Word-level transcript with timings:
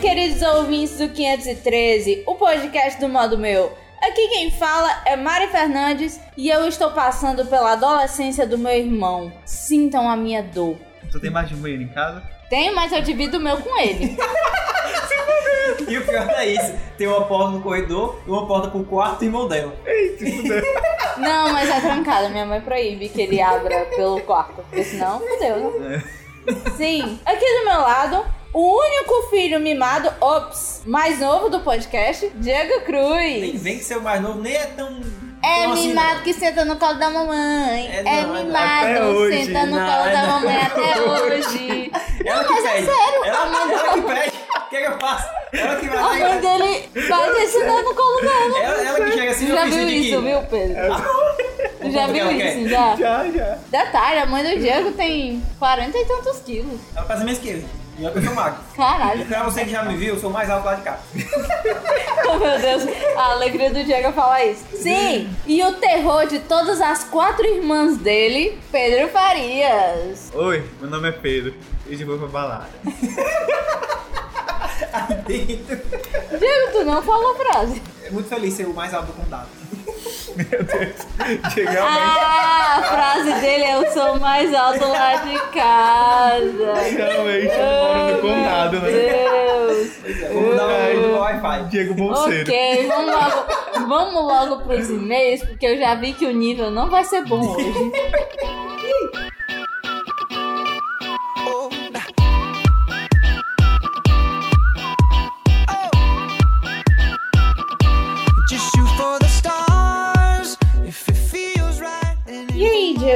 Queridos 0.00 0.42
ouvintes 0.42 0.98
do 0.98 1.08
513, 1.08 2.24
o 2.26 2.34
podcast 2.34 3.00
do 3.00 3.08
modo 3.08 3.38
meu. 3.38 3.72
Aqui 4.02 4.28
quem 4.28 4.50
fala 4.50 5.02
é 5.04 5.16
Mari 5.16 5.48
Fernandes 5.48 6.20
e 6.36 6.48
eu 6.48 6.66
estou 6.68 6.90
passando 6.90 7.46
pela 7.46 7.72
adolescência 7.72 8.46
do 8.46 8.58
meu 8.58 8.72
irmão. 8.72 9.32
Sintam 9.44 10.08
a 10.08 10.16
minha 10.16 10.42
dor. 10.42 10.76
Tu 11.10 11.18
tem 11.18 11.30
mais 11.30 11.48
de 11.48 11.54
um 11.54 11.58
banheiro 11.58 11.82
em 11.82 11.88
casa? 11.88 12.22
Tenho, 12.48 12.74
mas 12.74 12.92
eu 12.92 13.00
divido 13.00 13.38
o 13.38 13.40
meu 13.40 13.56
com 13.58 13.78
ele. 13.80 14.16
E 15.88 15.98
o 15.98 16.04
pior 16.04 16.28
é 16.30 16.46
isso: 16.46 16.74
tem 16.96 17.06
uma 17.06 17.26
porta 17.26 17.50
no 17.50 17.62
corredor 17.62 18.20
e 18.26 18.30
uma 18.30 18.46
porta 18.46 18.68
pro 18.68 18.84
quarto 18.84 19.22
e 19.22 19.26
irmão 19.26 19.46
dela. 19.46 19.74
Não, 21.18 21.52
mas 21.52 21.68
é 21.68 21.80
trancada. 21.80 22.28
Minha 22.28 22.46
mãe 22.46 22.60
proíbe 22.60 23.08
que 23.08 23.22
ele 23.22 23.40
abra 23.40 23.84
pelo 23.96 24.20
quarto, 24.22 24.62
porque 24.62 24.82
senão 24.84 25.20
fudeu, 25.20 25.80
né? 25.80 26.02
Sim, 26.76 27.18
aqui 27.24 27.44
do 27.44 27.64
meu 27.64 27.80
lado, 27.80 28.24
o 28.52 28.78
único 28.80 29.28
filho 29.30 29.60
mimado, 29.60 30.12
ops, 30.20 30.82
mais 30.86 31.18
novo 31.20 31.48
do 31.50 31.60
podcast, 31.60 32.30
Diego 32.36 32.70
Nem 32.76 32.80
Cruz. 32.80 33.62
vem 33.62 33.78
que 33.78 33.84
seu 33.84 34.00
mais 34.00 34.20
novo 34.20 34.40
nem 34.40 34.54
é 34.54 34.66
tão. 34.66 35.00
É 35.44 35.64
assim, 35.66 35.88
mimado 35.88 36.14
não. 36.16 36.22
que 36.22 36.32
senta 36.32 36.64
no 36.64 36.76
colo 36.76 36.94
da 36.94 37.10
mamãe. 37.10 37.86
É, 37.88 37.98
É, 37.98 38.02
não, 38.02 38.10
é 38.10 38.22
não. 38.22 38.34
mimado, 38.44 39.28
senta 39.28 39.66
no 39.66 39.76
Não, 39.76 39.86
colo 39.86 40.08
é 40.08 40.12
da 40.12 40.22
não. 40.22 40.28
mamãe 40.28 40.56
até 40.56 41.00
hoje. 41.02 41.92
Ela 42.24 42.44
que 42.44 42.52
mas 42.52 42.64
é 42.64 42.72
pede. 42.72 42.86
sério, 42.86 43.24
ela, 43.24 43.38
a 43.42 43.46
mãe 43.46 43.72
ela 43.74 43.92
que 43.92 44.00
pede. 44.02 44.36
O 44.56 44.68
que, 44.68 44.76
é 44.76 44.80
que 44.80 44.86
eu 44.88 44.98
faço? 44.98 45.28
Ela 45.52 45.76
que 45.76 45.88
vai 45.88 45.98
A 45.98 46.02
mãe 46.02 46.20
vai. 46.20 46.40
dele 46.40 46.88
vai 47.08 47.32
descendo 47.34 47.82
no 47.82 47.94
colo 47.94 48.20
dela. 48.20 48.58
Ela, 48.58 48.82
ela 48.88 49.04
que 49.04 49.12
chega 49.12 49.30
assim 49.30 49.46
já 49.46 49.64
viu 49.66 49.88
isso, 49.88 50.22
viu, 50.22 50.40
Pedro? 50.50 50.76
Tu 51.82 51.90
já 51.92 52.06
viu 52.08 52.30
isso, 52.32 52.38
quer? 52.38 52.68
já? 52.68 52.96
Já, 52.96 53.30
já. 53.30 53.58
Detalhe, 53.68 54.18
a 54.20 54.26
mãe 54.26 54.42
do 54.42 54.58
Diego 54.60 54.90
tem 54.92 55.40
40 55.60 55.96
e 55.96 56.04
tantos 56.06 56.40
quilos. 56.40 56.80
Ela 56.96 57.06
faz 57.06 57.20
a 57.20 57.24
mesma 57.24 57.42
que 57.42 57.48
eu. 57.50 57.64
E 57.98 58.04
eu 58.04 58.22
sou 58.22 58.34
magro. 58.34 58.58
Caralho. 58.76 59.22
E 59.22 59.24
pra 59.24 59.42
você 59.44 59.64
que 59.64 59.70
já 59.70 59.82
me 59.82 59.96
viu, 59.96 60.14
eu 60.14 60.20
sou 60.20 60.30
mais 60.30 60.50
alto 60.50 60.66
lá 60.66 60.74
de 60.74 60.82
cá. 60.82 60.98
Oh, 62.28 62.38
meu 62.38 62.58
Deus, 62.58 62.82
a 63.16 63.32
alegria 63.32 63.72
do 63.72 63.84
Diego 63.84 64.08
é 64.08 64.12
falar 64.12 64.44
isso. 64.44 64.64
Sim, 64.74 65.30
e 65.46 65.62
o 65.62 65.74
terror 65.74 66.26
de 66.26 66.40
todas 66.40 66.80
as 66.80 67.04
quatro 67.04 67.46
irmãs 67.46 67.98
dele, 67.98 68.58
Pedro 68.72 69.06
Farias. 69.08 70.32
Oi, 70.34 70.68
meu 70.80 70.90
nome 70.90 71.08
é 71.08 71.12
Pedro. 71.12 71.54
E 71.86 72.00
eu 72.00 72.04
vou 72.04 72.18
pra 72.18 72.26
balada. 72.26 72.68
Aí 74.92 75.14
dentro. 75.46 75.76
Diego, 76.36 76.72
tu 76.72 76.84
não 76.84 77.00
falou 77.00 77.32
a 77.32 77.36
frase. 77.36 77.80
É 78.04 78.10
muito 78.10 78.28
feliz 78.28 78.54
ser 78.54 78.66
o 78.66 78.74
mais 78.74 78.92
alto 78.92 79.06
do 79.06 79.12
condado. 79.12 79.46
Meu 80.36 80.64
Deus. 80.64 81.06
Ah, 81.78 82.76
a 82.76 82.82
frase 82.82 83.40
dele 83.40 83.64
é 83.64 83.74
eu 83.76 83.90
sou 83.90 84.20
mais 84.20 84.52
alto 84.52 84.86
lá 84.86 85.16
de 85.16 85.38
casa. 85.52 86.74
Realmente, 86.74 87.54
eu 87.54 87.66
moro 87.66 88.12
no 88.12 88.20
condado, 88.20 88.80
né? 88.80 88.90
Deus. 88.90 89.88
O 90.32 90.50
Ai. 90.50 90.94
nome 90.94 91.06
do 91.06 91.18
Wi-Fi. 91.18 91.64
Diego 91.70 91.94
Bolseiro. 91.94 92.42
Ok, 92.42 92.86
vamos 92.86 93.14
logo, 93.14 93.88
vamos 93.88 94.22
logo 94.24 94.62
pros 94.64 94.90
e-mails, 94.90 95.42
porque 95.42 95.66
eu 95.66 95.78
já 95.78 95.94
vi 95.94 96.12
que 96.12 96.26
o 96.26 96.32
nível 96.32 96.70
não 96.70 96.90
vai 96.90 97.04
ser 97.04 97.24
bom 97.24 97.40
hoje. 97.40 97.72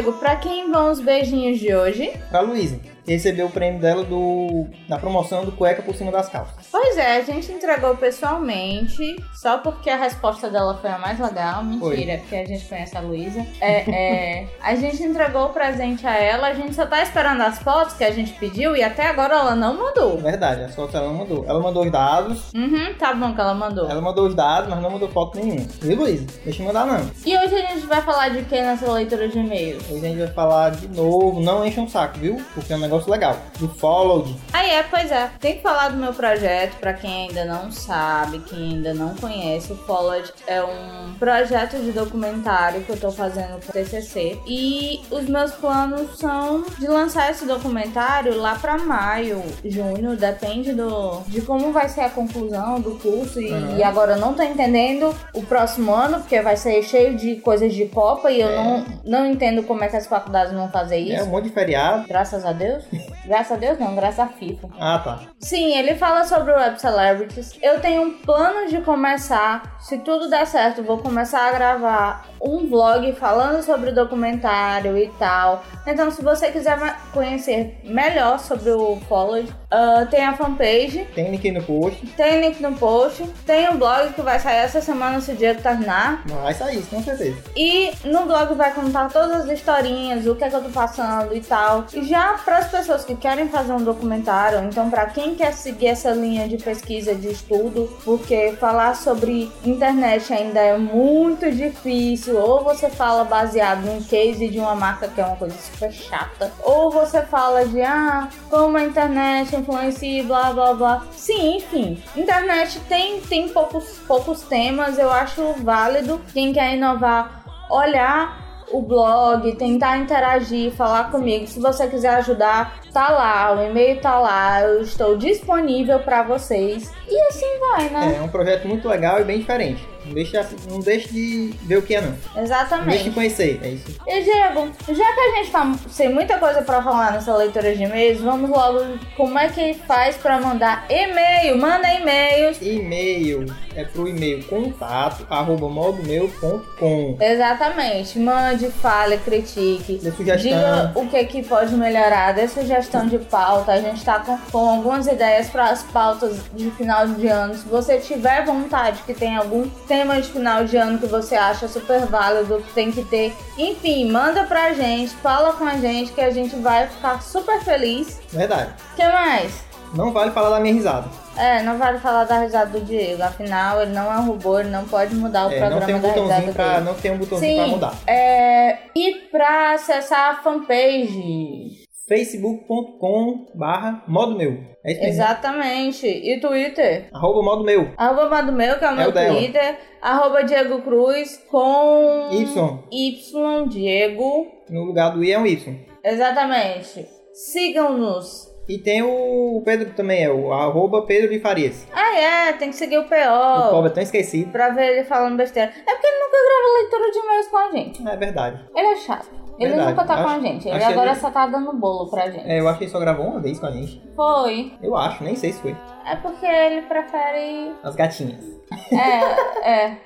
Diego, 0.00 0.14
pra 0.14 0.34
quem 0.36 0.70
vão 0.70 0.90
os 0.90 0.98
beijinhos 0.98 1.58
de 1.58 1.74
hoje? 1.74 2.10
Pra 2.30 2.40
Luísa, 2.40 2.80
que 3.04 3.12
recebeu 3.12 3.48
o 3.48 3.50
prêmio 3.50 3.78
dela 3.78 4.02
do, 4.02 4.66
na 4.88 4.98
promoção 4.98 5.44
do 5.44 5.52
cueca 5.52 5.82
por 5.82 5.94
cima 5.94 6.10
das 6.10 6.26
calças. 6.26 6.59
Pois 6.72 6.96
é, 6.96 7.16
a 7.16 7.20
gente 7.22 7.50
entregou 7.50 7.96
pessoalmente, 7.96 9.16
só 9.34 9.58
porque 9.58 9.90
a 9.90 9.96
resposta 9.96 10.48
dela 10.48 10.78
foi 10.80 10.88
a 10.90 10.98
mais 10.98 11.18
legal. 11.18 11.64
Mentira, 11.64 12.18
porque 12.18 12.36
a 12.36 12.44
gente 12.46 12.64
conhece 12.66 12.96
a 12.96 13.00
Luísa. 13.00 13.44
É, 13.60 13.90
é, 13.90 14.46
a 14.62 14.74
gente 14.76 15.02
entregou 15.02 15.46
o 15.46 15.48
presente 15.48 16.06
a 16.06 16.14
ela, 16.16 16.46
a 16.46 16.54
gente 16.54 16.74
só 16.74 16.86
tá 16.86 17.02
esperando 17.02 17.40
as 17.42 17.58
fotos 17.58 17.94
que 17.94 18.04
a 18.04 18.12
gente 18.12 18.32
pediu 18.34 18.76
e 18.76 18.82
até 18.84 19.08
agora 19.08 19.34
ela 19.34 19.56
não 19.56 19.74
mandou. 19.76 20.16
verdade, 20.18 20.62
as 20.62 20.74
fotos 20.74 20.94
ela 20.94 21.08
não 21.08 21.14
mandou. 21.14 21.44
Ela 21.46 21.60
mandou 21.60 21.84
os 21.84 21.90
dados, 21.90 22.52
Uhum, 22.54 22.94
tá 22.98 23.12
bom 23.14 23.34
que 23.34 23.40
ela 23.40 23.54
mandou. 23.54 23.90
ela 23.90 24.00
mandou 24.00 24.28
os 24.28 24.34
dados, 24.36 24.70
mas 24.70 24.80
não 24.80 24.90
mandou 24.90 25.08
foto 25.08 25.38
nenhuma. 25.38 25.66
Viu, 25.80 25.96
Luísa? 25.96 26.26
Deixa 26.44 26.62
eu 26.62 26.66
mandar 26.66 26.86
não. 26.86 27.10
E 27.26 27.36
hoje 27.36 27.54
a 27.56 27.66
gente 27.74 27.86
vai 27.86 28.00
falar 28.02 28.28
de 28.28 28.44
que 28.44 28.54
nessa 28.60 28.90
leitura 28.92 29.28
de 29.28 29.38
e-mails? 29.38 29.82
Hoje 29.90 30.06
a 30.06 30.08
gente 30.08 30.18
vai 30.18 30.28
falar 30.32 30.70
de 30.70 30.86
novo, 30.88 31.40
não 31.40 31.66
enche 31.66 31.80
um 31.80 31.88
saco, 31.88 32.18
viu? 32.18 32.40
Porque 32.54 32.72
é 32.72 32.76
um 32.76 32.80
negócio 32.80 33.10
legal. 33.10 33.36
Do 33.58 33.68
Followed. 33.68 34.36
Ah, 34.52 34.64
é, 34.64 34.84
pois 34.84 35.10
é. 35.10 35.30
Tem 35.40 35.56
que 35.56 35.62
falar 35.62 35.88
do 35.88 35.96
meu 35.96 36.12
projeto 36.12 36.59
pra 36.68 36.92
quem 36.94 37.28
ainda 37.28 37.44
não 37.44 37.70
sabe, 37.70 38.38
quem 38.40 38.74
ainda 38.74 38.94
não 38.94 39.14
conhece. 39.14 39.72
O 39.72 39.76
Followed 39.76 40.32
é 40.46 40.62
um 40.62 41.14
projeto 41.18 41.76
de 41.78 41.92
documentário 41.92 42.82
que 42.82 42.90
eu 42.90 42.98
tô 42.98 43.10
fazendo 43.10 43.58
pro 43.60 43.72
TCC. 43.72 44.38
E 44.46 45.00
os 45.10 45.26
meus 45.28 45.52
planos 45.52 46.18
são 46.18 46.64
de 46.78 46.86
lançar 46.86 47.30
esse 47.30 47.44
documentário 47.46 48.36
lá 48.36 48.54
pra 48.56 48.78
maio, 48.78 49.42
junho, 49.64 50.16
depende 50.16 50.72
do 50.72 51.20
de 51.28 51.40
como 51.42 51.72
vai 51.72 51.88
ser 51.88 52.02
a 52.02 52.10
conclusão 52.10 52.80
do 52.80 52.92
curso. 52.98 53.40
E, 53.40 53.50
Uhum. 53.50 53.78
e 53.78 53.82
agora 53.82 54.12
eu 54.12 54.18
não 54.18 54.34
tô 54.34 54.42
entendendo 54.42 55.14
o 55.34 55.42
próximo 55.42 55.92
ano, 55.94 56.18
porque 56.20 56.40
vai 56.40 56.56
ser 56.56 56.82
cheio 56.82 57.16
de 57.16 57.36
coisas 57.36 57.72
de 57.74 57.86
Copa 57.86 58.30
e 58.30 58.40
eu 58.40 58.48
É. 58.48 58.56
não, 58.56 58.84
não 59.04 59.26
entendo 59.26 59.62
como 59.62 59.82
é 59.82 59.88
que 59.88 59.96
as 59.96 60.06
faculdades 60.06 60.52
vão 60.52 60.68
fazer 60.70 60.96
É 60.96 60.98
isso. 61.16 61.24
um 61.24 61.28
monte 61.28 61.44
de 61.44 61.50
feriado. 61.50 62.06
Graças 62.06 62.44
a 62.44 62.52
Deus. 62.52 62.84
Graças 63.26 63.52
a 63.52 63.56
Deus 63.56 63.78
não, 63.78 63.94
graças 63.94 64.18
a 64.18 64.26
FIFA. 64.26 64.68
Ah, 64.80 64.98
tá. 64.98 65.20
Sim, 65.38 65.76
ele 65.76 65.94
fala 65.94 66.24
sobre 66.24 66.49
web 66.54 66.80
celebrities. 66.80 67.52
Eu 67.62 67.80
tenho 67.80 68.02
um 68.02 68.12
plano 68.12 68.68
de 68.68 68.80
começar, 68.80 69.76
se 69.80 69.98
tudo 69.98 70.28
der 70.28 70.46
certo, 70.46 70.82
vou 70.82 70.98
começar 70.98 71.48
a 71.48 71.52
gravar 71.52 72.26
um 72.42 72.66
vlog 72.68 73.12
falando 73.14 73.62
sobre 73.62 73.90
o 73.90 73.94
documentário 73.94 74.96
e 74.96 75.08
tal. 75.18 75.62
Então, 75.86 76.10
se 76.10 76.22
você 76.22 76.50
quiser 76.50 76.78
conhecer 77.12 77.78
melhor 77.84 78.38
sobre 78.38 78.70
o 78.70 78.96
Followed, 79.08 79.52
ah, 79.70 80.06
tem 80.10 80.24
a 80.24 80.34
fanpage, 80.34 81.06
Tem 81.14 81.30
link 81.30 81.50
no 81.50 81.62
post. 81.62 82.06
tem 82.16 82.40
link 82.40 82.60
no 82.62 82.72
post, 82.74 83.22
tem 83.46 83.68
um 83.68 83.76
blog 83.76 84.12
que 84.14 84.22
vai 84.22 84.38
sair 84.38 84.58
essa 84.58 84.80
semana 84.80 85.20
se 85.20 85.32
o 85.32 85.36
dia 85.36 85.54
terminar. 85.54 86.22
Vai 86.26 86.54
sair, 86.54 86.82
com 86.86 87.02
certeza. 87.02 87.36
E 87.56 87.92
no 88.04 88.22
blog 88.26 88.54
vai 88.54 88.72
contar 88.72 89.10
todas 89.10 89.42
as 89.42 89.48
historinhas, 89.58 90.26
o 90.26 90.34
que 90.34 90.44
é 90.44 90.48
que 90.48 90.56
eu 90.56 90.62
tô 90.62 90.70
passando 90.70 91.34
e 91.34 91.40
tal. 91.40 91.84
E 91.92 92.04
já 92.04 92.34
para 92.44 92.58
as 92.58 92.70
pessoas 92.70 93.04
que 93.04 93.14
querem 93.14 93.48
fazer 93.48 93.72
um 93.72 93.82
documentário, 93.82 94.58
então 94.64 94.88
para 94.90 95.06
quem 95.06 95.34
quer 95.34 95.52
seguir 95.52 95.88
essa 95.88 96.10
linha 96.12 96.39
de 96.48 96.56
pesquisa, 96.58 97.14
de 97.14 97.28
estudo, 97.28 97.90
porque 98.04 98.52
falar 98.58 98.94
sobre 98.94 99.50
internet 99.64 100.32
ainda 100.32 100.60
é 100.60 100.76
muito 100.76 101.50
difícil, 101.50 102.38
ou 102.38 102.62
você 102.62 102.88
fala 102.88 103.24
baseado 103.24 103.86
em 103.88 104.02
case 104.02 104.48
de 104.48 104.58
uma 104.58 104.74
marca 104.74 105.08
que 105.08 105.20
é 105.20 105.24
uma 105.24 105.36
coisa 105.36 105.56
super 105.58 105.92
chata, 105.92 106.52
ou 106.62 106.90
você 106.90 107.22
fala 107.22 107.66
de 107.66 107.80
ah, 107.82 108.28
como 108.48 108.76
a 108.76 108.84
internet 108.84 109.54
influencia 109.54 110.24
blá 110.24 110.52
blá 110.52 110.74
blá. 110.74 111.06
Sim, 111.12 111.56
enfim. 111.56 112.02
Internet 112.16 112.80
tem, 112.88 113.20
tem 113.20 113.48
poucos, 113.48 113.98
poucos 114.06 114.42
temas, 114.42 114.98
eu 114.98 115.10
acho 115.10 115.54
válido. 115.62 116.20
Quem 116.32 116.52
quer 116.52 116.74
inovar, 116.74 117.44
olhar 117.70 118.49
o 118.70 118.80
blog, 118.82 119.54
tentar 119.56 119.98
interagir, 119.98 120.72
falar 120.72 121.10
comigo. 121.10 121.46
Se 121.46 121.60
você 121.60 121.86
quiser 121.86 122.14
ajudar, 122.16 122.80
tá 122.92 123.10
lá, 123.10 123.54
o 123.56 123.62
e-mail 123.62 124.00
tá 124.00 124.18
lá, 124.18 124.62
eu 124.62 124.82
estou 124.82 125.16
disponível 125.16 125.98
para 126.00 126.22
vocês. 126.22 126.92
E 127.08 127.20
assim 127.28 127.58
vai, 127.58 127.88
né? 127.88 128.16
É 128.18 128.22
um 128.22 128.28
projeto 128.28 128.66
muito 128.66 128.88
legal 128.88 129.20
e 129.20 129.24
bem 129.24 129.38
diferente. 129.38 129.86
Não 130.10 130.14
deixe, 130.14 130.46
não 130.68 130.80
deixe 130.80 131.08
de 131.08 131.54
ver 131.62 131.78
o 131.78 131.82
que 131.82 131.94
é, 131.94 132.00
não. 132.00 132.08
Não 132.10 132.16
deixe 132.16 132.32
de 132.34 132.40
Exatamente. 132.40 133.10
conhecer, 133.10 133.60
é 133.62 133.68
isso. 133.68 133.96
E 134.06 134.22
Diego, 134.22 134.68
já 134.88 135.12
que 135.14 135.20
a 135.20 135.36
gente 135.36 135.50
tá 135.52 135.74
sem 135.88 136.08
muita 136.12 136.36
coisa 136.38 136.62
pra 136.62 136.82
falar 136.82 137.12
nessa 137.12 137.34
leitura 137.36 137.74
de 137.74 137.84
e-mails, 137.84 138.20
vamos 138.20 138.50
logo 138.50 138.98
como 139.16 139.38
é 139.38 139.48
que 139.48 139.74
faz 139.74 140.16
pra 140.16 140.40
mandar 140.40 140.84
e-mail? 140.90 141.56
Manda 141.56 141.88
e-mails. 141.94 142.58
E-mail 142.60 143.46
é 143.76 143.84
pro 143.84 144.08
e-mail 144.08 144.42
contato 144.44 145.24
arroba 145.30 145.68
modomeu.com. 145.68 147.16
Exatamente. 147.20 148.18
Mande, 148.18 148.68
fale, 148.70 149.16
critique. 149.18 149.98
Dê 150.02 150.10
sugestão. 150.10 150.42
Diga 150.42 150.92
o 150.94 151.06
que, 151.06 151.24
que 151.24 151.42
pode 151.44 151.74
melhorar, 151.76 152.32
dê 152.32 152.48
sugestão 152.48 153.06
de 153.06 153.18
pauta. 153.18 153.72
A 153.72 153.80
gente 153.80 154.04
tá 154.04 154.18
com, 154.18 154.36
com 154.50 154.68
algumas 154.70 155.06
ideias 155.06 155.48
para 155.48 155.70
as 155.70 155.82
pautas 155.84 156.38
de 156.52 156.70
final 156.72 157.06
de 157.06 157.28
ano. 157.28 157.54
Se 157.54 157.68
você 157.68 157.98
tiver 157.98 158.44
vontade 158.44 159.02
que 159.04 159.14
tem 159.14 159.36
algum 159.36 159.68
tema 159.86 159.99
de 160.06 160.22
final 160.32 160.64
de 160.64 160.76
ano 160.76 160.98
que 160.98 161.06
você 161.06 161.34
acha 161.34 161.68
super 161.68 162.06
válido, 162.06 162.60
que 162.66 162.72
tem 162.72 162.90
que 162.92 163.04
ter, 163.04 163.34
enfim, 163.58 164.10
manda 164.10 164.44
pra 164.44 164.72
gente, 164.72 165.14
fala 165.16 165.52
com 165.52 165.64
a 165.64 165.76
gente 165.76 166.12
que 166.12 166.20
a 166.20 166.30
gente 166.30 166.56
vai 166.56 166.86
ficar 166.88 167.22
super 167.22 167.60
feliz. 167.62 168.20
Verdade. 168.32 168.70
O 168.92 168.96
que 168.96 169.02
mais? 169.06 169.64
Não 169.94 170.12
vale 170.12 170.30
falar 170.30 170.50
da 170.50 170.60
minha 170.60 170.72
risada. 170.74 171.08
É, 171.36 171.62
não 171.62 171.76
vale 171.78 171.98
falar 171.98 172.24
da 172.24 172.38
risada 172.40 172.78
do 172.78 172.84
Diego, 172.84 173.22
afinal 173.22 173.80
ele 173.82 173.92
não 173.92 174.12
é 174.12 174.16
um 174.18 174.26
robô, 174.26 174.58
ele 174.60 174.68
não 174.70 174.84
pode 174.84 175.14
mudar 175.14 175.46
o 175.48 175.50
É, 175.50 175.58
programa 175.58 175.80
não 175.80 175.86
tem 175.86 175.94
um 175.96 176.00
da 176.00 176.08
risada 176.08 176.20
botãozinho 176.22 176.52
pra, 176.54 176.72
dele. 176.74 176.84
não 176.84 176.94
tem 176.94 177.10
um 177.12 177.18
botãozinho 177.18 177.54
pra 177.56 177.64
Sim, 177.64 177.70
mudar. 177.70 177.94
é, 178.06 178.78
e 178.94 179.14
pra 179.32 179.72
acessar 179.74 180.30
a 180.30 180.34
fanpage, 180.42 181.79
facebook.com 182.10 183.46
barra 183.54 184.02
modo 184.08 184.36
meu. 184.36 184.58
É 184.84 184.92
isso 184.92 185.00
mesmo. 185.00 185.14
Exatamente. 185.14 186.06
E 186.08 186.40
Twitter? 186.40 187.08
Arroba 187.12 187.42
modo 187.42 187.62
meu. 187.62 187.88
Arroba 187.96 188.28
Mado 188.28 188.52
Meu, 188.52 188.78
que 188.78 188.84
é 188.84 188.90
o 188.90 188.96
meu 188.96 189.08
o 189.10 189.12
dela. 189.12 189.36
Twitter. 189.36 189.78
Arroba 190.02 190.42
Diego 190.42 190.82
Cruz 190.82 191.36
com 191.48 192.28
Y. 192.32 192.78
Y, 192.90 193.68
Diego. 193.68 194.46
No 194.68 194.84
lugar 194.84 195.10
do 195.14 195.22
I 195.22 195.32
é 195.32 195.38
um 195.38 195.46
Y. 195.46 195.76
Exatamente. 196.02 197.06
Sigam-nos. 197.32 198.50
E 198.68 198.78
tem 198.78 199.02
o 199.02 199.62
Pedro 199.64 199.90
também, 199.94 200.22
é 200.24 200.30
o 200.30 200.52
arroba 200.52 201.04
Pedro 201.04 201.28
de 201.28 201.40
Farias. 201.40 201.86
Ah, 201.92 202.16
é, 202.16 202.52
tem 202.52 202.70
que 202.70 202.76
seguir 202.76 202.98
o 202.98 203.00
O 203.00 203.04
povo 203.04 203.80
PO 203.80 203.86
é 203.86 203.90
tão 203.90 204.02
esquecido. 204.02 204.52
pra 204.52 204.68
ver 204.68 204.92
ele 204.92 205.04
falando 205.04 205.36
besteira. 205.36 205.72
É 205.86 205.92
porque 205.92 206.06
ele 206.06 206.20
nunca 206.20 206.36
grava 206.46 206.78
leitura 206.80 207.10
de 207.10 207.18
e-mails 207.18 207.48
com 207.48 207.56
a 207.56 207.70
gente. 207.72 208.08
É 208.08 208.16
verdade. 208.16 208.64
Ele 208.74 208.86
é 208.86 208.96
chato. 208.96 209.28
Ele 209.60 209.68
Verdade. 209.74 209.90
nunca 209.90 210.04
tá 210.06 210.14
com 210.22 210.28
a 210.28 210.32
Acho- 210.32 210.40
gente. 210.40 210.68
Ele 210.68 210.76
acho 210.78 210.86
agora 210.88 211.10
ele- 211.10 211.20
só 211.20 211.30
tá 211.30 211.46
dando 211.46 211.72
bolo 211.74 212.08
pra 212.08 212.30
gente. 212.30 212.48
É, 212.48 212.58
eu 212.60 212.66
acho 212.66 212.78
que 212.78 212.84
ele 212.84 212.90
só 212.90 212.98
gravou 212.98 213.26
uma 213.26 213.40
vez 213.40 213.60
com 213.60 213.66
a 213.66 213.70
gente. 213.70 214.02
Foi. 214.16 214.72
Eu 214.82 214.96
acho, 214.96 215.22
nem 215.22 215.36
sei 215.36 215.52
se 215.52 215.60
foi. 215.60 215.76
É 216.06 216.16
porque 216.16 216.46
ele 216.46 216.80
prefere. 216.82 217.72
As 217.82 217.94
gatinhas. 217.94 218.42
É, 218.90 219.70
é. 219.70 219.96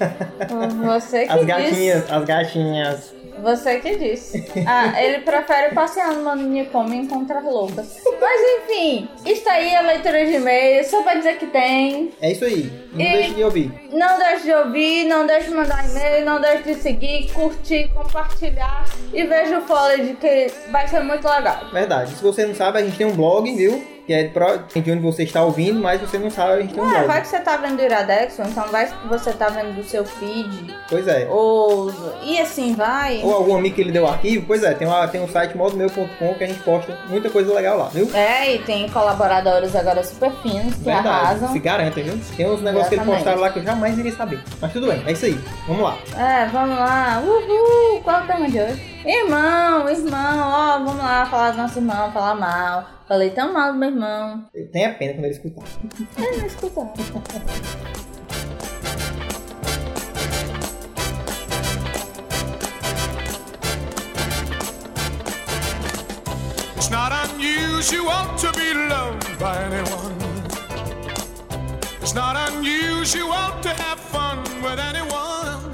Você 0.84 1.26
que 1.26 1.32
As 1.32 1.44
gatinhas, 1.44 2.10
as 2.10 2.24
gatinhas. 2.24 3.14
Você 3.42 3.78
que 3.80 3.96
disse. 3.96 4.44
Ah, 4.66 5.02
ele 5.02 5.18
prefere 5.20 5.74
passear 5.74 6.12
no 6.14 6.22
manicômio 6.24 6.94
e 6.94 6.98
encontrar 7.04 7.42
loucas. 7.42 8.00
Mas 8.20 8.40
enfim, 8.62 9.08
está 9.26 9.52
aí 9.52 9.74
a 9.76 9.80
leitura 9.82 10.24
de 10.24 10.32
e-mails, 10.34 10.86
só 10.86 11.02
pra 11.02 11.14
dizer 11.14 11.36
que 11.38 11.46
tem. 11.46 12.10
É 12.20 12.32
isso 12.32 12.44
aí. 12.44 12.70
Não 12.92 13.00
E- 13.04 13.12
deixe 13.12 13.34
de 13.34 13.44
ouvir. 13.44 13.72
Não 13.92 14.18
deixe 14.18 14.44
de 14.44 14.52
ouvir, 14.54 15.04
não 15.04 15.26
deixe 15.26 15.48
de 15.48 15.54
mandar 15.54 15.84
e-mail, 15.88 16.24
não 16.24 16.40
deixe 16.40 16.62
de 16.62 16.74
seguir, 16.76 17.30
curtir, 17.32 17.90
compartilhar 17.92 18.84
e 19.12 19.22
veja 19.24 19.58
o 19.58 19.62
Foley 19.62 20.16
que 20.20 20.50
vai 20.70 20.88
ser 20.88 21.00
muito 21.00 21.28
legal. 21.28 21.66
Verdade. 21.72 22.14
Se 22.14 22.22
você 22.22 22.46
não 22.46 22.54
sabe, 22.54 22.78
a 22.78 22.82
gente 22.82 22.96
tem 22.96 23.06
um 23.06 23.14
blog, 23.14 23.52
viu? 23.54 23.93
Que 24.06 24.12
é 24.12 24.24
de 24.24 24.90
onde 24.92 25.00
você 25.00 25.22
está 25.22 25.42
ouvindo, 25.42 25.80
mas 25.80 26.00
você 26.00 26.18
não 26.18 26.30
sabe, 26.30 26.62
gente 26.62 26.74
tem 26.74 26.82
um 26.82 26.88
blog. 26.90 27.06
vai 27.06 27.20
que 27.22 27.28
você 27.28 27.38
tá 27.40 27.56
vendo 27.56 27.76
do 27.76 27.82
Iradex, 27.82 28.38
então 28.38 28.68
vai 28.68 28.86
que 28.86 29.08
você 29.08 29.32
tá 29.32 29.48
vendo 29.48 29.74
do 29.74 29.82
seu 29.84 30.04
feed, 30.04 30.76
Pois 30.90 31.08
é. 31.08 31.26
ou. 31.30 31.90
E 32.22 32.38
assim 32.38 32.74
vai. 32.74 33.20
Ou 33.22 33.32
algum 33.34 33.56
amigo 33.56 33.74
que 33.74 33.80
ele 33.80 33.92
deu 33.92 34.04
o 34.04 34.08
arquivo, 34.08 34.44
pois 34.46 34.62
é, 34.62 34.74
tem, 34.74 34.86
uma, 34.86 35.08
tem 35.08 35.22
um 35.22 35.28
site 35.28 35.56
modomeu.com 35.56 36.34
que 36.34 36.44
a 36.44 36.46
gente 36.46 36.60
posta 36.60 36.98
muita 37.08 37.30
coisa 37.30 37.54
legal 37.54 37.78
lá, 37.78 37.88
viu? 37.88 38.10
É, 38.14 38.54
e 38.54 38.58
tem 38.60 38.88
colaboradores 38.90 39.74
agora 39.74 40.04
super 40.04 40.30
finos 40.42 40.74
que 40.74 40.90
arrasam. 40.90 41.50
Se 41.52 41.58
garantem, 41.58 42.04
viu? 42.04 42.20
Tem 42.36 42.46
uns 42.50 42.60
negócios 42.60 42.88
que 42.90 42.94
ele 42.96 43.02
Exatamente. 43.02 43.24
postaram 43.24 43.40
lá 43.40 43.50
que 43.50 43.58
eu 43.58 43.64
jamais 43.64 43.98
iria 43.98 44.12
saber. 44.12 44.40
Mas 44.60 44.72
tudo 44.72 44.86
bem, 44.88 45.02
é 45.06 45.12
isso 45.12 45.24
aí. 45.24 45.40
Vamos 45.66 45.82
lá. 45.82 45.96
É, 46.18 46.46
vamos 46.48 46.78
lá. 46.78 47.22
Uhul! 47.24 48.00
Qual 48.02 48.20
é 48.20 48.22
o 48.22 48.26
tema 48.26 48.48
de 48.50 48.60
hoje? 48.60 48.94
Irmão, 49.06 49.88
irmão, 49.88 50.40
ó, 50.52 50.78
vamos 50.78 50.96
lá 50.96 51.26
falar 51.26 51.50
do 51.52 51.58
nosso 51.58 51.78
irmão, 51.78 52.10
falar 52.12 52.34
mal. 52.34 52.84
Falei 53.14 53.30
tão 53.30 53.52
mal 53.52 53.72
do 53.72 53.78
meu 53.78 53.90
irmão. 53.90 54.44
Eu 54.52 54.68
tenho 54.72 54.90
a 54.90 54.94
pena 54.94 55.12
quando 55.14 55.26
ele 55.26 55.34
escutar. 55.34 55.62
Ele 56.18 56.36
não 56.36 56.46
escutou. 56.46 56.92
It's 66.74 66.90
not 66.90 67.12
unusual 67.12 68.34
to 68.34 68.50
be 68.58 68.74
loved 68.74 69.38
by 69.38 69.58
anyone. 69.62 70.16
It's 72.02 72.14
not 72.14 72.34
unusual 72.50 73.60
to 73.62 73.68
have 73.68 74.00
fun 74.00 74.42
with 74.60 74.80
anyone. 74.80 75.72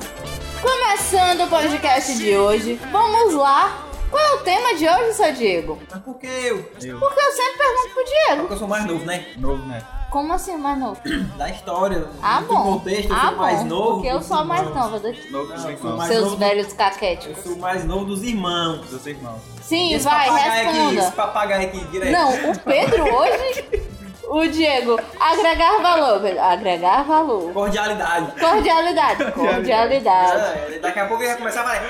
Começando 0.61 1.45
o 1.45 1.49
podcast 1.49 2.19
de 2.19 2.37
hoje, 2.37 2.79
vamos 2.93 3.33
lá. 3.33 3.90
Qual 4.11 4.23
é 4.23 4.33
o 4.35 4.39
tema 4.39 4.75
de 4.75 4.89
hoje, 4.89 5.15
seu 5.15 5.33
Diego? 5.33 5.79
Mas 5.91 6.03
por 6.03 6.19
que 6.19 6.27
eu? 6.27 6.63
Porque 6.63 6.87
eu 6.89 7.33
sempre 7.33 7.59
pergunto 7.59 7.95
pro 7.95 8.05
Diego. 8.05 8.41
Porque 8.41 8.55
eu 8.55 8.59
sou 8.59 8.69
mais 8.69 8.85
novo, 8.85 9.05
né? 9.05 9.27
Novo, 9.37 9.67
né? 9.67 9.83
Como 10.11 10.33
assim, 10.33 10.57
mais 10.57 10.77
novo? 10.77 11.01
Da 11.37 11.49
história, 11.49 12.05
Ah, 12.21 12.41
do 12.41 12.47
bom. 12.49 12.63
contexto, 12.79 13.11
eu 13.11 13.17
ah, 13.17 13.27
sou 13.29 13.37
mais 13.37 13.59
bom. 13.61 13.65
novo. 13.69 13.95
Porque 13.95 14.09
eu 14.09 14.23
sou 14.23 14.37
a 14.39 14.45
mais 14.45 14.75
nova 14.75 14.99
daqui. 14.99 15.31
Novo 15.31 15.55
Não, 15.55 15.97
mais 15.97 16.09
Seus 16.13 16.25
novo- 16.25 16.37
velhos 16.37 16.69
Eu 16.69 16.75
caquéticos. 16.77 17.45
sou 17.45 17.57
mais 17.59 17.85
novo 17.85 18.05
dos 18.07 18.23
irmãos. 18.25 18.91
Dos 18.91 19.07
irmãos. 19.07 19.41
Sim, 19.63 19.95
Esse 19.95 20.05
vai, 20.05 20.27
papagaio 20.27 20.69
aqui, 20.69 20.79
esse 20.79 20.95
responda. 20.97 21.11
papagaio 21.13 21.69
aqui, 21.69 21.85
direto. 21.87 22.13
Não, 22.13 22.51
o 22.51 22.59
Pedro 22.59 23.15
hoje. 23.15 23.91
O 24.25 24.47
Diego, 24.49 25.01
agregar 25.21 25.79
valor, 25.81 26.21
Pedro. 26.21 26.41
Agregar 26.41 27.03
valor. 27.05 27.53
Cordialidade. 27.53 28.33
Cordialidade. 28.41 29.33
Cordialidade. 29.33 30.73
É, 30.75 30.79
daqui 30.81 30.99
a 31.01 31.07
pouco 31.07 31.23
ele 31.23 31.31
vai 31.31 31.39
começar 31.39 31.61
a 31.61 31.65
falar. 31.65 31.83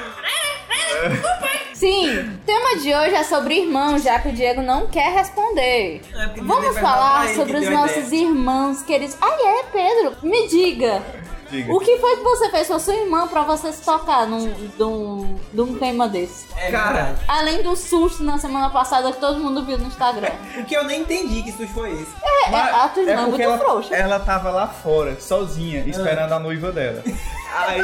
Sim, 1.81 2.11
o 2.19 2.39
tema 2.45 2.77
de 2.77 2.95
hoje 2.95 3.15
é 3.15 3.25
sobre 3.25 3.55
irmãos, 3.63 4.03
já 4.03 4.19
que 4.19 4.29
o 4.29 4.33
Diego 4.33 4.61
não 4.61 4.87
quer 4.87 5.15
responder. 5.15 6.03
É, 6.15 6.27
Vamos 6.43 6.79
falar 6.79 7.27
sobre 7.31 7.57
os 7.57 7.71
nossos 7.71 8.09
ideia. 8.09 8.25
irmãos 8.25 8.83
queridos. 8.83 9.17
Ah, 9.19 9.39
é, 9.43 9.63
Pedro? 9.73 10.15
Me 10.23 10.47
diga. 10.47 11.03
Diga. 11.51 11.73
O 11.75 11.81
que 11.81 11.99
foi 11.99 12.17
que 12.17 12.23
você 12.23 12.51
fez 12.51 12.69
com 12.69 12.75
a 12.75 12.79
sua 12.79 12.95
irmã 12.95 13.27
pra 13.27 13.43
você 13.43 13.73
se 13.73 13.83
tocar 13.83 14.27
num, 14.27 14.55
num, 14.79 15.37
num 15.53 15.79
tema 15.79 16.09
desse? 16.09 16.47
É 16.57 16.71
Cara. 16.71 17.15
Além 17.27 17.63
do 17.63 17.75
susto 17.77 18.23
na 18.23 18.39
semana 18.39 18.71
passada 18.71 19.11
que 19.13 19.19
todo 19.21 19.41
mundo 19.41 19.65
viu 19.65 19.77
no 19.79 19.87
Instagram. 19.87 20.31
Que 20.69 20.75
eu 20.77 20.85
nem 20.85 21.01
entendi 21.01 21.43
que 21.43 21.51
susto 21.53 21.67
foi 21.75 21.91
esse. 21.93 22.13
É, 22.23 22.53
é, 22.53 22.61
a 22.61 22.89
tua 22.89 23.03
irmã 23.03 23.23
é, 23.23 23.27
muito 23.27 23.43
ela, 23.43 23.59
frouxa. 23.59 23.95
ela 23.95 24.21
tava 24.21 24.51
lá 24.51 24.69
fora, 24.69 25.19
sozinha, 25.21 25.83
esperando 25.87 26.33
a 26.33 26.39
noiva 26.39 26.71
dela. 26.71 27.03
Aí. 27.53 27.81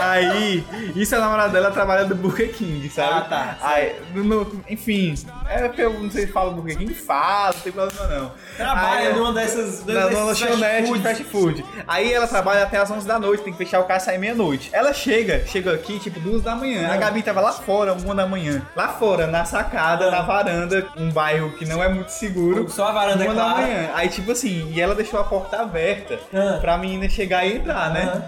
aí, 0.00 0.64
isso 0.94 1.14
a 1.16 1.18
namorada 1.18 1.52
dela 1.52 1.70
trabalha 1.70 2.04
do 2.04 2.14
Burger 2.14 2.52
King, 2.54 2.88
sabe? 2.88 3.10
Ah, 3.12 3.20
tá. 3.22 3.58
Aí, 3.62 3.96
no- 4.14 4.24
no- 4.24 4.64
enfim, 4.68 5.14
é 5.48 5.66
porque 5.68 5.82
eu 5.82 5.92
não 6.00 6.10
sei 6.10 6.26
se 6.26 6.32
fala 6.32 6.50
Burger 6.52 6.76
King, 6.78 6.94
fala, 6.94 7.52
não 7.54 7.60
tem 7.60 7.72
problema 7.72 8.06
não. 8.06 8.32
Trabalha 8.56 9.08
Aí, 9.08 9.14
numa 9.14 9.32
dessas. 9.32 9.84
na 9.86 10.04
lanchonete 10.06 10.92
de 10.92 11.00
fast 11.00 11.24
food. 11.24 11.63
Aí 11.86 12.12
ela 12.12 12.26
trabalha 12.26 12.62
até 12.62 12.76
as 12.78 12.90
11 12.90 13.06
da 13.06 13.18
noite, 13.18 13.42
tem 13.42 13.52
que 13.52 13.58
fechar 13.58 13.80
o 13.80 13.84
caixa 13.84 14.02
e 14.02 14.06
sair 14.06 14.18
meia-noite. 14.18 14.70
Ela 14.72 14.92
chega, 14.92 15.44
chega 15.46 15.72
aqui 15.74 15.98
tipo 15.98 16.18
duas 16.20 16.42
da 16.42 16.54
manhã. 16.54 16.92
A 16.92 16.96
Gabi 16.96 17.22
tava 17.22 17.40
lá 17.40 17.52
fora, 17.52 17.92
uma 17.94 18.14
da 18.14 18.26
manhã. 18.26 18.62
Lá 18.76 18.88
fora, 18.88 19.26
na 19.26 19.44
sacada, 19.44 20.10
na 20.10 20.22
varanda, 20.22 20.86
um 20.96 21.10
bairro 21.10 21.52
que 21.52 21.64
não 21.64 21.82
é 21.82 21.88
muito 21.88 22.08
seguro. 22.10 22.68
Só 22.68 22.88
a 22.88 22.92
varanda 22.92 23.24
é 23.24 23.28
Uma 23.28 23.34
da 23.34 23.42
clara. 23.42 23.60
manhã. 23.62 23.90
Aí, 23.94 24.08
tipo 24.08 24.32
assim, 24.32 24.70
e 24.72 24.80
ela 24.80 24.94
deixou 24.94 25.18
a 25.20 25.24
porta 25.24 25.60
aberta 25.62 26.18
Ah. 26.34 26.58
pra 26.60 26.76
menina 26.78 27.08
chegar 27.08 27.44
e 27.46 27.56
entrar, 27.56 27.90
né? 27.90 28.22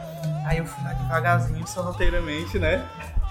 Aí 0.46 0.58
eu 0.58 0.64
fui 0.64 0.84
lá 0.84 0.92
devagarzinho, 0.92 1.66
sorrateiramente, 1.66 2.58
né? 2.58 2.82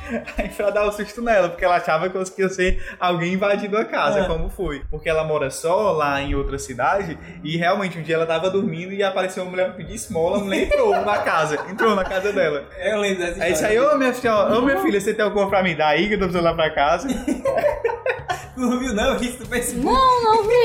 Aí 0.37 0.49
pra 0.49 0.69
dar 0.69 0.87
um 0.87 0.91
susto 0.91 1.21
nela, 1.21 1.49
porque 1.49 1.65
ela 1.65 1.75
achava 1.77 2.09
que 2.09 2.15
eu 2.17 2.23
ia 2.37 2.49
ser 2.49 2.83
alguém 2.99 3.33
invadindo 3.33 3.77
a 3.77 3.85
casa, 3.85 4.21
Ah. 4.21 4.25
como 4.25 4.49
foi. 4.49 4.81
Porque 4.91 5.09
ela 5.09 5.23
mora 5.23 5.49
só 5.49 5.91
lá 5.91 6.21
em 6.21 6.35
outra 6.35 6.57
cidade, 6.59 7.17
e 7.43 7.57
realmente 7.57 7.97
um 7.97 8.01
dia 8.03 8.15
ela 8.15 8.25
tava 8.25 8.49
dormindo 8.49 8.93
e 8.93 9.01
apareceu 9.03 9.43
uma 9.43 9.51
mulher 9.51 9.73
pedir 9.75 9.95
esmola, 9.95 10.37
a 10.37 10.41
mulher 10.41 10.63
entrou 10.63 10.89
na 11.03 11.17
casa, 11.19 11.57
entrou 11.69 11.95
na 11.95 12.03
casa 12.03 12.31
dela. 12.31 12.63
Eu 12.79 12.99
lembro 12.99 13.19
dessa 13.25 13.43
Aí 13.43 13.51
história. 13.53 13.79
saiu, 13.79 13.91
ô 13.93 13.97
minha 13.97 14.13
filha, 14.13 14.35
ô 14.35 14.61
minha 14.61 14.79
filha, 14.81 14.99
você 15.01 15.13
tem 15.13 15.25
alguma 15.25 15.49
pra 15.49 15.63
me 15.63 15.73
dar 15.75 15.87
aí 15.89 16.07
que 16.07 16.13
eu 16.15 16.19
tô 16.19 16.25
precisando 16.25 16.45
lá 16.45 16.53
pra 16.53 16.69
casa? 16.69 17.07
Tu 17.07 18.59
não 18.61 18.79
viu, 18.79 18.93
não? 18.93 19.15
Isso 19.17 19.39
do 19.39 19.45
Facebook. 19.47 19.85
Não, 19.85 20.23
não 20.23 20.43
vi. 20.43 20.55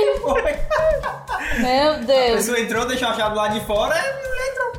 Meu 1.61 1.93
A 1.93 1.97
Deus. 1.97 2.37
pessoa 2.37 2.61
entrou, 2.61 2.87
deixou 2.87 3.09
a 3.09 3.15
chave 3.15 3.35
lá 3.35 3.49
de 3.49 3.61
fora, 3.61 3.95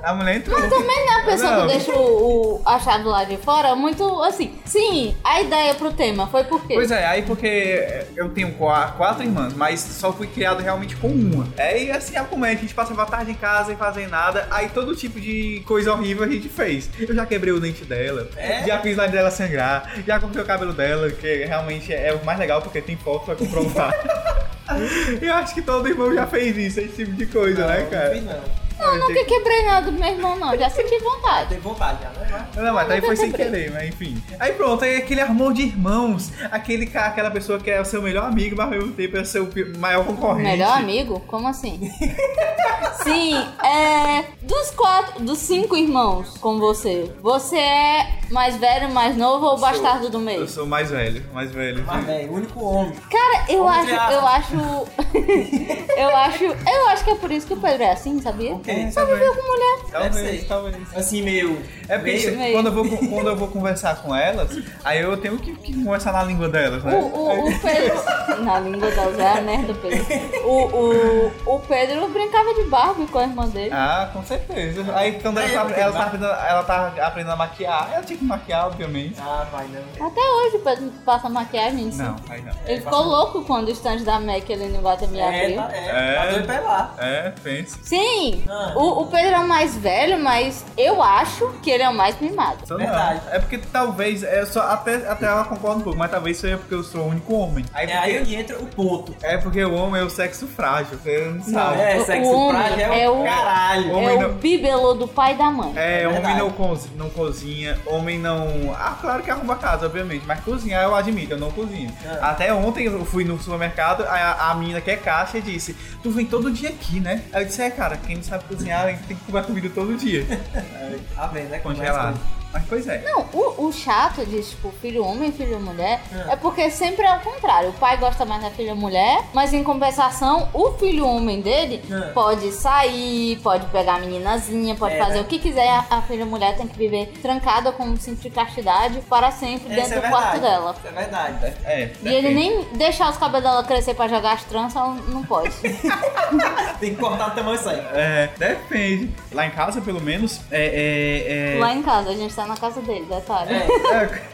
a 0.03 0.13
mulher 0.13 0.38
entrou. 0.38 0.58
Entrou. 0.58 0.81
Também 0.81 1.05
não 1.05 1.13
é 1.13 1.22
a 1.22 1.25
pessoa 1.25 1.51
Não. 1.51 1.62
que 1.67 1.74
deixa 1.74 1.91
o, 1.93 2.55
o 2.55 2.62
achado 2.65 3.08
lá 3.10 3.24
de 3.24 3.38
fora 3.38 3.75
muito 3.75 4.22
assim. 4.24 4.53
Sim, 4.65 5.15
a 5.24 5.41
ideia 5.41 5.74
pro 5.75 5.91
tema 5.93 6.27
foi 6.27 6.43
por 6.43 6.65
quê? 6.65 6.74
Pois 6.75 6.91
é, 6.91 7.05
aí 7.05 7.22
porque 7.24 8.03
eu 8.15 8.29
tenho 8.29 8.51
qua- 8.53 8.93
quatro 8.98 9.24
irmãs, 9.24 9.53
mas 9.53 9.79
só 9.79 10.12
fui 10.13 10.27
criado 10.27 10.62
realmente 10.62 10.96
com 10.96 11.08
uma. 11.08 11.48
É, 11.58 11.84
e 11.84 11.91
assim, 11.91 12.15
a 12.17 12.24
comédia, 12.24 12.58
a 12.60 12.62
gente 12.62 12.74
passava 12.74 13.03
a 13.03 13.05
tarde 13.05 13.31
em 13.31 13.36
casa 13.36 13.72
e 13.74 13.75
fazer 13.75 14.08
nada, 14.08 14.48
aí 14.51 14.70
todo 14.70 14.96
tipo 14.96 15.20
de 15.20 15.62
coisa 15.65 15.91
horrível 15.93 16.24
a 16.24 16.27
gente 16.27 16.50
fez. 16.50 16.89
Eu 17.00 17.13
já 17.15 17.25
quebrei 17.25 17.53
o 17.53 17.60
dente 17.60 17.84
dela, 17.86 18.29
É? 18.38 18.63
já 18.65 18.79
fiz 18.79 18.96
lá 18.98 19.08
dela 19.08 19.29
sangrar, 19.31 19.93
já 20.05 20.20
cortei 20.20 20.41
o 20.41 20.46
cabelo 20.46 20.74
dela, 20.74 21.10
que 21.12 21.46
realmente 21.46 21.93
é 21.93 22.13
o 22.13 22.25
mais 22.25 22.39
legal 22.39 22.62
porque 22.62 22.81
tem 22.81 22.96
foto 22.98 23.25
pra 23.25 23.36
comprovar. 23.36 23.93
eu 25.22 25.34
acho 25.36 25.53
que 25.53 25.62
todo 25.62 25.88
irmão 25.88 26.13
já 26.13 26.25
fez 26.27 26.55
isso, 26.58 26.79
esse 26.79 26.96
tipo 27.05 27.12
de 27.13 27.25
coisa, 27.25 27.65
né, 27.67 27.81
Não 27.81 27.89
cara? 27.89 28.10
fiz, 28.12 28.24
não. 28.24 28.60
Não, 28.81 28.97
nunca 29.07 29.25
quebrei 29.25 29.61
nada 29.65 29.91
do 29.91 29.97
meu 29.97 30.09
irmão, 30.09 30.35
não. 30.38 30.57
Já 30.57 30.69
senti 30.69 30.97
vontade. 31.00 31.50
Tem 31.50 31.59
vontade 31.59 32.00
já, 32.01 32.09
né? 32.09 32.47
Não, 32.55 32.73
mas 32.73 32.89
aí 32.89 32.95
nunca 32.97 33.07
foi 33.07 33.15
sem 33.15 33.31
quebrei. 33.31 33.63
querer, 33.65 33.71
mas 33.71 33.88
enfim. 33.89 34.21
Aí 34.39 34.53
pronto, 34.53 34.83
aí 34.83 34.95
aquele 34.97 35.21
amor 35.21 35.53
de 35.53 35.61
irmãos, 35.63 36.31
aquele 36.51 36.85
cara, 36.85 37.07
aquela 37.07 37.31
pessoa 37.31 37.59
que 37.59 37.69
é 37.69 37.79
o 37.79 37.85
seu 37.85 38.01
melhor 38.01 38.25
amigo, 38.25 38.55
mas 38.57 38.65
ao 38.65 38.71
mesmo 38.71 38.91
tempo 38.93 39.17
é 39.17 39.21
o 39.21 39.25
seu 39.25 39.47
maior 39.77 40.05
concorrente. 40.05 40.50
Melhor 40.50 40.77
amigo? 40.77 41.19
Como 41.27 41.47
assim? 41.47 41.79
Sim, 43.03 43.35
é. 43.63 44.25
Dos 44.41 44.71
quatro, 44.71 45.23
dos 45.23 45.39
cinco 45.39 45.75
irmãos 45.77 46.38
com 46.38 46.59
você, 46.59 47.11
você 47.21 47.57
é 47.57 48.07
Mais 48.29 48.57
velho, 48.57 48.89
mais 48.91 49.15
novo 49.17 49.45
ou 49.45 49.57
sou- 49.57 49.67
bastardo 49.67 50.09
do 50.09 50.17
Eu 50.17 50.21
meio? 50.21 50.47
sou 50.47 50.65
mais 50.65 50.89
velho, 50.89 51.23
mais 51.33 51.51
velho. 51.51 51.83
Mas, 51.85 52.05
velho, 52.05 52.31
o 52.31 52.35
único 52.35 52.63
homem. 52.63 52.93
Cara, 53.09 53.45
eu 53.50 53.63
Homem 53.63 53.91
acho, 53.95 54.13
eu 54.13 54.27
acho. 54.27 54.55
eu 55.97 56.15
acho. 56.15 56.43
Eu 56.43 56.88
acho 56.89 57.03
que 57.03 57.09
é 57.11 57.15
por 57.15 57.31
isso 57.31 57.47
que 57.47 57.53
o 57.53 57.57
Pedro 57.57 57.83
é 57.83 57.91
assim, 57.91 58.21
sabia? 58.21 58.53
Só 58.91 59.05
viveu 59.05 59.35
com 59.35 59.41
mulher. 59.47 59.71
Talvez, 59.91 60.15
Deve 60.15 60.37
ser. 60.39 60.45
talvez. 60.47 60.75
Assim, 60.95 61.21
meio. 61.21 61.61
É 61.89 61.97
porque 61.97 62.11
meio- 62.13 62.37
meio. 62.37 62.53
quando 62.53 62.67
eu, 62.67 62.71
vou, 62.73 62.85
quando 63.09 63.27
eu 63.29 63.35
vou 63.35 63.47
conversar 63.49 63.95
com 64.01 64.15
elas, 64.15 64.49
aí 64.85 65.01
eu 65.01 65.17
tenho 65.17 65.37
que, 65.37 65.53
que 65.57 65.83
conversar 65.83 66.13
na 66.13 66.23
língua 66.23 66.47
delas, 66.47 66.81
O, 66.83 66.87
né? 66.87 66.95
o, 67.13 67.47
o 67.49 67.59
Pedro. 67.59 68.41
Na 68.43 68.59
língua 68.59 68.89
delas 68.89 69.19
é 69.19 69.31
a 69.37 69.41
merda, 69.41 69.73
Pedro. 69.73 70.05
O, 70.45 71.51
o, 71.51 71.55
o 71.55 71.59
Pedro 71.59 72.07
brincava 72.09 72.53
de 72.53 72.63
Barbie 72.63 73.05
com 73.07 73.19
a 73.19 73.23
irmã 73.23 73.47
dele. 73.47 73.71
Ah, 73.73 74.09
com 74.13 74.23
certeza. 74.23 74.85
Aí 74.95 75.19
quando 75.21 75.39
ela, 75.39 75.49
É, 75.49 75.53
tá, 75.73 75.79
ela, 75.81 75.91
dá. 75.91 75.99
tá 75.99 76.05
aprendendo, 76.05 76.31
ela 76.31 76.63
tá 76.63 76.93
aprendendo 77.07 77.33
a 77.33 77.35
maquiar, 77.35 77.89
ela 77.93 78.03
tinha 78.03 78.17
que 78.17 78.25
maquiar, 78.25 78.67
obviamente. 78.67 79.15
Ah, 79.19 79.45
vai 79.51 79.67
não. 79.67 80.07
Até 80.07 80.21
hoje 80.21 80.55
o 80.57 80.59
Pedro 80.59 80.91
passa 81.05 81.29
maquiagem. 81.29 81.89
assim. 81.89 82.01
Não, 82.01 82.15
aí 82.29 82.41
não. 82.41 82.53
Ele 82.65 82.81
ficou 82.81 83.03
louco 83.03 83.43
quando 83.43 83.67
o 83.67 83.71
stand 83.71 83.97
da 84.03 84.19
MAC 84.19 84.51
ali 84.53 84.67
no 84.69 84.79
Guatemi 84.81 85.19
É, 85.19 85.27
abriu. 85.43 85.55
tá, 85.57 85.69
é, 85.75 85.87
É. 85.87 86.15
tá 86.15 86.25
doido 86.31 86.45
pra 86.45 86.55
ir 86.55 86.61
lá. 86.61 86.95
É, 86.97 87.33
pensa. 87.43 87.77
Sim, 87.83 88.43
Ah. 88.61 88.73
o, 88.75 89.01
o 89.01 89.07
Pedro 89.07 89.35
é 89.35 89.39
o 89.39 89.47
mais 89.47 89.75
velho, 89.77 90.19
mas 90.19 90.63
eu 90.77 91.01
acho 91.01 91.47
que 91.63 91.69
ele 91.71 91.83
é 91.83 91.89
o 91.89 91.93
mais 91.93 92.19
mimado. 92.19 92.59
Só 92.65 92.77
Verdade. 92.77 93.21
não. 93.25 93.33
É 93.33 93.39
porque 93.39 93.57
talvez, 93.57 94.23
é 94.23 94.45
só, 94.45 94.61
até, 94.71 94.95
até 95.07 95.25
ela 95.25 95.43
concorda 95.45 95.79
um 95.79 95.81
pouco, 95.81 95.97
mas 95.97 96.11
talvez 96.11 96.37
seja 96.37 96.57
porque 96.57 96.73
eu 96.73 96.83
sou 96.83 97.01
o 97.01 97.07
único 97.09 97.33
homem. 97.33 97.65
Aí, 97.73 97.87
É 97.89 97.97
aí 97.97 98.21
onde 98.21 98.35
entra 98.35 98.57
o 98.59 98.65
ponto. 98.65 99.15
É 99.21 99.37
porque 99.37 99.63
o 99.63 99.73
homem 99.73 100.01
é 100.01 100.03
o 100.03 100.09
sexo 100.09 100.47
frágil, 100.47 100.97
você 100.97 101.25
não 101.25 101.33
Não, 101.35 101.43
sabe. 101.43 101.81
é, 101.81 101.97
O- 101.97 102.05
sexo 102.05 102.31
o 102.31 102.49
frágil 102.49 102.79
é, 102.79 103.01
é 103.03 103.09
o 103.09 103.21
o- 103.21 103.23
caralho. 103.23 103.91
Homem 103.95 104.09
é 104.15 104.19
não- 104.21 104.29
o 104.29 104.33
bíbelo 104.33 104.93
do 104.95 105.07
pai 105.07 105.33
e 105.33 105.37
da 105.37 105.49
mãe. 105.51 105.73
É, 105.75 106.03
É 106.03 106.07
homem 106.07 106.35
não, 106.35 106.51
cozi- 106.51 106.89
não 106.95 107.09
cozinha, 107.09 107.77
homem 107.85 108.19
não. 108.19 108.75
Ah, 108.77 108.95
claro 108.99 109.23
que 109.23 109.31
arruma 109.31 109.55
casa, 109.55 109.85
obviamente, 109.85 110.23
mas 110.25 110.39
cozinhar 110.41 110.83
eu 110.83 110.95
admito, 110.95 111.33
eu 111.33 111.37
não 111.39 111.51
cozinho. 111.51 111.91
É. 112.05 112.19
Até 112.21 112.53
ontem 112.53 112.85
eu 112.85 113.03
fui 113.05 113.23
no 113.23 113.39
supermercado, 113.39 114.03
a, 114.07 114.51
a 114.51 114.55
menina 114.55 114.81
que 114.81 114.91
é 114.91 114.95
caixa 114.97 115.39
disse: 115.41 115.75
Tu 116.03 116.09
vem 116.11 116.25
todo 116.25 116.51
dia 116.51 116.69
aqui, 116.69 116.99
né? 116.99 117.23
Aí 117.33 117.43
eu 117.43 117.47
disse: 117.47 117.61
É, 117.61 117.69
cara, 117.69 117.97
quem 117.97 118.15
não 118.17 118.23
sabe 118.23 118.40
cozinhar 118.43 118.86
tem 119.07 119.15
que 119.17 119.24
comer 119.25 119.43
comida 119.43 119.69
todo 119.69 119.98
dia. 119.98 120.25
Tá 121.15 121.27
vendo, 121.27 121.50
né? 121.50 121.60
Congelado. 121.60 122.19
Mas 122.53 122.63
pois 122.67 122.88
é. 122.88 123.00
Não, 123.00 123.25
o, 123.34 123.67
o 123.67 123.72
chato 123.74 124.25
de, 124.25 124.41
tipo, 124.41 124.72
filho 124.81 125.05
homem 125.05 125.29
e 125.29 125.31
filho 125.31 125.60
mulher 125.60 126.01
é. 126.29 126.36
porque 126.36 126.70
sempre 126.70 127.05
é 127.05 127.15
o 127.15 127.20
contrário. 127.20 127.70
O 127.70 127.74
pai 127.74 127.98
gosta 127.98 128.25
mais 128.25 128.41
da 128.41 128.50
filha 128.51 128.75
mulher, 128.75 129.24
mas 129.34 129.53
em 129.53 129.63
compensação, 129.63 130.50
o 130.53 130.72
filho 130.74 131.05
homem 131.08 131.41
dele 131.41 131.81
É. 131.89 132.10
pode 132.12 132.51
sair, 132.51 133.38
pode 133.41 133.65
pegar 133.67 133.96
a 133.96 134.00
meninazinha, 134.00 134.75
pode 134.75 134.96
É, 134.96 134.98
fazer 134.98 135.15
né? 135.15 135.22
o 135.22 135.25
que 135.25 135.39
quiser. 135.39 135.67
A, 135.70 135.86
a 135.89 136.01
filha 136.01 136.25
mulher 136.25 136.55
tem 136.58 136.67
que 136.67 136.77
viver 136.77 137.08
trancada 137.22 137.72
com 137.72 137.84
um 137.84 137.98
cinto 137.98 138.22
de 138.22 138.29
castidade 138.29 139.00
para 139.10 139.31
sempre 139.31 139.72
Essa 139.74 139.81
dentro 139.81 140.00
é 140.00 140.01
do 140.01 140.10
quarto 140.10 140.39
dela. 140.39 140.75
Isso 140.77 140.88
é 140.88 140.91
verdade. 140.91 141.55
É. 141.63 141.91
E 142.03 142.08
ele 142.13 142.34
nem 142.34 142.63
deixar 142.74 143.10
os 143.10 143.17
cabelos 143.17 143.43
dela 143.50 143.63
crescer 143.63 143.93
pra 143.93 144.08
jogar 144.08 144.34
as 144.34 144.43
tranças, 144.43 144.75
ela 144.75 144.93
não 145.08 145.24
pode. 145.24 145.51
Tem 146.79 146.96
que 146.96 147.00
cortar 147.00 147.29
o 147.29 147.31
tamanho 147.31 147.58
disso 147.58 147.70
aí. 147.70 147.79
É, 147.93 148.29
depende. 148.38 149.12
Lá 149.31 149.46
em 149.46 149.51
casa, 149.51 149.81
pelo 149.81 150.01
menos, 150.01 150.41
é. 150.51 150.65
é, 150.65 151.55
é... 151.55 151.60
Lá 151.60 151.74
em 151.74 151.81
casa, 151.81 152.10
a 152.10 152.15
gente 152.15 152.34
tá 152.34 152.40
na 152.48 152.55
casa 152.57 152.81
dele, 152.81 153.05
detalhe. 153.10 153.53
É. 153.53 153.57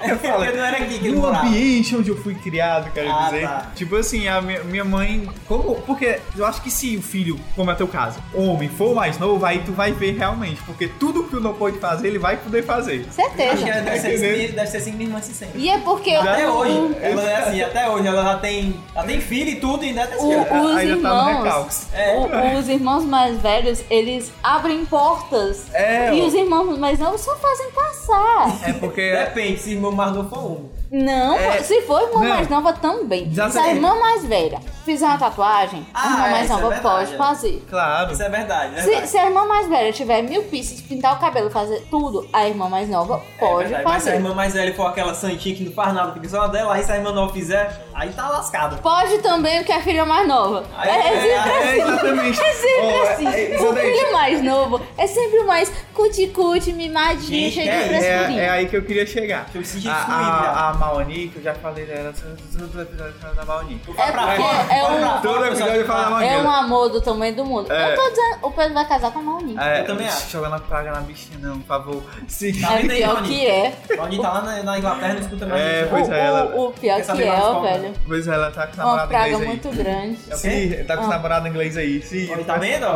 É, 0.02 0.12
eu 0.12 0.18
falo, 0.20 0.44
Porque 0.46 0.58
não 0.58 0.66
era 0.66 0.78
aqui 0.78 1.00
que 1.00 1.08
ele 1.08 1.16
no 1.18 1.26
ambiente 1.26 1.96
onde 1.96 2.10
eu 2.10 2.18
fui 2.18 2.36
criado, 2.36 2.92
quero 2.94 3.10
Ah, 3.12 3.26
dizer. 3.26 3.42
tá. 3.48 3.72
Tipo 3.76 3.96
assim, 3.96 4.28
a 4.28 4.42
minha, 4.42 4.64
minha 4.64 4.84
mãe. 4.86 5.30
Como, 5.48 5.76
porque 5.82 6.20
eu 6.36 6.46
acho 6.46 6.62
que 6.62 6.70
se 6.72 6.96
o 6.98 7.02
filho, 7.02 7.40
como 7.56 7.72
é 7.72 7.76
teu 7.76 7.88
caso, 7.88 8.20
homem, 8.34 8.70
for 8.70 8.94
mais 8.96 9.18
novo, 9.18 9.46
aí 9.46 9.60
tu 9.66 9.72
vai 9.72 9.92
ver 9.92 10.16
realmente. 10.18 10.62
Porque 10.64 10.88
tudo 10.88 11.24
que 11.24 11.32
tu 11.32 11.40
não 11.40 11.54
pode 11.54 11.80
fazer, 11.80 12.08
ele 12.08 12.20
vai 12.20 12.38
poder 12.38 12.64
fazer. 12.64 13.06
Acho 13.08 13.14
Certeza. 13.14 13.58
que 13.58 13.72
deve 13.72 14.00
ser, 14.00 14.08
assim, 14.16 14.54
deve 14.56 14.68
ser 14.68 14.78
assim 14.78 14.92
que 14.92 14.98
minha 14.98 15.10
irmã 15.10 15.22
se 15.22 15.34
sente. 15.34 15.58
E 15.58 15.70
é 15.70 15.78
porque 15.80 16.12
Até 16.16 16.48
o- 16.50 16.54
hoje, 16.54 16.72
o- 16.74 16.96
ela 17.02 17.24
é 17.30 17.36
assim, 17.38 17.62
até 17.62 17.90
hoje, 17.90 18.08
ela 18.08 18.24
já 18.24 18.38
tem, 18.38 18.76
ela 18.96 19.06
tem 19.06 19.22
filho 19.22 19.50
e 19.52 19.56
tudo 19.56 19.84
e 19.84 19.90
ainda 19.90 20.02
é 20.02 20.08
desse 20.08 20.24
O- 20.26 20.28
jeito. 20.32 20.54
os 20.54 20.76
Ainda 20.78 21.02
tá 21.02 21.24
no 21.24 21.30
irmãos, 21.30 21.44
recalques. 21.44 21.88
É. 21.94 22.18
o- 22.18 22.60
os 22.60 22.70
irmãos 22.70 23.04
mais 23.06 23.38
velhos, 23.42 23.84
eles 23.90 24.32
abrem 24.44 24.86
portas. 24.86 25.66
É, 25.74 26.14
e 26.14 26.22
ó. 26.22 26.26
os 26.26 26.34
irmãos 26.34 26.78
mais 26.78 27.00
novos 27.00 27.22
só 27.22 27.36
fazem 27.38 27.72
passar. 28.06 28.70
É 28.70 28.74
porque. 28.74 29.12
Depende, 29.12 29.60
se 29.60 29.72
irmão 29.72 29.92
mais 29.92 30.12
novo 30.14 30.30
for 30.30 30.40
um. 30.52 30.78
Não, 30.90 31.36
É. 31.36 31.62
se 31.64 31.82
for 31.82 32.02
irmã 32.02 32.22
Não. 32.22 32.30
mais 32.30 32.48
nova 32.48 32.72
também. 32.72 33.30
Já 33.34 33.50
Se 33.50 33.60
a 33.60 33.74
irmã 33.74 33.94
mais 34.00 34.24
velha 34.24 34.58
fizer 34.86 35.06
uma 35.06 35.18
tatuagem, 35.18 35.86
Ah, 35.94 36.02
a 36.02 36.06
irmã 36.14 36.28
é, 36.28 36.32
mais 36.32 36.46
é 36.46 36.54
nova 36.54 36.70
verdade, 36.70 36.82
pode 36.82 37.14
é. 37.14 37.18
fazer. 37.18 37.66
Claro. 37.70 38.14
Isso 38.14 38.24
é 38.24 38.30
verdade, 38.30 38.72
né? 38.72 38.82
Se, 38.82 39.08
se 39.08 39.18
a 39.18 39.26
irmã 39.26 39.46
mais 39.46 39.68
velha 39.68 39.92
tiver 39.92 40.22
mil 40.22 40.44
pieces, 40.44 40.80
pintar 40.80 41.18
o 41.18 41.20
cabelo, 41.20 41.50
fazer 41.52 41.86
tudo, 41.90 42.26
a 42.32 42.48
irmã 42.48 42.70
mais 42.70 42.88
nova 42.88 43.22
pode 43.38 43.74
É 43.74 43.82
Mas 43.84 44.04
se 44.04 44.10
a 44.10 44.12
fazer. 44.12 44.16
irmã 44.16 44.34
mais 44.34 44.54
velha 44.54 44.74
for 44.74 44.88
aquela 44.88 45.14
santinha 45.14 45.54
que 45.56 45.64
não 45.66 45.74
faz 45.74 45.94
nada, 45.94 46.14
fica 46.14 46.30
só 46.30 46.48
dela, 46.48 46.74
aí 46.74 46.82
se 46.84 46.90
a 46.92 46.96
irmã 46.96 47.12
nova 47.12 47.34
fizer, 47.34 47.86
aí 47.98 48.10
tá 48.12 48.30
lascado. 48.30 48.78
Pode 48.82 49.18
também 49.20 49.62
o 49.62 49.66
que 49.66 49.72
a 49.72 49.82
filha 49.82 50.06
mais 50.06 50.28
nova. 50.28 50.64
Aí- 50.78 50.90
é, 50.90 50.98
é, 50.98 51.02
sempre 51.20 51.30
É, 51.30 51.40
assim. 51.58 51.82
exatamente. 51.82 52.42
É 52.42 52.54
sempre 52.54 52.86
é- 52.88 53.12
assim. 53.14 53.28
é- 53.28 53.56
isso 53.56 53.68
o 53.70 53.76
filho 53.76 54.14
mais 54.14 54.44
novo 54.44 54.82
é 54.98 55.08
sempre 55.08 55.40
o 55.40 55.48
mais 55.48 55.72
cuti-cuti, 55.94 56.74
mimadinho, 56.74 57.50
Gente, 57.52 57.54
cheio 57.56 57.70
É, 57.72 57.82
de 57.84 57.88
frescurinha. 57.90 58.42
é, 58.42 58.46
é 58.46 58.50
aí 58.50 58.68
que 58.68 58.78
eu 58.78 58.84
queria 58.84 59.06
chegar. 59.06 59.48
Eu 59.54 59.62
me 59.62 59.66
senti 59.68 59.90
a, 59.90 59.94
a, 59.94 60.70
a 60.70 60.74
Maoni, 60.74 61.28
que 61.30 61.38
eu 61.40 61.44
já 61.44 61.54
falei 61.56 61.86
dela 61.86 62.14
todos 62.14 62.56
os 62.56 62.82
episódios 62.82 63.36
da 63.36 63.46
Maoni. 63.46 63.82
É 63.98 64.12
pra 64.12 64.28
porque 64.28 64.74
é 64.74 64.84
um- 64.84 65.22
Todo 65.22 65.46
episódio 65.46 65.76
eu 65.76 65.86
falo 65.88 66.04
da 66.04 66.10
Maoni. 66.12 66.28
É 66.28 66.38
um 66.38 66.50
amor 66.52 66.90
do 66.90 67.02
tamanho 67.02 67.36
do 67.36 67.44
mundo. 67.46 67.72
É. 67.72 67.94
Eu 67.94 67.96
tô 67.96 68.10
dizendo, 68.10 68.38
o 68.44 68.52
Pedro 68.52 68.74
vai 68.74 68.86
casar 68.88 69.12
com 69.12 69.20
a 69.20 69.22
Mauni. 69.24 69.56
É, 69.60 69.82
Eu 69.82 69.86
também 69.86 70.08
acho. 70.08 70.30
Jogando 70.30 70.56
a 70.56 70.60
praga 70.60 70.92
na 70.92 71.02
bichinha, 71.02 71.40
não, 71.42 71.60
por 71.60 71.68
favor. 71.68 72.04
Sim. 72.28 72.54
Tá 72.62 72.80
É 72.80 72.84
pior 72.88 73.24
que 73.24 73.48
é. 73.48 73.74
Rony 73.98 74.22
tá 74.22 74.32
lá 74.34 74.42
na, 74.42 74.64
na 74.64 74.78
Inglaterra, 74.78 75.14
não 75.14 75.22
escuta 75.22 75.46
mais 75.48 75.62
É, 75.62 75.86
pois 75.90 76.08
o, 76.08 76.14
é, 76.14 76.26
ela- 76.26 76.44
o, 76.56 76.72
pior 76.72 77.02
que 77.02 77.12
é, 77.12 77.16
mais 77.16 77.84
Pois 78.06 78.28
é, 78.28 78.34
ela 78.34 78.52
tá 78.52 78.68
com 78.68 78.74
Uma 78.76 78.84
namorado 78.86 79.08
praga 79.10 79.28
inglês 79.30 79.42
aí. 79.42 79.48
muito 79.48 79.70
grande. 79.72 80.18
Sim, 80.38 80.84
tá 80.86 80.98
com 80.98 81.04
Ah. 81.06 81.08
namorado 81.08 81.48
inglês 81.48 81.78
aí. 81.78 82.02
Sim, 82.02 82.28
tá 82.46 82.58
vendo? 82.58 82.88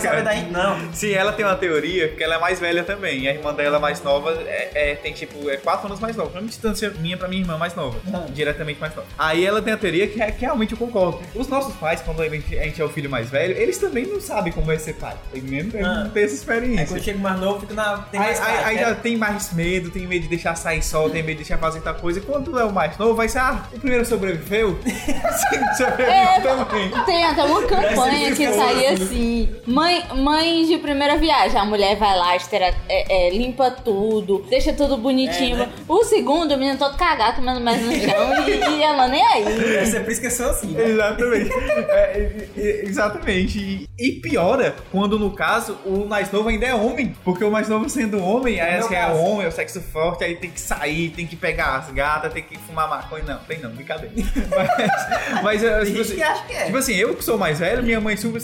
que- 0.00 0.22
daí? 0.22 0.50
Não. 0.50 0.92
Sim, 0.92 1.12
ela 1.12 1.32
tem 1.32 1.44
uma 1.44 1.56
teoria 1.56 2.08
que 2.08 2.22
ela 2.22 2.36
é 2.36 2.38
mais 2.38 2.58
velha 2.60 2.82
também. 2.84 3.20
E 3.22 3.28
a 3.28 3.32
irmã 3.34 3.52
dela 3.54 3.78
mais 3.78 4.02
nova 4.02 4.32
é, 4.46 4.70
é- 4.92 4.94
tem 4.94 5.12
tipo, 5.12 5.48
é 5.50 5.56
4 5.56 5.86
anos 5.86 6.00
mais 6.00 6.16
nova. 6.16 6.38
Uma 6.38 6.46
distância 6.48 6.90
minha 6.98 7.16
pra 7.16 7.28
minha 7.28 7.42
irmã 7.42 7.56
mais 7.56 7.74
nova. 7.74 7.98
Ah. 8.12 8.26
Diretamente 8.30 8.80
mais 8.80 8.94
nova. 8.94 9.06
Aí 9.18 9.44
ela 9.44 9.60
tem 9.62 9.72
a 9.72 9.76
teoria 9.76 10.06
que, 10.06 10.20
é- 10.20 10.30
que 10.30 10.40
realmente 10.42 10.72
eu 10.72 10.78
concordo. 10.78 11.20
Os 11.34 11.48
nossos 11.48 11.74
pais, 11.76 12.00
quando 12.02 12.22
a 12.22 12.28
gente, 12.28 12.58
a 12.58 12.62
gente 12.64 12.80
é 12.80 12.84
o 12.84 12.88
filho 12.88 13.08
mais 13.10 13.28
velho, 13.30 13.56
eles 13.56 13.78
também 13.78 14.06
não 14.06 14.20
sabem 14.20 14.52
como 14.52 14.70
é 14.72 14.78
ser 14.78 14.94
pai. 14.94 15.14
Tem 15.32 15.42
mesmo 15.42 15.72
eles 15.74 15.86
Ah. 15.86 16.04
não 16.04 16.10
tem 16.10 16.24
essa 16.24 16.32
Aí 16.32 16.38
experiência. 16.38 16.86
quando 16.86 17.02
chega 17.02 17.18
mais 17.18 17.40
novo, 17.40 17.60
fica 17.60 17.74
na. 17.74 17.98
Tem 17.98 18.20
Aí, 18.20 18.26
mais 18.26 18.40
aí- 18.40 18.64
aí 18.64 18.76
quer- 18.76 18.84
já 18.88 18.94
tem 18.94 19.16
mais 19.16 19.52
medo, 19.52 19.90
tem 19.90 20.06
medo 20.06 20.22
de 20.22 20.28
deixar 20.28 20.54
sair 20.56 20.82
sol, 20.82 21.08
tem 21.10 21.22
medo 21.22 21.38
de 21.38 21.44
deixar 21.44 21.58
fazer 21.58 21.80
tal 21.80 21.94
coisa. 21.94 22.18
E 22.18 22.22
quando 22.22 22.58
é 22.58 22.64
o 22.64 22.72
mais 22.72 22.96
novo, 22.98 23.14
vai 23.14 23.28
ser, 23.28 23.38
ah, 23.38 23.64
o 23.72 23.78
primeiro 23.78 24.04
sobreviveu? 24.40 24.78
Sim, 24.82 25.60
sobreviveu 25.76 26.10
É, 26.12 26.40
também. 26.40 26.90
Tem 27.04 27.24
até 27.24 27.44
uma 27.44 27.62
campanha 27.62 28.34
que 28.34 28.52
saía 28.52 28.92
assim: 28.92 29.48
mãe, 29.66 30.02
mãe 30.16 30.66
de 30.66 30.78
primeira 30.78 31.16
viagem. 31.16 31.58
A 31.60 31.64
mulher 31.64 31.96
vai 31.96 32.16
lá, 32.16 32.36
estera- 32.36 32.74
é, 32.88 33.26
é, 33.28 33.30
limpa 33.30 33.70
tudo, 33.70 34.44
deixa 34.48 34.72
tudo 34.72 34.96
bonitinho. 34.96 35.56
É, 35.56 35.58
né? 35.60 35.68
O 35.88 36.04
segundo, 36.04 36.54
o 36.54 36.58
menino 36.58 36.78
todo 36.78 36.96
cagado, 36.96 37.36
comendo 37.36 37.60
mais 37.60 37.80
no 37.82 37.92
chão 37.92 38.48
e, 38.48 38.78
e 38.78 38.82
ela 38.82 39.08
nem 39.08 39.24
aí. 39.26 39.86
Ser 39.86 40.00
por 40.00 40.12
isso 40.12 40.20
que 40.20 40.30
sou 40.30 40.50
assim. 40.50 40.68
né? 40.68 40.84
Exatamente. 40.88 41.50
É, 41.90 42.82
exatamente. 42.84 43.58
E, 43.58 43.88
e 43.98 44.12
piora 44.20 44.74
quando, 44.90 45.18
no 45.18 45.30
caso, 45.30 45.76
o 45.84 46.06
mais 46.06 46.30
novo 46.30 46.48
ainda 46.48 46.66
é 46.66 46.74
homem. 46.74 47.14
Porque 47.24 47.42
o 47.44 47.50
mais 47.50 47.68
novo 47.68 47.88
sendo 47.88 48.22
homem, 48.22 48.60
aí 48.60 48.76
assim, 48.78 48.90
meu 48.90 48.98
é 48.98 49.06
homem, 49.12 49.44
é 49.44 49.48
o 49.48 49.52
sexo 49.52 49.80
forte, 49.80 50.24
aí 50.24 50.36
tem 50.36 50.50
que 50.50 50.60
sair, 50.60 51.10
tem 51.10 51.26
que 51.26 51.36
pegar 51.36 51.76
as 51.76 51.90
gatas, 51.90 52.32
tem 52.32 52.42
que 52.42 52.56
fumar 52.58 52.88
maconha. 52.88 53.24
Não, 53.24 53.38
tem 53.38 53.58
não, 53.58 53.70
brincadeira. 53.70 54.12
Mas, 54.34 55.42
mas 55.42 55.62
eu, 55.62 55.70
Tem 55.84 55.84
tipo, 55.86 55.96
gente 55.96 56.00
assim, 56.00 56.14
que 56.16 56.22
acha 56.22 56.44
que 56.44 56.52
é. 56.52 56.64
tipo 56.66 56.78
assim, 56.78 56.94
eu 56.94 57.14
que 57.14 57.24
sou 57.24 57.38
mais 57.38 57.58
velho, 57.58 57.82
minha 57.82 58.00
mãe 58.00 58.16
sempre 58.16 58.40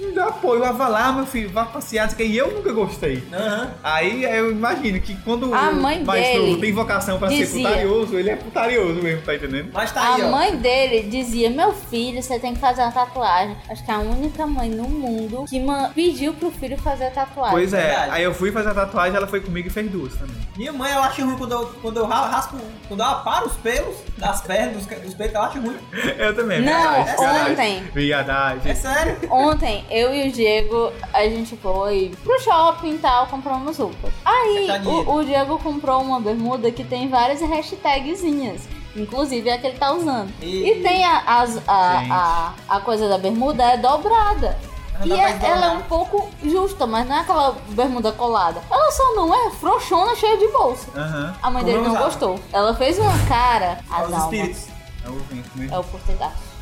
me, 0.00 0.12
dá 0.12 0.26
apoio. 0.26 0.64
Ah, 0.64 0.72
vá 0.72 0.88
lá, 0.88 1.12
meu 1.12 1.26
filho, 1.26 1.50
vá 1.50 1.64
passear, 1.64 2.08
o 2.08 2.14
quê, 2.16 2.24
e 2.24 2.36
eu 2.36 2.50
nunca 2.52 2.72
gostei. 2.72 3.22
Aham. 3.32 3.70
Aí 3.82 4.24
eu 4.24 4.50
imagino 4.50 5.00
que 5.00 5.14
quando 5.22 5.52
A 5.54 5.70
o 5.70 5.74
mãe 5.76 6.02
mais 6.04 6.24
dele 6.26 6.46
novo 6.50 6.60
tem 6.60 6.72
vocação 6.72 7.18
pra 7.18 7.28
ser 7.28 7.36
dizia- 7.38 7.68
putarioso, 7.68 8.16
ele 8.16 8.30
é 8.30 8.36
putarioso 8.36 9.02
mesmo, 9.02 9.22
tá 9.22 9.34
entendendo? 9.34 9.70
Mas 9.72 9.92
tá 9.92 10.00
A 10.02 10.14
aí, 10.14 10.22
ó. 10.22 10.30
mãe 10.30 10.56
dele 10.56 11.08
dizia: 11.08 11.50
Meu 11.50 11.72
filho, 11.72 12.22
você 12.22 12.38
tem 12.38 12.54
que 12.54 12.60
fazer 12.60 12.82
uma 12.82 12.92
tatuagem. 12.92 13.56
Acho 13.68 13.84
que 13.84 13.90
é 13.90 13.94
a 13.94 13.98
única 13.98 14.46
mãe 14.46 14.68
no 14.70 14.84
mundo 14.88 15.44
que 15.48 15.60
pediu 15.94 16.32
pro 16.34 16.50
filho 16.50 16.76
fazer 16.78 17.10
tatuagem. 17.10 17.52
Pois 17.52 17.72
é, 17.72 17.82
verdade. 17.86 18.10
aí 18.12 18.22
eu 18.24 18.34
fui 18.34 18.50
fazer 18.52 18.70
a 18.70 18.74
tatuagem, 18.74 19.16
ela 19.16 19.26
foi 19.26 19.40
comigo 19.40 19.68
e 19.68 19.70
fez 19.70 19.90
duas 19.90 20.12
também. 20.14 20.36
Minha 20.56 20.72
mãe, 20.72 20.90
ela 20.92 21.06
acha 21.06 21.24
ruim 21.24 21.36
quando 21.36 21.52
eu, 21.52 21.66
quando 21.82 21.96
eu 21.98 22.06
ra- 22.06 22.26
raspo, 22.28 22.56
quando 22.88 23.00
eu 23.00 23.06
aparo 23.06 23.46
os 23.46 23.54
pelos 23.56 23.96
das 24.16 24.40
pernas, 24.42 24.86
dos, 24.86 24.86
peitos, 25.12 25.34
ela 25.36 25.46
acha 25.48 25.60
ruim. 25.60 25.76
Eu 26.16 26.34
também, 26.34 26.62
Não, 26.62 27.04
verdade, 27.04 27.50
ontem. 27.52 27.80
Verdade. 27.92 28.68
É 28.70 28.74
sério. 28.74 29.18
Ontem, 29.30 29.84
eu 29.90 30.14
e 30.14 30.28
o 30.28 30.32
Diego, 30.32 30.90
a 31.12 31.24
gente 31.24 31.56
foi 31.56 32.12
pro 32.22 32.40
shopping 32.40 32.94
e 32.94 32.98
tal, 32.98 33.26
compramos 33.26 33.76
roupas. 33.76 34.12
Aí, 34.24 34.68
dinheiro. 34.80 35.10
o, 35.10 35.16
o 35.16 35.24
Diego 35.24 35.58
comprou 35.58 36.00
uma 36.00 36.20
bermuda 36.20 36.70
que 36.70 36.84
tem 36.84 37.08
várias 37.08 37.40
hashtagzinhas. 37.42 38.62
Inclusive 38.96 39.50
a 39.50 39.58
que 39.58 39.66
ele 39.66 39.76
tá 39.78 39.92
usando. 39.92 40.32
E- 40.40 40.70
E 40.70 40.80
tem 40.82 41.04
a, 41.04 41.18
as- 41.26 41.60
a, 41.66 42.52
a, 42.68 42.76
a 42.76 42.80
coisa 42.80 43.08
da 43.08 43.18
bermuda 43.18 43.64
é 43.64 43.76
dobrada. 43.76 44.56
Não 45.04 45.16
E 45.16 45.20
é- 45.20 45.36
ela 45.42 45.66
é 45.66 45.70
um 45.70 45.80
pouco 45.82 46.30
justa, 46.44 46.86
mas 46.86 47.04
não 47.08 47.16
é 47.16 47.20
aquela 47.22 47.56
bermuda 47.70 48.12
colada. 48.12 48.62
Ela 48.70 48.92
só 48.92 49.14
não 49.16 49.34
é 49.34 49.50
frouxona, 49.50 50.14
cheia 50.14 50.36
de 50.38 50.46
bolsa. 50.46 50.86
Aham. 50.96 51.34
A 51.42 51.50
mãe 51.50 51.62
Como 51.64 51.64
dele 51.64 51.78
eu 51.78 51.82
não 51.82 51.90
usava. 51.90 52.04
gostou. 52.04 52.40
Ela 52.52 52.72
fez 52.76 52.96
uma 53.00 53.18
cara. 53.26 53.78
As 53.90 54.06
os 54.06 54.12
almas. 54.14 54.22
espíritos. 54.22 54.66
É 55.04 55.08
o 55.08 55.18
vento, 55.30 55.50
né? 55.56 55.68
É 55.70 55.78
o 55.78 55.84
portegaço. 55.84 56.54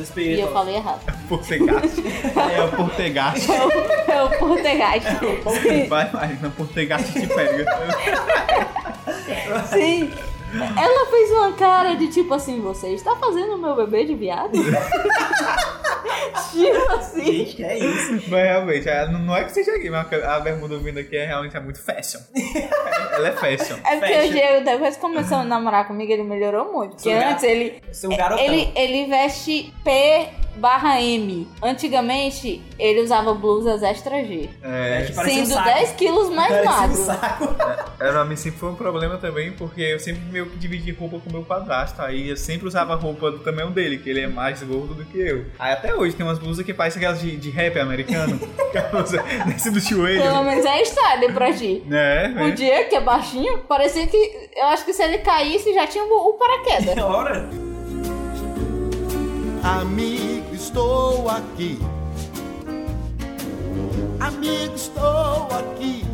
Os 0.00 0.16
E 0.16 0.40
eu 0.40 0.52
falei 0.52 0.76
errado. 0.76 1.00
Portegaste. 1.28 2.02
É 2.34 2.62
o 2.64 2.70
portegaste. 2.70 3.50
É 4.08 4.22
o 4.24 4.28
portegaço. 4.40 5.88
Vai 5.88 6.12
mais, 6.12 6.40
não 6.40 6.50
portegaste 6.50 7.12
te 7.12 7.26
pega. 7.28 7.64
Sim. 9.68 10.10
Ela 10.52 11.10
fez 11.10 11.30
uma 11.30 11.52
cara 11.52 11.94
de 11.94 12.08
tipo 12.08 12.34
assim, 12.34 12.60
você 12.60 12.88
está 12.88 13.14
fazendo 13.16 13.54
o 13.54 13.58
meu 13.58 13.76
bebê 13.76 14.04
de 14.04 14.14
viado? 14.14 14.52
tipo 16.50 16.92
assim. 16.92 17.24
Gente, 17.24 17.64
é 17.64 17.78
isso. 17.78 18.12
Mas 18.28 18.42
realmente, 18.44 18.88
é, 18.88 19.06
não 19.08 19.36
é 19.36 19.44
que 19.44 19.52
seja 19.52 19.78
gay, 19.78 19.90
mas 19.90 20.12
a 20.12 20.40
bermuda 20.40 20.78
vindo 20.78 20.98
aqui 20.98 21.16
é 21.16 21.26
realmente 21.26 21.56
é 21.56 21.60
muito 21.60 21.80
fashion. 21.82 22.20
Ela 23.12 23.28
é 23.28 23.32
fashion. 23.32 23.76
É 23.84 23.96
porque 23.96 24.14
Fashion. 24.14 24.28
o 24.28 24.32
Diego, 24.32 24.64
depois 24.64 24.94
que 24.96 25.00
começou 25.00 25.38
a 25.38 25.44
namorar 25.44 25.86
comigo, 25.86 26.12
ele 26.12 26.22
melhorou 26.22 26.72
muito. 26.72 26.96
Porque 26.96 27.12
gato. 27.12 27.32
antes 27.32 27.44
ele, 27.44 27.82
Sou 27.92 28.12
um 28.12 28.16
garotão. 28.16 28.44
ele, 28.44 28.72
ele 28.74 29.06
veste 29.06 29.72
P 29.84 30.28
barra 30.56 31.00
M. 31.00 31.46
Antigamente, 31.62 32.62
ele 32.78 33.00
usava 33.00 33.32
blusas 33.34 33.82
extra 33.82 34.22
G. 34.24 34.48
É, 34.62 35.06
um 35.10 35.24
Sendo 35.24 35.46
saco. 35.46 35.64
10 35.64 35.92
quilos 35.92 36.30
mais 36.30 36.48
Parecia 36.52 36.70
um 36.70 36.76
magro. 36.76 36.96
saco. 37.04 37.44
é, 38.00 38.10
pra 38.10 38.24
mim 38.24 38.36
sempre 38.36 38.58
foi 38.58 38.70
um 38.70 38.74
problema 38.74 39.16
também, 39.18 39.52
porque 39.52 39.80
eu 39.80 39.98
sempre 40.00 40.20
meio 40.40 40.46
que 40.46 40.56
dividi 40.56 40.92
roupa 40.92 41.18
com 41.18 41.30
meu 41.30 41.42
padrasto. 41.42 42.00
Aí 42.00 42.30
eu 42.30 42.36
sempre 42.36 42.66
usava 42.66 42.94
roupa 42.94 43.30
do 43.30 43.38
tamanho 43.40 43.70
dele, 43.70 43.98
que 43.98 44.08
ele 44.08 44.20
é 44.20 44.26
mais 44.26 44.62
gordo 44.62 44.94
do 44.94 45.04
que 45.04 45.18
eu. 45.18 45.46
Aí 45.58 45.72
até 45.72 45.94
hoje 45.94 46.16
tem 46.16 46.24
umas 46.24 46.38
blusas 46.38 46.64
que 46.64 46.72
parecem 46.72 47.00
aquelas 47.00 47.20
de, 47.20 47.36
de 47.36 47.50
rap 47.50 47.78
americano. 47.78 48.38
que 48.72 48.78
a 48.78 48.82
blusa 48.82 49.22
desce 49.46 49.70
do 49.70 49.80
joelho. 49.80 50.22
Pelo 50.22 50.42
menos 50.42 50.64
é 50.64 50.84
style 50.84 51.32
pra 51.32 51.52
ti. 51.52 51.82
É, 51.90 52.32
O 52.36 52.48
é. 52.48 52.50
Diego, 52.52 52.88
que 52.88 52.96
é 52.96 53.00
baixinho, 53.00 53.58
parecia 53.58 54.06
que. 54.06 54.50
Eu 54.56 54.66
acho 54.68 54.84
que 54.84 54.92
se 54.92 55.02
ele 55.02 55.18
caísse 55.18 55.72
já 55.74 55.86
tinha 55.86 56.04
o, 56.04 56.30
o 56.30 56.32
paraquedas. 56.34 56.98
Ora. 56.98 57.48
Amigo, 59.62 60.54
estou 60.54 61.28
aqui. 61.28 61.78
Amigo, 64.18 64.74
estou 64.74 65.48
aqui. 65.50 66.09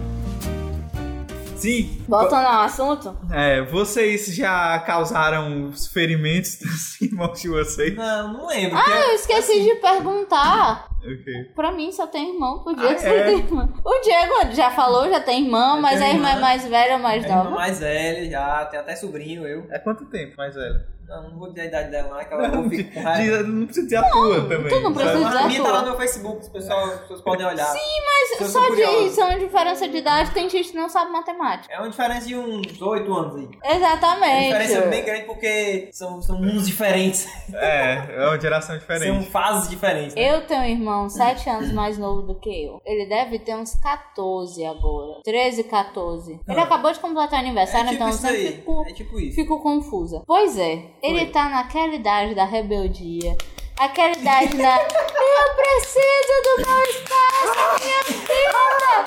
Sim. 1.66 2.04
Voltando 2.08 2.46
ao 2.46 2.62
assunto. 2.62 3.16
É, 3.32 3.62
vocês 3.62 4.26
já 4.34 4.78
causaram 4.80 5.68
os 5.68 5.88
ferimentos 5.88 6.56
dos 6.62 7.00
irmãos 7.00 7.40
de 7.40 7.48
vocês? 7.48 7.96
Não, 7.96 8.32
não 8.32 8.46
lembro. 8.46 8.76
Ah, 8.78 9.00
eu 9.08 9.14
esqueci 9.16 9.62
de 9.64 9.74
perguntar. 9.76 10.88
Ok. 11.00 11.52
Pra 11.54 11.72
mim 11.72 11.90
só 11.92 12.06
tem 12.06 12.34
irmão, 12.34 12.62
o 12.66 12.72
Diego 12.74 12.94
Ah, 12.94 12.98
só 12.98 13.06
é? 13.08 13.22
tem 13.26 13.38
irmã. 13.38 13.68
O 13.84 14.00
Diego 14.00 14.52
já 14.54 14.70
falou, 14.70 15.08
já 15.08 15.20
tem 15.20 15.44
irmã, 15.44 15.74
Eu 15.76 15.82
mas 15.82 16.00
a 16.02 16.08
irmã 16.08 16.28
é 16.28 16.32
irmã. 16.32 16.40
mais 16.40 16.64
velha 16.66 16.94
ou 16.94 16.98
mais 17.02 17.24
É 17.24 17.28
irmã 17.28 17.44
nova? 17.44 17.56
mais 17.56 17.78
velha 17.80 18.30
já, 18.30 18.64
tem 18.66 18.80
até 18.80 18.96
sobrinho, 18.96 19.46
eu. 19.46 19.66
É 19.70 19.78
quanto 19.78 20.04
tempo 20.06 20.34
mais 20.36 20.54
velho? 20.54 20.80
Não, 21.08 21.30
não 21.30 21.38
vou 21.38 21.48
dizer 21.48 21.62
a 21.62 21.64
idade 21.66 21.90
dela, 21.90 22.08
não, 22.10 22.18
é 22.20 22.24
que 22.24 22.34
ela 22.34 22.46
eu 22.48 22.68
fico 22.70 22.92
com 22.92 23.00
raiva. 23.02 23.42
Não 23.44 23.64
precisa 23.66 23.86
dizer 23.86 23.96
a 23.96 24.10
tua 24.10 24.48
também. 24.48 24.68
tu 24.68 24.80
não 24.80 24.92
precisa 24.92 25.24
dizer 25.24 25.38
A 25.38 25.46
minha 25.48 25.62
tá 25.62 25.72
lá 25.72 25.78
no 25.80 25.86
meu 25.88 25.96
Facebook, 25.96 26.40
os 26.42 26.48
pessoal, 26.48 26.84
as 26.84 27.00
pessoas 27.00 27.20
podem 27.22 27.46
olhar. 27.46 27.66
Sim, 27.66 27.78
eu 27.78 28.40
mas 28.40 28.50
só 28.50 28.68
de 28.74 29.10
são 29.10 29.38
diferença 29.38 29.88
de 29.88 29.96
idade, 29.98 30.30
tem 30.32 30.48
gente 30.48 30.70
que 30.70 30.76
não 30.76 30.88
sabe 30.88 31.10
matemática. 31.12 31.72
É 31.72 31.78
uma 31.78 31.88
diferença 31.88 32.26
de 32.26 32.36
uns 32.36 32.80
8 32.82 33.14
anos 33.14 33.36
aí. 33.36 33.48
É 33.62 33.68
uma 33.68 33.76
Exatamente. 33.76 34.44
diferença 34.46 34.86
bem 34.88 35.04
grande 35.04 35.24
porque 35.24 35.88
são, 35.92 36.20
são 36.20 36.36
mundos 36.40 36.66
diferentes. 36.66 37.26
É, 37.54 38.14
é 38.16 38.26
uma 38.26 38.38
geração 38.40 38.70
são 38.70 38.78
diferente. 38.78 39.30
fases 39.30 39.68
diferentes. 39.70 40.14
né? 40.14 40.34
Eu 40.34 40.46
tenho 40.46 40.60
um 40.60 40.64
irmão 40.64 41.08
7 41.08 41.48
anos 41.48 41.72
mais 41.72 41.96
novo 41.98 42.22
do 42.22 42.34
que 42.34 42.50
eu. 42.66 42.80
Ele 42.84 43.06
deve 43.06 43.38
ter 43.38 43.54
uns 43.54 43.74
14 43.76 44.64
agora. 44.66 45.20
13, 45.24 45.64
14. 45.64 46.40
Ele 46.48 46.60
Ah. 46.60 46.64
acabou 46.64 46.92
de 46.92 46.98
completar 46.98 47.38
aniversário, 47.40 47.88
é 47.88 47.92
tipo 47.92 47.94
então 47.96 48.08
eu 48.08 48.12
isso 48.14 48.22
sempre 48.22 48.36
aí. 48.38 48.52
fico, 48.54 48.84
É 48.88 48.92
tipo 48.92 49.20
isso. 49.20 49.34
fico 49.34 49.62
confusa. 49.62 50.22
Pois 50.26 50.58
é, 50.58 50.82
ele 51.02 51.20
Oi. 51.20 51.26
tá 51.26 51.48
naquela 51.48 51.94
idade 51.94 52.34
da 52.34 52.44
rebeldia. 52.44 53.36
Aquela 53.78 54.12
idade 54.12 54.56
da. 54.56 54.76
Eu 54.78 55.54
preciso 55.54 56.42
do 56.44 56.56
meu 56.66 56.82
espaço, 56.82 57.84
minha 57.84 58.02
vida! 58.02 59.04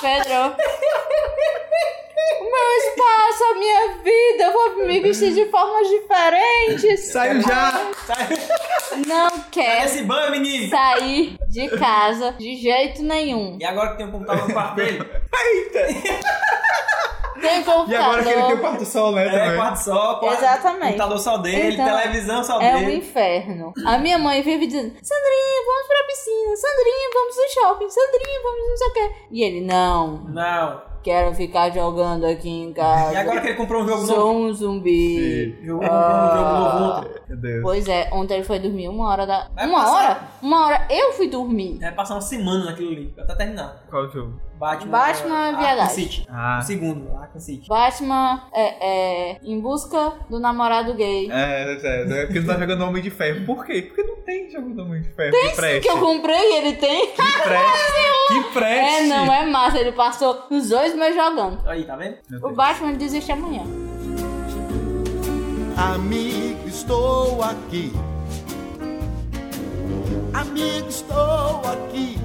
Pedro. 0.00 0.56
O 2.40 2.44
meu 2.44 2.68
espaço, 2.78 3.44
a 3.44 3.54
minha 3.58 3.88
vida, 3.98 4.44
eu 4.44 4.52
vou 4.52 4.76
me 4.86 5.00
vestir 5.00 5.34
de 5.34 5.44
formas 5.50 5.88
diferentes. 5.88 7.10
Saiu 7.12 7.42
já! 7.42 7.72
Não 9.06 9.30
quer 9.50 9.84
esse 9.86 10.02
banho, 10.04 10.30
menino! 10.30 10.70
sair 10.70 11.36
de 11.48 11.68
casa 11.76 12.30
de 12.32 12.54
jeito 12.56 13.02
nenhum. 13.02 13.58
E 13.60 13.64
agora 13.64 13.90
que 13.90 13.96
tem 13.96 14.06
um 14.06 14.12
computador 14.12 14.46
no 14.46 14.54
quarto 14.54 14.76
dele? 14.76 15.00
Tem 17.40 17.60
E 17.88 17.94
agora 17.96 18.22
que 18.22 18.28
ele 18.28 18.42
tem 18.42 18.54
o 18.54 18.60
quarto 18.60 18.84
sol, 18.84 19.12
né? 19.12 19.26
É, 19.26 19.56
quarto 19.56 19.76
só, 19.76 20.14
quarto, 20.16 20.38
Exatamente. 20.38 20.86
computador 20.86 21.18
só 21.18 21.36
dele, 21.38 21.74
Então, 21.74 21.84
televisão 21.98 22.44
só 22.44 22.60
É 22.60 22.76
um 22.76 22.78
dele. 22.80 22.96
inferno. 22.98 23.72
A 23.86 23.98
minha 23.98 24.18
mãe 24.18 24.42
vive 24.42 24.66
dizendo: 24.66 24.92
Sandrinha, 25.02 25.64
vamos 25.66 25.86
pra 25.86 26.04
piscina. 26.06 26.56
Sandrinha, 26.56 27.10
vamos 27.14 27.36
no 27.36 27.48
shopping. 27.52 27.88
Sandrinha, 27.90 28.40
vamos 28.42 28.68
não 28.68 28.76
sei 28.76 28.88
o 28.88 28.92
quê. 28.92 29.10
E 29.30 29.42
ele: 29.42 29.60
Não, 29.66 30.18
Não. 30.28 30.82
quero 31.02 31.34
ficar 31.34 31.70
jogando 31.70 32.24
aqui 32.26 32.48
em 32.48 32.72
casa. 32.72 33.12
E 33.12 33.16
agora 33.16 33.40
que 33.40 33.48
ele 33.48 33.56
comprou 33.56 33.82
um 33.82 33.86
jogo 33.88 34.00
novo? 34.02 34.14
Sou 34.14 34.32
um 34.36 34.52
zumbi. 34.52 35.58
Jogou, 35.64 35.82
comprou 35.88 36.00
um 36.00 36.36
jogo 36.36 36.50
novo 36.50 36.68
Ah. 36.84 36.98
ontem. 37.00 37.10
Meu 37.28 37.36
Deus. 37.38 37.62
Pois 37.62 37.88
é, 37.88 38.08
ontem 38.12 38.34
ele 38.34 38.44
foi 38.44 38.58
dormir 38.58 38.88
uma 38.88 39.08
hora 39.10 39.26
da. 39.26 39.48
Vai 39.54 39.66
uma 39.66 39.80
passar. 39.80 39.92
hora? 39.94 40.20
Uma 40.42 40.66
hora 40.66 40.86
eu 40.90 41.12
fui 41.12 41.28
dormir. 41.28 41.78
Vai 41.80 41.92
passar 41.92 42.14
uma 42.14 42.20
semana 42.20 42.66
naquilo 42.66 42.90
ali, 42.92 43.14
até 43.18 43.34
terminar. 43.34 43.84
Qual 43.90 44.04
o 44.04 44.08
jogo? 44.08 44.34
Batman. 44.58 44.90
Batman 44.90 45.48
é, 45.48 45.56
Viadagem. 45.56 45.94
City. 45.94 46.26
Ah. 46.30 46.58
O 46.62 46.66
segundo, 46.66 47.16
Arkham 47.16 47.40
City. 47.40 47.68
Batman 47.68 48.42
é, 48.52 49.32
é 49.32 49.40
em 49.42 49.60
busca 49.60 50.12
do 50.30 50.38
namorado 50.38 50.94
gay. 50.94 51.30
É, 51.30 51.34
é, 51.34 51.80
é, 51.82 52.22
é 52.22 52.26
porque 52.26 52.40
não 52.40 52.46
tá 52.46 52.58
jogando 52.58 52.82
Homem 52.84 53.02
de 53.02 53.10
Ferro. 53.10 53.44
Por 53.44 53.64
quê? 53.64 53.82
Porque 53.82 54.02
não 54.02 54.16
tem 54.16 54.50
jogo 54.50 54.70
do 54.70 54.82
Homem 54.82 55.02
de 55.02 55.08
Ferro. 55.10 55.32
que 55.32 55.56
preste. 55.56 55.80
Que 55.82 55.90
eu 55.90 55.98
comprei, 55.98 56.56
ele 56.56 56.72
tem. 56.74 57.08
Que 57.08 57.16
preste. 57.16 58.28
Que 58.28 58.42
preste. 58.52 59.04
É, 59.04 59.06
não 59.06 59.32
é 59.32 59.46
massa. 59.46 59.78
Ele 59.78 59.92
passou 59.92 60.46
os 60.50 60.68
dois 60.68 60.94
meses 60.94 61.16
jogando. 61.16 61.68
Aí, 61.68 61.84
tá 61.84 61.96
vendo? 61.96 62.16
O. 62.42 62.50
Batman 62.50 62.92
desiste 62.92 63.32
amanhã. 63.32 63.62
Amigo, 65.76 66.68
estou 66.68 67.42
aqui. 67.42 67.92
Amigo, 70.32 70.88
estou 70.88 71.62
aqui. 71.64 72.23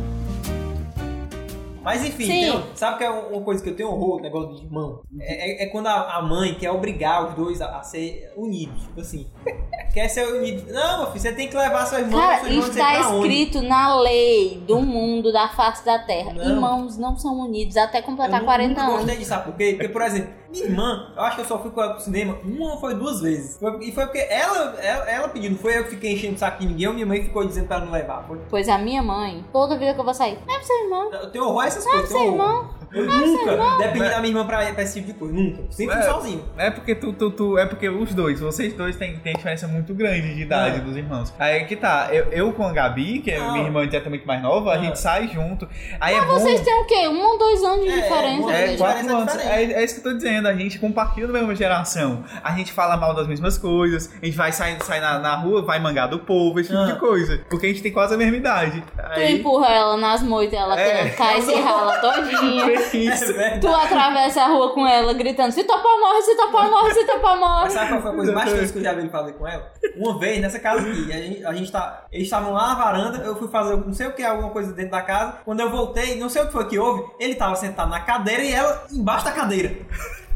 Mas 1.81 2.03
enfim, 2.05 2.27
tem- 2.27 2.63
sabe 2.75 2.97
que 2.97 3.03
é 3.03 3.09
uma 3.09 3.41
coisa 3.41 3.63
que 3.63 3.69
eu 3.69 3.75
tenho 3.75 3.89
horror, 3.89 4.17
o 4.17 4.21
negócio 4.21 4.55
de 4.55 4.65
irmão? 4.65 5.01
É, 5.19 5.63
é- 5.63 5.63
é 5.63 5.65
quando 5.67 5.87
a, 5.87 6.17
a 6.17 6.21
mãe 6.21 6.53
quer 6.55 6.71
obrigar 6.71 7.27
os 7.29 7.33
dois 7.35 7.61
a, 7.61 7.77
a 7.77 7.83
ser 7.83 8.31
unidos. 8.35 8.81
Tipo 8.83 9.01
assim, 9.01 9.27
quer 9.93 10.07
ser 10.09 10.27
unido. 10.27 10.71
Não, 10.71 10.97
meu 10.99 11.07
filho, 11.07 11.19
você 11.21 11.31
tem 11.31 11.47
que 11.47 11.55
levar 11.55 11.85
seu 11.85 11.99
irmão, 11.99 12.19
Cara, 12.19 12.39
seu 12.41 12.49
irmão 12.51 12.67
está 12.69 12.85
pra 12.91 13.09
onde. 13.09 13.27
escrito 13.27 13.61
na 13.61 13.95
lei 14.01 14.61
do 14.67 14.81
mundo, 14.81 15.31
da 15.31 15.47
face 15.49 15.85
da 15.85 15.99
terra. 15.99 16.33
Não. 16.33 16.43
Irmãos 16.49 16.97
não 16.97 17.17
são 17.17 17.39
unidos 17.39 17.77
até 17.77 17.99
Eu 17.99 18.03
completar 18.03 18.39
nu- 18.39 18.45
40 18.45 18.69
nunca 18.69 18.81
anos. 18.83 18.95
gostei 18.97 19.15
disso, 19.17 19.29
sabe 19.29 19.45
por 19.45 19.55
quê? 19.55 19.73
Porque, 19.77 19.89
por 19.89 20.01
exemplo, 20.01 20.33
minha 20.51 20.63
irmã, 20.65 21.13
eu 21.15 21.21
acho 21.23 21.35
que 21.35 21.41
eu 21.41 21.45
só 21.45 21.59
fui 21.59 21.69
com 21.71 21.81
ela 21.81 21.93
pro 21.93 22.01
cinema 22.03 22.37
uma 22.43 22.73
ou 22.73 22.79
foi 22.79 22.95
duas 22.95 23.21
vezes. 23.21 23.57
Foi- 23.57 23.77
e 23.83 23.91
foi 23.91 24.05
porque 24.05 24.19
ela, 24.29 24.75
ela, 24.81 25.09
ela 25.09 25.27
pediu, 25.29 25.51
não 25.51 25.57
foi 25.57 25.77
eu 25.77 25.83
que 25.83 25.91
fiquei 25.91 26.13
enchendo 26.13 26.35
o 26.35 26.39
saco 26.39 26.59
de 26.59 26.67
ninguém, 26.67 26.87
ou 26.87 26.93
minha 26.93 27.05
mãe 27.05 27.23
ficou 27.23 27.45
dizendo 27.45 27.67
pra 27.67 27.77
ela 27.77 27.85
não 27.85 27.91
levar. 27.91 28.25
Foi- 28.27 28.39
Pois 28.49 28.67
a 28.67 28.77
minha 28.77 29.03
mãe, 29.03 29.45
toda 29.53 29.77
vida 29.77 29.93
que 29.93 29.99
eu 29.99 30.03
vou 30.05 30.13
sair, 30.13 30.39
leva 30.47 30.63
seu 30.63 30.75
irmão. 30.83 31.11
Eu 31.13 31.31
tenho 31.31 31.45
horror 31.45 31.61
a 31.63 31.67
essas 31.67 31.83
coisas. 31.85 32.09
seu 32.09 32.17
tenho 32.17 32.33
horror. 32.33 32.47
irmão. 32.49 32.78
Eu 32.91 33.05
nunca 33.05 33.77
dependi 33.77 34.09
da 34.09 34.17
minha 34.19 34.29
irmã 34.31 34.45
pra, 34.45 34.65
pra 34.73 34.83
esse 34.83 34.95
tipo 35.01 35.07
de 35.07 35.13
coisa. 35.19 35.33
Nunca. 35.33 35.63
Sempre 35.71 35.97
É. 35.97 36.01
sozinho. 36.03 36.43
É 36.57 36.69
porque 36.71 36.95
tu, 36.95 37.13
tu, 37.13 37.29
tu- 37.31 37.57
é 37.57 37.65
porque 37.65 37.87
os 37.89 38.13
dois, 38.13 38.39
vocês 38.39 38.73
dois 38.73 38.95
têm, 38.95 39.17
têm 39.19 39.33
diferença 39.35 39.67
muito 39.67 39.93
grande 39.93 40.33
de 40.33 40.41
idade 40.41 40.77
Ah. 40.79 40.83
dos 40.83 40.95
irmãos. 40.97 41.33
Aí 41.37 41.65
que 41.65 41.75
tá, 41.75 42.09
eu, 42.11 42.25
eu 42.31 42.53
com 42.53 42.65
a 42.65 42.71
Gabi, 42.73 43.19
que 43.19 43.31
é 43.31 43.37
Ah. 43.39 43.51
minha 43.51 43.65
irmã 43.65 43.87
diretamente 43.87 44.25
mais 44.25 44.41
nova, 44.41 44.71
a 44.71 44.75
Ah. 44.75 44.79
gente 44.79 44.97
sai 44.99 45.27
junto. 45.27 45.67
Aí 45.99 46.15
é 46.15 46.17
Mas 46.19 46.27
bom. 46.29 46.39
vocês 46.39 46.61
têm 46.61 46.73
o 46.73 46.85
quê? 46.85 47.07
Um 47.07 47.21
ou 47.21 47.37
dois 47.37 47.63
anos 47.63 47.85
de 47.85 47.91
É, 47.91 48.01
diferença? 48.01 48.51
É, 48.51 48.77
quatro 48.77 49.01
diferença 49.03 49.31
anos. 49.31 49.45
É, 49.45 49.63
é 49.63 49.83
isso 49.83 49.93
que 50.01 50.07
eu 50.07 50.11
tô 50.11 50.17
dizendo. 50.17 50.47
A 50.47 50.53
gente 50.55 50.79
compartilha 50.79 51.27
da 51.27 51.33
mesma 51.33 51.55
geração. 51.55 52.23
A 52.43 52.51
gente 52.53 52.71
fala 52.73 52.97
mal 52.97 53.13
das 53.13 53.27
mesmas 53.27 53.57
coisas. 53.57 54.11
A 54.21 54.25
gente 54.25 54.37
vai 54.37 54.51
sair, 54.51 54.81
sair 54.83 54.99
na, 54.99 55.19
na 55.19 55.35
rua, 55.35 55.61
vai 55.61 55.79
mangar 55.79 56.07
do 56.07 56.19
povo, 56.19 56.59
esse 56.59 56.69
tipo 56.69 56.81
Ah. 56.81 56.87
de 56.87 56.99
coisa. 56.99 57.39
Porque 57.49 57.65
a 57.67 57.69
gente 57.69 57.81
tem 57.83 57.91
quase 57.91 58.13
a 58.15 58.17
mesma 58.17 58.35
idade. 58.37 58.83
Tu 58.95 59.19
Aí. 59.19 59.39
empurra 59.39 59.67
ela 59.69 59.97
nas 59.97 60.21
moitas, 60.23 60.57
ela 60.59 60.79
É. 60.79 61.09
cai 61.09 61.39
e 61.39 61.41
se 61.41 61.53
rala 61.55 61.97
todinha. 61.99 62.78
Isso. 62.93 63.31
É. 63.39 63.57
Tu 63.57 63.67
atravessa 63.67 64.43
a 64.43 64.47
rua 64.47 64.73
com 64.73 64.87
ela 64.87 65.13
gritando: 65.13 65.51
se 65.51 65.63
topar 65.63 65.99
morre, 65.99 66.21
se 66.21 66.35
topar 66.35 66.69
morre, 66.69 66.93
se 66.93 67.05
topar 67.05 67.37
Mas 67.37 67.39
morre. 67.39 67.69
sabe 67.69 67.89
qual 67.89 68.01
foi 68.01 68.11
a 68.11 68.15
coisa 68.15 68.31
mais 68.31 68.51
triste 68.51 68.73
que 68.73 68.79
eu 68.79 68.83
já 68.83 68.93
vi 68.93 69.01
ele 69.01 69.09
fazer 69.09 69.33
com 69.33 69.47
ela? 69.47 69.71
Uma 69.95 70.19
vez, 70.19 70.41
nessa 70.41 70.59
casa 70.59 70.81
aqui, 70.81 71.13
a 71.13 71.17
gente, 71.17 71.45
a 71.45 71.53
gente 71.53 71.71
tá. 71.71 72.05
Eles 72.11 72.25
estavam 72.25 72.53
lá 72.53 72.69
na 72.69 72.75
varanda, 72.75 73.17
eu 73.19 73.35
fui 73.35 73.47
fazer 73.47 73.75
não 73.77 73.93
sei 73.93 74.07
o 74.07 74.13
que, 74.13 74.23
alguma 74.23 74.49
coisa 74.49 74.73
dentro 74.73 74.91
da 74.91 75.01
casa. 75.01 75.37
Quando 75.45 75.59
eu 75.59 75.69
voltei, 75.69 76.15
não 76.19 76.29
sei 76.29 76.41
o 76.41 76.47
que 76.47 76.53
foi 76.53 76.67
que 76.67 76.79
houve, 76.79 77.03
ele 77.19 77.35
tava 77.35 77.55
sentado 77.55 77.89
na 77.89 77.99
cadeira 77.99 78.43
e 78.43 78.51
ela 78.51 78.85
embaixo 78.91 79.25
da 79.25 79.31
cadeira. 79.31 79.75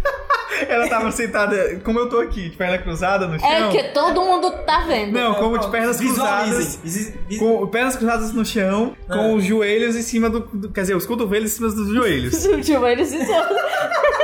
Ela 0.70 0.88
tava 0.88 1.12
sentada, 1.12 1.82
como 1.84 2.00
eu 2.00 2.08
tô 2.08 2.20
aqui, 2.20 2.50
de 2.50 2.56
perna 2.56 2.78
cruzada 2.78 3.28
no 3.28 3.38
chão. 3.40 3.50
É 3.50 3.70
que 3.70 3.84
todo 3.90 4.22
mundo 4.22 4.50
tá 4.66 4.82
vendo. 4.88 5.12
Não, 5.12 5.34
como 5.36 5.58
de 5.58 5.68
pernas 5.70 5.98
cruzadas. 5.98 6.80
Com 7.40 7.68
pernas 7.68 7.96
cruzadas 7.96 8.32
no 8.34 8.46
chão, 8.46 8.96
Ah. 9.10 9.14
com 9.14 9.34
os 9.34 9.44
joelhos 9.44 9.96
em 9.96 10.02
cima 10.02 10.30
do, 10.30 10.42
do- 10.42 10.70
Quer 10.70 10.82
dizer, 10.82 10.96
os 10.96 11.06
cotovelos 11.06 11.52
em 11.52 11.56
cima 11.56 11.70
dos 11.70 11.88
joelhos. 11.94 12.46
O 12.46 12.62
tio 12.62 12.88
ele 12.88 13.04
se 13.06 13.18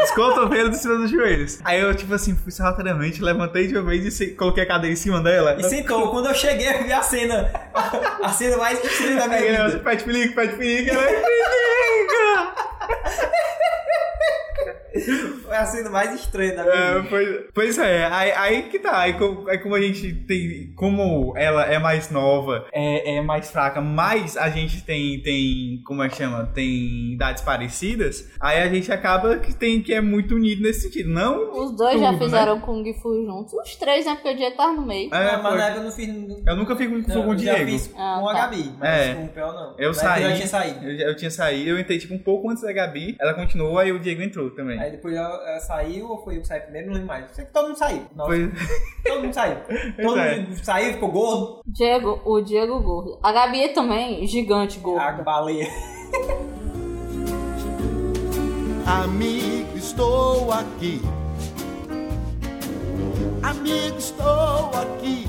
os 0.04 0.12
cotovelos 0.12 0.78
em 0.78 0.80
cima 0.80 0.96
dos 0.98 1.10
joelhos. 1.12 1.60
Aí 1.65 1.82
eu, 1.82 1.94
tipo 1.96 2.13
assim, 2.13 2.36
fui 2.36 2.52
sorrateiramente, 2.52 3.22
levantei 3.22 3.68
de 3.68 3.76
uma 3.76 3.89
vez 3.89 4.20
e 4.22 4.28
coloquei 4.28 4.63
a 4.63 4.68
cadeira 4.68 4.94
em 4.94 4.98
cima 4.98 5.20
dela. 5.22 5.58
E 5.60 5.63
sentou. 5.63 6.10
Quando 6.12 6.28
eu 6.28 6.36
cheguei, 6.36 6.70
eu 6.70 6.84
vi 6.84 6.94
a 6.94 7.02
cena. 7.02 7.52
A 8.24 8.30
cena 8.30 8.58
mais 8.58 8.84
estranha 8.84 9.15
da 9.15 9.28
minha 9.28 9.68
vida. 9.68 9.80
pede 9.80 10.04
pelica, 10.04 10.36
pede 10.42 10.56
pelica, 10.58 10.92
ela, 10.92 11.04
pelica! 11.04 12.54
Foi 15.43 15.56
a 15.56 15.65
cena 15.65 15.89
mais 15.89 16.13
estranha 16.15 16.56
da 16.56 16.63
minha 16.63 16.75
É, 16.75 16.95
vida. 16.95 17.08
pois, 17.10 17.39
pois 17.54 17.78
é, 17.78 18.06
aí, 18.06 18.32
aí 18.32 18.63
que 18.63 18.80
tá. 18.80 18.99
Aí, 18.99 19.13
co- 19.13 19.45
aí 19.49 19.58
como 19.60 19.75
a 19.75 19.82
gente 19.82 20.13
tem. 20.13 20.73
Como 20.75 21.34
ela 21.38 21.65
é 21.65 21.78
mais 21.80 22.10
nova, 22.10 22.65
é, 22.73 23.17
é 23.17 23.21
mais 23.21 23.52
fraca, 23.52 23.82
mas 23.82 24.36
a 24.38 24.49
gente 24.49 24.84
tem, 24.84 25.21
tem. 25.21 25.82
Como 25.86 26.02
é 26.04 26.10
que 26.10 26.15
chama? 26.17 26.45
Tem 26.54 27.13
idades 27.13 27.43
parecidas, 27.43 28.30
aí 28.39 28.62
a 28.62 28.67
gente 28.69 28.91
acaba 28.91 29.38
que 29.38 29.54
tem 29.54 29.82
que 29.82 29.93
é 29.93 30.02
muito 30.02 30.36
unido 30.36 30.62
nesse 30.62 30.82
sentido. 30.82 31.10
Não. 31.10 31.52
Os 31.52 31.75
dois 31.75 31.99
já 31.99 32.12
tudo, 32.13 32.23
fizeram 32.25 32.60
Kung 32.62 32.84
Fu 33.02 33.25
juntos. 33.25 33.54
Os 33.54 33.75
três, 33.75 34.06
né? 34.06 34.15
Porque 34.15 34.30
o 34.30 34.36
Diego 34.36 34.56
tava 34.58 34.73
no 34.73 34.86
meio. 34.86 35.13
É, 35.13 35.34
Não, 35.38 35.43
mas 35.43 35.49
foi. 35.52 35.58
na 35.58 35.65
época 35.65 35.80
eu 35.80 35.84
não 35.84 35.91
fiz. 35.91 36.10
Eu 36.47 36.56
nunca 36.56 36.75
fico 36.75 37.02
com, 37.04 37.13
Não, 37.13 37.23
com 37.23 37.30
o 37.30 37.34
eu 37.34 37.36
Diego. 37.36 37.65
fiz 37.65 37.91
Ah, 37.95 38.17
com 38.19 38.30
a 38.30 38.34
tá. 38.34 38.39
Gabi, 38.41 38.71
mas 38.80 38.89
É. 38.89 39.13
com 39.15 39.25
o 39.25 39.30
Pel 39.30 39.54
não. 39.54 39.75
Eu 39.78 39.89
Mas 39.89 39.97
saí. 39.97 40.23
Eu 40.23 40.30
já 40.30 40.36
tinha 40.36 40.47
saído. 40.47 40.86
Eu, 40.89 41.08
eu 41.10 41.15
tinha 41.15 41.32
saído, 41.32 41.69
eu 41.69 41.80
entrei 41.80 41.97
tipo 41.97 42.13
um 42.13 42.19
pouco 42.19 42.49
antes 42.49 42.63
da 42.63 42.71
Gabi, 42.71 43.15
ela 43.19 43.34
continuou, 43.34 43.78
aí 43.78 43.91
o 43.91 43.99
Diego 43.99 44.21
entrou 44.21 44.49
também. 44.52 44.80
Aí 44.80 44.88
depois 44.91 45.15
ela, 45.15 45.49
ela 45.49 45.60
saiu 45.60 46.10
ou 46.10 46.23
foi 46.23 46.38
eu 46.38 46.41
que 46.41 46.47
saí 46.47 46.60
primeiro? 46.62 46.88
Não 46.88 46.93
lembro 46.93 47.08
mais. 47.08 47.32
Sei 47.32 47.45
que 47.45 47.52
todo 47.52 47.67
mundo 47.67 47.78
saiu. 47.78 48.06
Nossa, 48.15 48.30
Foi. 48.32 48.52
Todo 49.06 49.21
mundo 49.21 49.34
saiu. 49.34 49.58
Todo 50.02 50.19
é. 50.19 50.39
mundo 50.39 50.63
saiu, 50.65 50.93
ficou 50.93 51.12
gordo. 51.12 51.62
Diego, 51.65 52.21
o 52.25 52.41
Diego 52.41 52.80
gordo. 52.82 53.19
A 53.23 53.32
Gabi 53.32 53.69
também, 53.69 54.25
gigante 54.28 54.80
A 54.80 54.82
gordo. 54.82 55.23
baleia. 55.23 55.67
Amigo, 58.86 59.78
estou 59.78 60.52
aqui. 60.52 61.02
Amigo, 63.43 63.97
estou 63.97 64.71
aqui. 64.73 65.28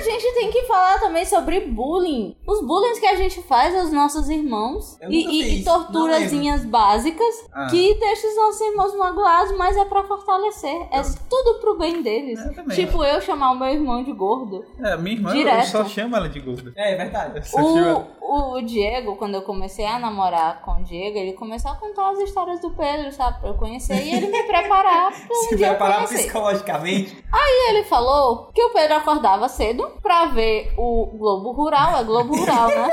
A 0.00 0.02
gente 0.02 0.32
tem 0.34 0.50
que 0.50 0.62
falar 0.64 0.98
também 0.98 1.24
sobre 1.24 1.60
bullying. 1.60 2.36
Os 2.46 2.60
bullying 2.66 2.98
que 2.98 3.06
a 3.06 3.16
gente 3.16 3.42
faz 3.42 3.74
aos 3.76 3.92
nossos 3.92 4.28
irmãos. 4.28 4.96
Eu 5.00 5.10
E, 5.10 5.26
e, 5.26 5.60
e 5.60 5.64
torturazinhas 5.64 6.64
básicas 6.64 7.34
Ah. 7.52 7.66
que 7.66 7.94
deixam 7.94 8.30
os 8.30 8.36
nossos 8.36 8.60
irmãos 8.60 8.94
magoados, 8.96 9.56
mas 9.56 9.76
é 9.76 9.84
pra 9.84 10.02
fortalecer. 10.04 10.88
É 10.90 11.02
tudo 11.28 11.60
pro 11.60 11.78
bem 11.78 12.02
deles. 12.02 12.38
Eu 12.44 12.54
também. 12.54 12.76
Tipo, 12.76 13.04
eu 13.04 13.20
chamar 13.20 13.50
o 13.52 13.58
meu 13.58 13.68
irmão 13.68 14.02
de 14.02 14.12
gordo. 14.12 14.64
É, 14.82 14.96
minha 14.96 15.16
irmã, 15.16 15.30
eu 15.30 15.34
Direto. 15.36 15.66
só 15.68 15.84
chamo 15.84 16.16
ela 16.16 16.28
de 16.28 16.40
gorda. 16.40 16.72
É, 16.76 16.92
é 16.94 16.96
verdade. 16.96 17.42
Eu 17.56 18.06
O, 18.20 18.54
o 18.58 18.62
Diego, 18.62 19.16
quando 19.16 19.34
eu 19.34 19.42
comecei 19.42 19.84
a 19.84 19.98
namorar 19.98 20.62
com 20.62 20.72
o 20.80 20.84
Diego, 20.84 21.18
ele 21.18 21.32
começou 21.32 21.70
a 21.72 21.74
contar 21.74 22.10
as 22.10 22.18
histórias 22.20 22.60
do 22.60 22.70
Pedro, 22.70 23.10
sabe? 23.12 23.40
Pra 23.40 23.48
eu 23.50 23.54
conhecer 23.54 23.94
e 24.02 24.14
ele 24.14 24.26
me 24.28 24.42
preparar 24.44 25.10
pra 25.10 25.26
um 25.36 25.42
Se 25.48 25.56
dia 25.56 25.66
eu 25.66 25.70
preparar 25.70 26.06
psicologicamente. 26.06 27.16
E 27.32 27.70
ele 27.70 27.84
falou 27.84 28.48
que 28.54 28.62
o 28.62 28.70
Pedro 28.70 28.96
acordava 28.96 29.48
cedo 29.48 29.89
pra 30.02 30.26
ver 30.26 30.72
o 30.76 31.06
Globo 31.16 31.52
Rural, 31.52 31.98
é 31.98 32.04
Globo 32.04 32.36
Rural, 32.36 32.68
né? 32.68 32.90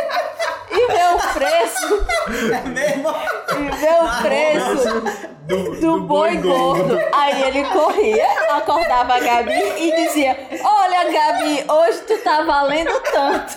E 0.69 0.87
ver 0.87 1.15
o 1.15 1.33
preço, 1.33 2.05
É 2.53 2.67
mesmo? 2.69 3.09
e 3.09 3.75
ver 3.77 4.03
o 4.03 4.21
preço 4.21 5.27
do, 5.79 6.01
boi 6.01 6.35
gordo. 6.37 6.99
Aí 7.13 7.41
ele 7.43 7.63
corria, 7.69 8.27
acordava 8.51 9.15
a 9.15 9.19
Gabi 9.19 9.53
e 9.77 9.95
dizia: 9.95 10.37
Olha, 10.63 11.11
Gabi, 11.11 11.63
hoje 11.69 12.01
tu 12.01 12.17
tá 12.21 12.43
valendo 12.43 12.91
tanto. 13.11 13.55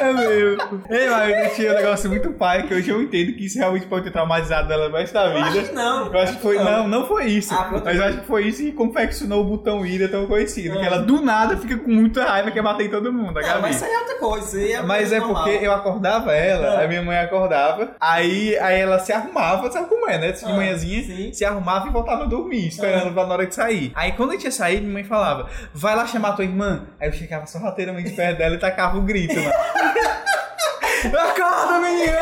É 0.00 0.12
mesmo. 0.12 0.82
Ei, 0.90 1.08
mas 1.08 1.44
eu 1.44 1.54
tinha 1.54 1.72
um 1.72 1.74
negócio 1.74 2.10
muito 2.10 2.32
pai 2.32 2.66
que 2.66 2.74
hoje 2.74 2.90
eu 2.90 3.00
entendo 3.02 3.34
que 3.34 3.46
isso 3.46 3.58
realmente 3.58 3.86
pode 3.86 4.04
ter 4.04 4.10
traumatizado 4.10 4.72
ela 4.72 4.88
mais 4.88 5.12
da 5.12 5.28
vida. 5.28 5.46
acho 5.46 5.62
que 5.68 5.74
não. 5.74 6.12
Eu 6.12 6.20
acho 6.20 6.32
que 6.36 6.42
foi. 6.42 6.56
Não, 6.58 6.88
não 6.88 7.06
foi 7.06 7.26
isso. 7.26 7.54
Ah, 7.54 7.70
mas 7.84 7.96
eu 7.96 8.04
acho 8.04 8.20
que 8.20 8.26
foi 8.26 8.46
isso 8.46 8.62
que 8.62 8.72
confeccionou 8.72 9.42
o 9.42 9.44
botão 9.44 9.86
ira 9.86 10.08
tão 10.08 10.26
conhecido. 10.26 10.76
Ah. 10.76 10.80
Que 10.80 10.86
ela 10.86 10.98
do 10.98 11.20
nada 11.22 11.55
fica 11.56 11.76
com 11.78 11.90
muita 11.90 12.24
raiva 12.24 12.48
e 12.48 12.52
quer 12.52 12.62
bater 12.62 12.86
em 12.86 12.90
todo 12.90 13.12
mundo. 13.12 13.38
A 13.38 13.42
Não, 13.42 13.48
Gabi. 13.48 13.62
mas 13.62 13.76
isso 13.76 13.84
aí 13.84 13.92
é 13.92 13.98
outra 13.98 14.14
coisa. 14.16 14.60
É 14.62 14.82
Mas 14.82 15.12
é 15.12 15.18
normal. 15.20 15.44
porque 15.44 15.64
eu 15.64 15.72
acordava 15.72 16.32
ela, 16.32 16.80
Ah. 16.80 16.84
a 16.84 16.88
minha 16.88 17.02
mãe 17.02 17.18
acordava, 17.18 17.90
aí, 18.00 18.58
aí 18.58 18.80
ela 18.80 18.98
se 18.98 19.12
arrumava, 19.12 19.70
sabe 19.70 19.88
como 19.88 20.08
é, 20.08 20.18
né? 20.18 20.32
De 20.32 20.44
Ah, 20.44 20.48
manhãzinha, 20.50 21.02
sim. 21.04 21.32
se 21.32 21.44
arrumava 21.44 21.88
e 21.88 21.90
voltava 21.90 22.24
a 22.24 22.26
dormir, 22.26 22.68
esperando 22.68 23.12
pra 23.12 23.26
na 23.26 23.34
hora 23.34 23.46
de 23.46 23.54
sair. 23.54 23.92
Aí 23.94 24.12
quando 24.12 24.30
a 24.30 24.32
gente 24.34 24.44
ia 24.44 24.50
sair, 24.52 24.80
minha 24.80 24.92
mãe 24.92 25.04
falava, 25.04 25.48
vai 25.74 25.94
lá 25.96 26.06
chamar 26.06 26.32
tua 26.32 26.44
irmã. 26.44 26.86
Aí 27.00 27.08
eu 27.08 27.12
chegava 27.12 27.46
sorrateiramente 27.46 28.10
perto 28.10 28.38
dela 28.38 28.54
e 28.54 28.58
tacava 28.58 28.96
o 28.98 29.02
grito, 29.02 29.34
mano. 29.34 29.50
Acorda, 31.04 31.78
menina! 31.80 32.16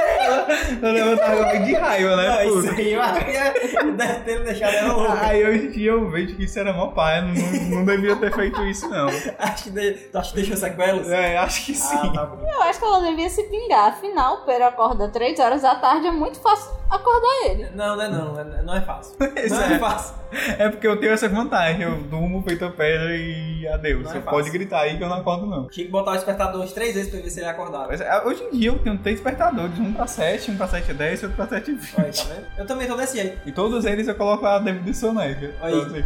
Ela 0.82 0.92
levantava 0.92 1.58
de 1.58 1.74
raiva, 1.74 2.16
né? 2.16 2.44
Não, 2.44 2.60
isso 2.60 2.70
aí 2.70 2.92
eu 2.92 3.02
acho 3.02 3.20
que 3.24 3.92
deve 3.92 4.14
ter 4.20 4.44
deixado 4.44 4.74
ela 4.74 4.92
louca. 4.94 5.26
Aí 5.26 5.44
hoje 5.46 5.66
em 5.66 5.70
dia 5.70 5.90
eu 5.92 6.10
vejo 6.10 6.36
que 6.36 6.44
isso 6.44 6.58
era 6.58 6.72
mó 6.72 6.88
pai, 6.88 7.20
não, 7.22 7.78
não, 7.78 7.84
devia 7.84 8.16
ter 8.16 8.32
feito 8.34 8.62
isso, 8.66 8.88
não. 8.88 9.08
Acho 9.38 9.64
que, 9.64 9.70
de... 9.70 9.92
tu 9.92 10.18
acha 10.18 10.30
que 10.30 10.36
deixou 10.36 10.56
sequelas? 10.56 11.10
É, 11.10 11.36
acho 11.38 11.66
que 11.66 11.74
sim. 11.74 11.96
Ah, 12.02 12.08
tá. 12.12 12.30
Eu 12.42 12.62
acho 12.62 12.78
que 12.78 12.84
ela 12.84 13.00
devia 13.00 13.28
se 13.30 13.42
vingar. 13.48 13.88
Afinal, 13.90 14.34
o 14.42 14.44
Pedro 14.46 14.64
acorda 14.64 15.08
3 15.08 15.38
horas 15.40 15.62
da 15.62 15.74
tarde, 15.76 16.06
é 16.06 16.12
muito 16.12 16.40
fácil 16.40 16.72
acordar 16.90 17.50
ele. 17.50 17.70
Não, 17.74 17.96
não 17.96 18.02
é 18.02 18.08
não. 18.08 18.40
é- 18.40 18.62
Não 18.62 18.74
é 18.76 18.80
fácil. 18.80 19.16
Isso 19.36 19.54
Não 19.54 19.62
é 19.62 19.74
é. 19.74 19.78
fácil. 19.78 20.14
É 20.58 20.68
porque 20.68 20.86
eu 20.86 20.98
tenho 20.98 21.12
essa 21.12 21.28
vantagem, 21.28 21.82
eu 21.82 21.96
durmo 21.96 22.42
feito 22.42 22.64
a 22.64 22.70
pedra 22.70 23.14
e 23.16 23.66
adeus. 23.68 24.02
Não 24.04 24.10
é 24.10 24.14
Você 24.14 24.20
fácil. 24.20 24.30
pode 24.30 24.50
gritar 24.50 24.80
aí 24.80 24.96
que 24.96 25.02
eu 25.04 25.08
não 25.08 25.18
acordo, 25.18 25.46
não. 25.46 25.68
Tinha 25.68 25.86
que 25.86 25.92
botar 25.92 26.12
o 26.12 26.14
despertador 26.14 26.60
umas 26.60 26.72
três 26.72 26.94
vezes 26.94 27.10
pra 27.10 27.20
ver 27.20 27.30
se 27.30 27.40
ele 27.40 27.48
acordava. 27.48 27.86
Mas, 27.88 28.00
é, 28.00 28.22
hoje 28.24 28.42
em 28.44 28.58
dia 28.58 28.72
eu 28.74 28.82
tenho 28.82 28.98
três 28.98 29.16
despertadores, 29.16 29.78
um 29.78 29.92
pra 29.92 30.06
7, 30.06 30.50
um 30.50 30.56
pra 30.56 30.68
7 30.68 30.90
e 30.90 30.94
10 30.94 31.20
e 31.20 31.24
outro 31.24 31.36
pra 31.36 31.46
7 31.46 31.70
e 31.70 31.74
20. 31.74 31.94
Olha, 31.96 32.12
tá 32.12 32.24
vendo? 32.24 32.46
Eu 32.58 32.66
também 32.66 32.86
tô 32.86 32.96
desse 32.96 33.16
jeito. 33.16 33.38
E 33.46 33.52
todos 33.52 33.84
eles 33.84 34.08
eu 34.08 34.14
coloco 34.14 34.44
a 34.46 34.58
devida 34.58 34.92
soneca. 34.94 35.52
Aí. 35.60 36.04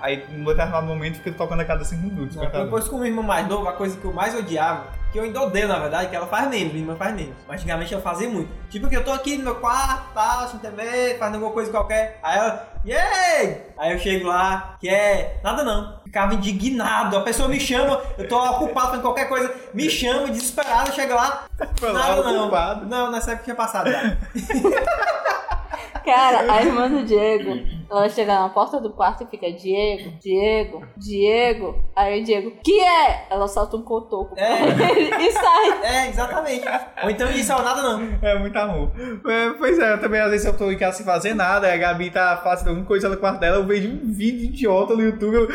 Aí, 0.00 0.24
num 0.30 0.44
determinado 0.44 0.86
momento, 0.86 1.16
fica 1.16 1.32
tocando 1.32 1.60
a 1.60 1.64
cada 1.64 1.84
5 1.84 2.02
minutos. 2.02 2.36
Não, 2.36 2.46
depois 2.46 2.88
com 2.88 2.96
o 2.96 3.06
irmão 3.06 3.22
mais 3.24 3.46
novo, 3.48 3.68
a 3.68 3.72
coisa 3.72 3.96
que 3.96 4.04
eu 4.04 4.12
mais 4.12 4.34
odiava, 4.34 4.86
que 5.12 5.18
eu 5.18 5.24
ainda 5.24 5.42
odeio 5.42 5.68
na 5.68 5.78
verdade, 5.78 6.08
que 6.08 6.16
ela 6.16 6.26
faz 6.26 6.48
menos, 6.48 6.72
minha 6.72 6.84
irmã 6.84 6.96
faz 6.96 7.14
menos. 7.14 7.34
Mas 7.46 7.60
antigamente 7.60 7.92
eu 7.92 8.00
fazia 8.00 8.28
muito. 8.28 8.50
Tipo 8.70 8.88
que 8.88 8.96
eu 8.96 9.04
tô 9.04 9.12
aqui 9.12 9.36
no 9.36 9.44
meu 9.44 9.54
quarto, 9.56 10.12
tá, 10.14 10.40
assistindo 10.40 10.60
TV, 10.60 11.16
fazendo 11.18 11.34
alguma 11.34 11.52
coisa 11.52 11.70
qualquer. 11.70 12.18
Aí 12.22 12.38
ela, 12.38 12.68
yay! 12.84 13.62
Aí 13.76 13.92
eu 13.92 13.98
chego 13.98 14.28
lá, 14.28 14.76
que 14.80 14.88
é 14.88 15.38
nada 15.42 15.62
não. 15.62 16.01
Ficava 16.12 16.34
indignado. 16.34 17.16
A 17.16 17.22
pessoa 17.22 17.48
me 17.48 17.58
chama, 17.58 17.98
eu 18.18 18.28
tô 18.28 18.38
ocupado 18.38 18.88
fazendo 18.88 19.00
qualquer 19.00 19.30
coisa, 19.30 19.50
me 19.72 19.88
chama, 19.88 20.28
desesperado, 20.28 20.92
chega 20.92 21.14
lá. 21.14 21.44
Foi 21.76 21.90
lá, 21.90 22.00
Nada 22.08 22.22
não. 22.24 22.42
ocupado. 22.42 22.84
Não, 22.84 23.10
nessa 23.10 23.30
época 23.30 23.44
tinha 23.44 23.56
passado 23.56 23.90
já. 23.90 24.18
Cara, 26.04 26.52
a 26.52 26.62
irmã 26.62 26.90
do 26.90 27.02
Diego, 27.02 27.52
ela 27.92 28.08
chega 28.08 28.34
na 28.34 28.48
porta 28.48 28.80
do 28.80 28.90
quarto 28.90 29.24
e 29.24 29.26
fica: 29.26 29.52
Diego, 29.52 30.12
Diego, 30.18 30.82
Diego. 30.96 31.84
Aí 31.94 32.20
o 32.20 32.24
Diego, 32.24 32.52
que 32.64 32.80
é? 32.80 33.26
Ela 33.30 33.46
solta 33.46 33.76
um 33.76 33.82
cotoco 33.82 34.34
É. 34.38 34.62
e 35.20 35.30
sai. 35.30 35.82
É, 35.82 36.08
exatamente. 36.08 36.64
Ou 37.02 37.10
então 37.10 37.30
isso 37.30 37.52
é 37.52 37.62
nada 37.62 37.82
não. 37.82 38.18
É 38.22 38.38
muito 38.38 38.56
amor. 38.56 38.90
É, 39.26 39.50
pois 39.50 39.78
é, 39.78 39.92
eu 39.92 40.00
também 40.00 40.20
às 40.20 40.30
vezes 40.30 40.46
eu 40.46 40.56
tô 40.56 40.70
em 40.70 40.78
casa 40.78 40.96
sem 40.96 41.06
fazer 41.06 41.34
nada, 41.34 41.72
a 41.72 41.76
Gabi 41.76 42.10
tá 42.10 42.40
fazendo 42.42 42.68
alguma 42.68 42.86
coisa 42.86 43.08
no 43.08 43.16
quarto 43.16 43.40
dela, 43.40 43.56
eu 43.56 43.66
vejo 43.66 43.88
um 43.88 44.12
vídeo 44.12 44.46
idiota 44.46 44.94
no 44.94 45.02
YouTube. 45.02 45.34
Eu... 45.34 45.48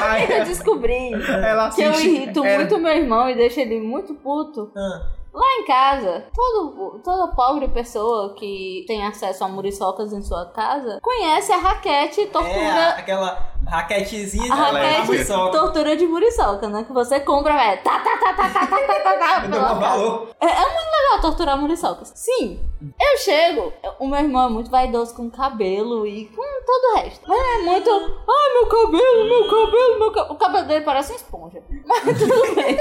Aí, 0.00 0.38
Eu 0.38 0.44
descobri 0.44 1.12
ela 1.12 1.70
que 1.70 1.82
eu 1.82 1.92
irrito 1.92 2.44
é, 2.44 2.56
muito 2.58 2.78
meu 2.78 2.92
irmão 2.92 3.28
e 3.30 3.34
deixo 3.34 3.60
ele 3.60 3.80
muito 3.80 4.14
puto. 4.14 4.70
Ah, 4.76 5.06
Lá 5.32 5.46
em 5.60 5.64
casa, 5.64 6.26
todo, 6.34 7.00
toda 7.02 7.34
pobre 7.34 7.66
pessoa 7.68 8.34
que 8.34 8.84
tem 8.86 9.02
acesso 9.06 9.42
a 9.42 9.48
muriçocas 9.48 10.12
em 10.12 10.20
sua 10.20 10.44
casa 10.46 10.98
conhece 11.00 11.50
a 11.50 11.56
raquete 11.56 12.20
é 12.20 12.26
tortura. 12.26 12.88
aquela 12.90 13.52
raquetezinha 13.66 14.44
de 14.44 14.50
raquete 14.50 15.26
tortura 15.50 15.96
de 15.96 16.06
muriçoca, 16.06 16.68
né? 16.68 16.84
Que 16.84 16.92
você 16.92 17.20
compra, 17.20 17.54
velho. 17.54 17.82
Tá, 17.82 17.98
tá, 18.00 18.16
tá, 18.16 18.32
tá, 18.34 18.48
tá, 18.48 18.66
tá, 18.66 18.66
tá, 18.66 18.98
tá, 18.98 18.98
tá, 19.02 19.18
casa. 19.18 19.74
valor. 19.74 20.28
É, 20.40 20.46
é 20.46 20.64
muito 20.64 20.90
legal 20.90 21.20
torturar 21.20 21.58
muriçocas. 21.58 22.12
Sim, 22.14 22.60
eu 23.00 23.18
chego, 23.18 23.72
o 23.98 24.06
meu 24.06 24.20
irmão 24.20 24.46
é 24.46 24.50
muito 24.50 24.70
vaidoso 24.70 25.14
com 25.14 25.30
cabelo 25.30 26.06
e 26.06 26.26
com 26.26 26.42
todo 26.64 26.92
o 26.92 26.96
resto. 26.96 27.28
Mas 27.28 27.38
é 27.38 27.58
muito. 27.58 27.90
Ai, 27.90 28.52
meu 28.52 28.66
cabelo, 28.66 29.24
meu 29.24 29.44
cabelo, 29.48 29.98
meu 29.98 30.12
cabelo. 30.12 30.32
O 30.32 30.36
cabelo 30.36 30.66
dele 30.66 30.84
parece 30.84 31.12
uma 31.12 31.16
esponja. 31.16 31.62
Mas 31.86 32.02
tudo 32.18 32.54
bem. 32.54 32.76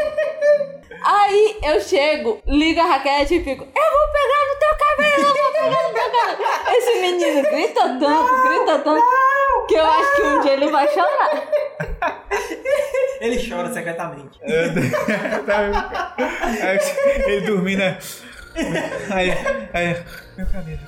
Aí 1.04 1.58
eu 1.63 1.80
chego, 1.82 2.39
ligo 2.46 2.80
a 2.80 2.86
raquete 2.86 3.36
e 3.36 3.44
fico: 3.44 3.63
Eu 3.63 3.70
vou 3.70 4.08
pegar 4.13 4.46
no 4.48 4.60
teu 4.60 4.78
cabelo, 4.88 5.28
eu 5.28 5.44
vou 5.44 5.52
pegar 5.52 5.88
no 5.88 5.94
teu 5.94 6.12
cabelo. 6.12 6.78
Esse 6.78 7.02
menino 7.02 7.41
grita 7.50 7.82
tanto, 8.00 8.44
grita 8.44 8.80
tanto, 8.80 9.02
que 9.71 9.77
eu 9.77 9.86
acho 9.86 10.15
que 10.15 10.21
um 10.21 10.41
dia 10.41 10.53
ele 10.53 10.69
vai 10.69 10.88
chorar. 10.89 11.29
Ele 13.21 13.49
chora 13.49 13.71
secretamente. 13.71 14.38
É, 14.41 14.65
Ele 17.31 17.47
dormindo, 17.47 17.79
né? 17.79 17.97
Aí, 19.10 19.31
aí, 19.73 19.97
meu 20.36 20.45
cabelo. 20.47 20.79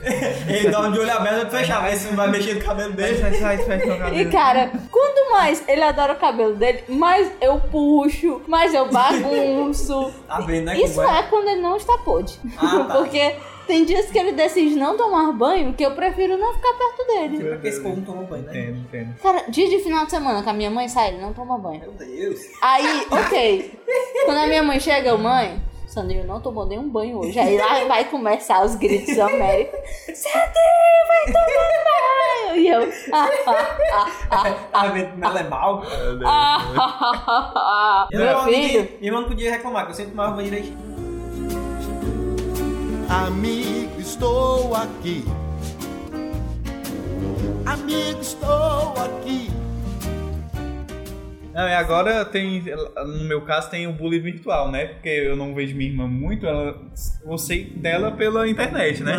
Ele 0.48 0.69
dorme 0.69 0.91
de 0.93 1.00
olho 1.00 1.13
aberto 1.13 1.48
e 1.48 1.52
fechar, 1.58 1.82
ver 1.82 1.96
se 1.96 2.08
não 2.08 2.15
vai 2.17 2.30
mexer 2.30 2.56
no 2.56 2.62
cabelo 2.62 2.91
dele. 2.91 3.22
sai, 3.22 3.34
sai, 3.36 3.58
fecha 3.60 3.86
meu 3.86 3.98
cabelo. 3.98 4.19
E 4.19 4.26
cara, 4.30 4.69
quanto 4.91 5.32
mais 5.32 5.63
ele 5.67 5.84
adora 5.84 6.13
o 6.13 6.17
cabelo 6.17 6.56
dele, 6.56 6.84
mais 6.89 7.32
eu 7.39 7.60
puxo, 7.60 8.41
mais 8.48 8.74
eu 8.74 8.89
bagunço. 8.91 10.13
Tá 10.28 10.41
vendo, 10.41 10.65
né? 10.65 10.78
Isso 10.78 11.02
é 11.02 11.24
quando 11.24 11.48
ele 11.48 11.62
não 11.62 11.78
está 11.78 11.98
pôde. 12.00 12.38
Ah, 12.58 12.84
tá. 12.86 12.96
Porque 13.00 13.34
tem 13.67 13.86
dias 13.86 14.10
que 14.12 14.17
ele 14.17 14.32
decide 14.34 14.76
não 14.76 14.95
tomar 14.97 15.32
banho 15.32 15.73
que 15.73 15.84
eu 15.86 15.91
prefiro 15.95 16.38
não 16.38 16.54
ficar 16.54 16.73
perto 16.73 17.08
dele. 17.08 17.49
Porque 17.52 17.67
esse 17.67 17.82
povo 17.82 17.95
não 17.97 18.04
toma 18.04 18.23
banho, 18.23 18.43
né? 18.43 18.52
Entendo, 18.60 18.78
entendo. 18.80 19.15
Cara, 19.21 19.43
dia 19.49 19.69
de 19.69 19.80
final 19.80 20.06
de 20.06 20.12
semana 20.12 20.41
que 20.43 20.49
a 20.49 20.54
minha 20.54 20.69
mãe 20.71 20.88
sai, 20.88 21.10
ele 21.10 21.21
não 21.21 21.34
toma 21.34 21.58
banho. 21.58 21.80
Meu 21.82 21.91
Deus. 21.93 22.39
Aí, 22.62 23.08
ok. 23.10 23.80
Quando 24.26 24.38
a 24.38 24.47
minha 24.47 24.63
mãe 24.63 24.80
chega, 24.80 25.10
eu, 25.10 25.17
mãe, 25.17 25.62
Sandrinho 25.88 26.26
não 26.26 26.39
tomou 26.41 26.65
nenhum 26.65 26.89
banho 26.89 27.19
hoje. 27.19 27.38
Aí 27.39 27.58
lá 27.58 27.86
vai 27.86 28.06
começar 28.06 28.63
os 28.65 28.76
gritos 28.76 29.15
da 29.15 29.26
América. 29.28 29.78
Sandrinho, 30.13 31.08
vai 31.08 31.26
tomar 31.34 31.84
banho! 31.84 32.56
E 32.56 32.67
eu, 32.67 32.82
ah, 33.12 33.30
ah, 33.47 33.67
ah, 33.91 34.08
ah, 34.30 34.54
Tá 34.71 34.89
como 34.89 35.26
ela 35.26 35.39
é 35.39 35.43
mal? 35.43 35.84
ah, 36.26 36.58
ah, 36.78 37.23
ah, 37.28 37.54
ah. 37.56 38.08
Eu 38.12 38.19
Meu 38.19 38.34
não- 38.34 38.43
filho, 38.43 38.82
Minha 38.99 39.10
irmã 39.12 39.21
não 39.21 39.28
podia 39.28 39.52
reclamar, 39.52 39.86
que 39.86 39.91
eu 39.91 39.95
sempre 39.95 40.12
tomava 40.12 40.36
banho 40.36 40.49
direitinho. 40.49 40.93
Amigo, 43.13 44.02
estou 44.02 44.76
aqui. 44.76 45.23
Amigo, 47.63 48.19
estou 48.19 48.95
aqui. 48.97 49.52
Não, 51.54 51.68
e 51.68 51.74
agora 51.74 52.26
tem, 52.26 52.63
no 53.06 53.24
meu 53.26 53.42
caso, 53.42 53.70
tem 53.70 53.86
o 53.88 53.94
bullying 53.94 54.22
virtual, 54.22 54.72
né? 54.72 54.86
Porque 54.88 55.10
eu 55.10 55.36
não 55.36 55.54
vejo 55.54 55.76
minha 55.76 55.89
irmã 55.89 56.08
muito, 56.08 56.46
ela, 56.48 56.76
eu 57.26 57.38
sei 57.38 57.66
dela 57.76 58.12
pela 58.12 58.48
internet, 58.48 59.04
né? 59.04 59.16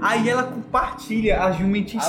Aí 0.00 0.28
ela 0.28 0.42
compartilha 0.42 1.40
As 1.44 1.56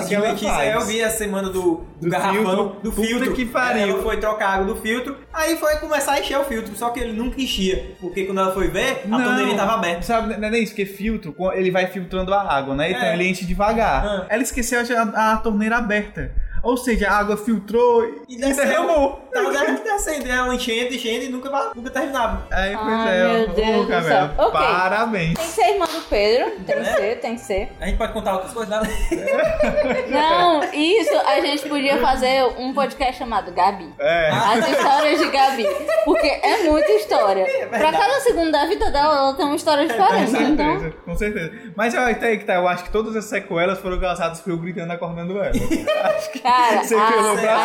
que 0.08 0.16
ela 0.16 0.36
faz. 0.36 0.74
eu 0.76 0.82
vi 0.86 1.04
a 1.04 1.10
semana 1.10 1.50
do, 1.50 1.62
do, 1.62 1.86
Do 2.02 2.10
garrafão, 2.10 2.44
filtro. 2.44 2.80
do 2.84 2.92
filtro. 2.92 3.34
que 3.34 3.46
pariu. 3.46 3.90
Ela 3.90 4.02
foi 4.04 4.18
trocar 4.18 4.48
a 4.48 4.54
água 4.56 4.74
do 4.74 4.76
filtro, 4.82 5.16
aí 5.32 5.56
foi 5.58 5.76
começar 5.78 6.14
a 6.14 6.20
encher 6.20 6.38
o 6.40 6.44
filtro, 6.44 6.76
só 6.76 6.90
que 6.90 7.00
ele 7.00 7.14
nunca 7.14 7.40
enchia. 7.42 7.96
Porque 8.00 8.26
quando 8.26 8.40
ela 8.40 8.52
foi 8.54 8.68
ver, 8.70 9.04
a 9.12 9.24
torneirinha 9.24 9.56
tava 9.56 9.74
aberta. 9.74 10.02
Sabe, 10.02 10.36
não 10.38 10.48
é 10.48 10.52
nem 10.52 10.64
isso, 10.64 10.72
porque 10.74 10.86
filtro, 10.86 11.36
ele 11.54 11.72
vai 11.72 11.88
filtrando 11.88 12.34
a 12.34 12.42
água, 12.52 12.76
né? 12.76 12.92
Então 12.92 13.04
É. 13.04 13.14
ele 13.14 13.28
enche 13.28 13.46
devagar. 13.46 14.06
Ah. 14.06 14.26
Ela 14.30 14.42
esqueceu 14.44 14.80
a, 15.16 15.34
a 15.34 15.38
torneira 15.38 15.78
aberta. 15.78 16.32
Ou 16.68 16.76
seja, 16.76 17.10
a 17.10 17.20
água 17.20 17.38
filtrou 17.38 18.04
e, 18.28 18.36
E 18.36 18.38
derramou. 18.38 19.22
Tava 19.34 19.54
dando 19.54 19.82
que 19.82 19.88
acender 19.88 20.34
ela 20.34 20.54
enchendo, 20.54 20.94
enchendo 20.94 21.24
e 21.24 21.30
nunca, 21.30 21.72
nunca 21.74 21.90
terminava. 21.92 22.46
Aí, 22.52 22.76
pois 22.76 22.94
Ai, 22.94 23.18
é, 23.20 23.24
meu 23.38 23.48
Deus 23.50 23.88
do 23.88 24.04
céu. 24.04 24.30
Ok. 24.38 24.52
Parabéns. 24.52 25.34
tem 25.36 25.46
que 25.46 25.52
ser 25.54 25.70
irmã 25.74 25.86
do 25.86 26.02
Pedro. 26.10 26.52
Tem 26.66 26.76
que 26.76 26.82
Né? 26.82 26.96
ser, 26.98 27.20
tem 27.22 27.36
que 27.36 27.42
ser. 27.42 27.72
A 27.80 27.86
gente 27.86 27.98
pode 27.98 28.12
contar 28.12 28.34
outras 28.34 28.52
coisas 28.52 28.70
dela. 28.70 28.86
Não, 30.10 30.64
isso 30.74 31.18
a 31.26 31.40
gente 31.40 31.70
podia 31.70 31.98
fazer 32.02 32.44
um 32.58 32.74
podcast 32.74 33.18
chamado 33.18 33.52
Gabi. 33.54 33.94
É. 34.00 34.30
As 34.30 34.68
histórias 34.68 35.20
de 35.20 35.30
Gabi. 35.30 35.66
Porque 36.04 36.28
é 36.28 36.64
muita 36.64 36.92
história. 36.92 37.46
Pra 37.70 37.78
verdade. 37.80 37.98
cada 37.98 38.20
segundo 38.22 38.52
da 38.52 38.66
vida 38.66 38.92
dela, 38.92 39.16
ela 39.16 39.34
tem 39.36 39.46
uma 39.46 39.56
história 39.56 39.88
Com 39.88 39.94
diferente. 39.94 40.32
certeza, 40.32 40.52
Então, 40.52 40.92
com 41.06 41.16
certeza. 41.16 41.52
Mas 41.76 41.96
até 41.96 42.28
aí 42.28 42.38
que 42.38 42.46
tá, 42.46 42.56
eu 42.56 42.68
acho 42.68 42.84
que 42.84 42.90
todas 42.92 43.16
as 43.16 43.26
sequelas 43.26 43.80
foram 43.80 44.00
causadas 44.00 44.42
por 44.42 44.50
eu 44.52 44.58
gritando 44.58 44.92
acordando 44.92 45.38
ela. 45.38 45.52
Acho 46.18 46.32
que 46.32 46.40
cara, 46.58 46.84
você 46.84 46.96
a, 46.96 47.08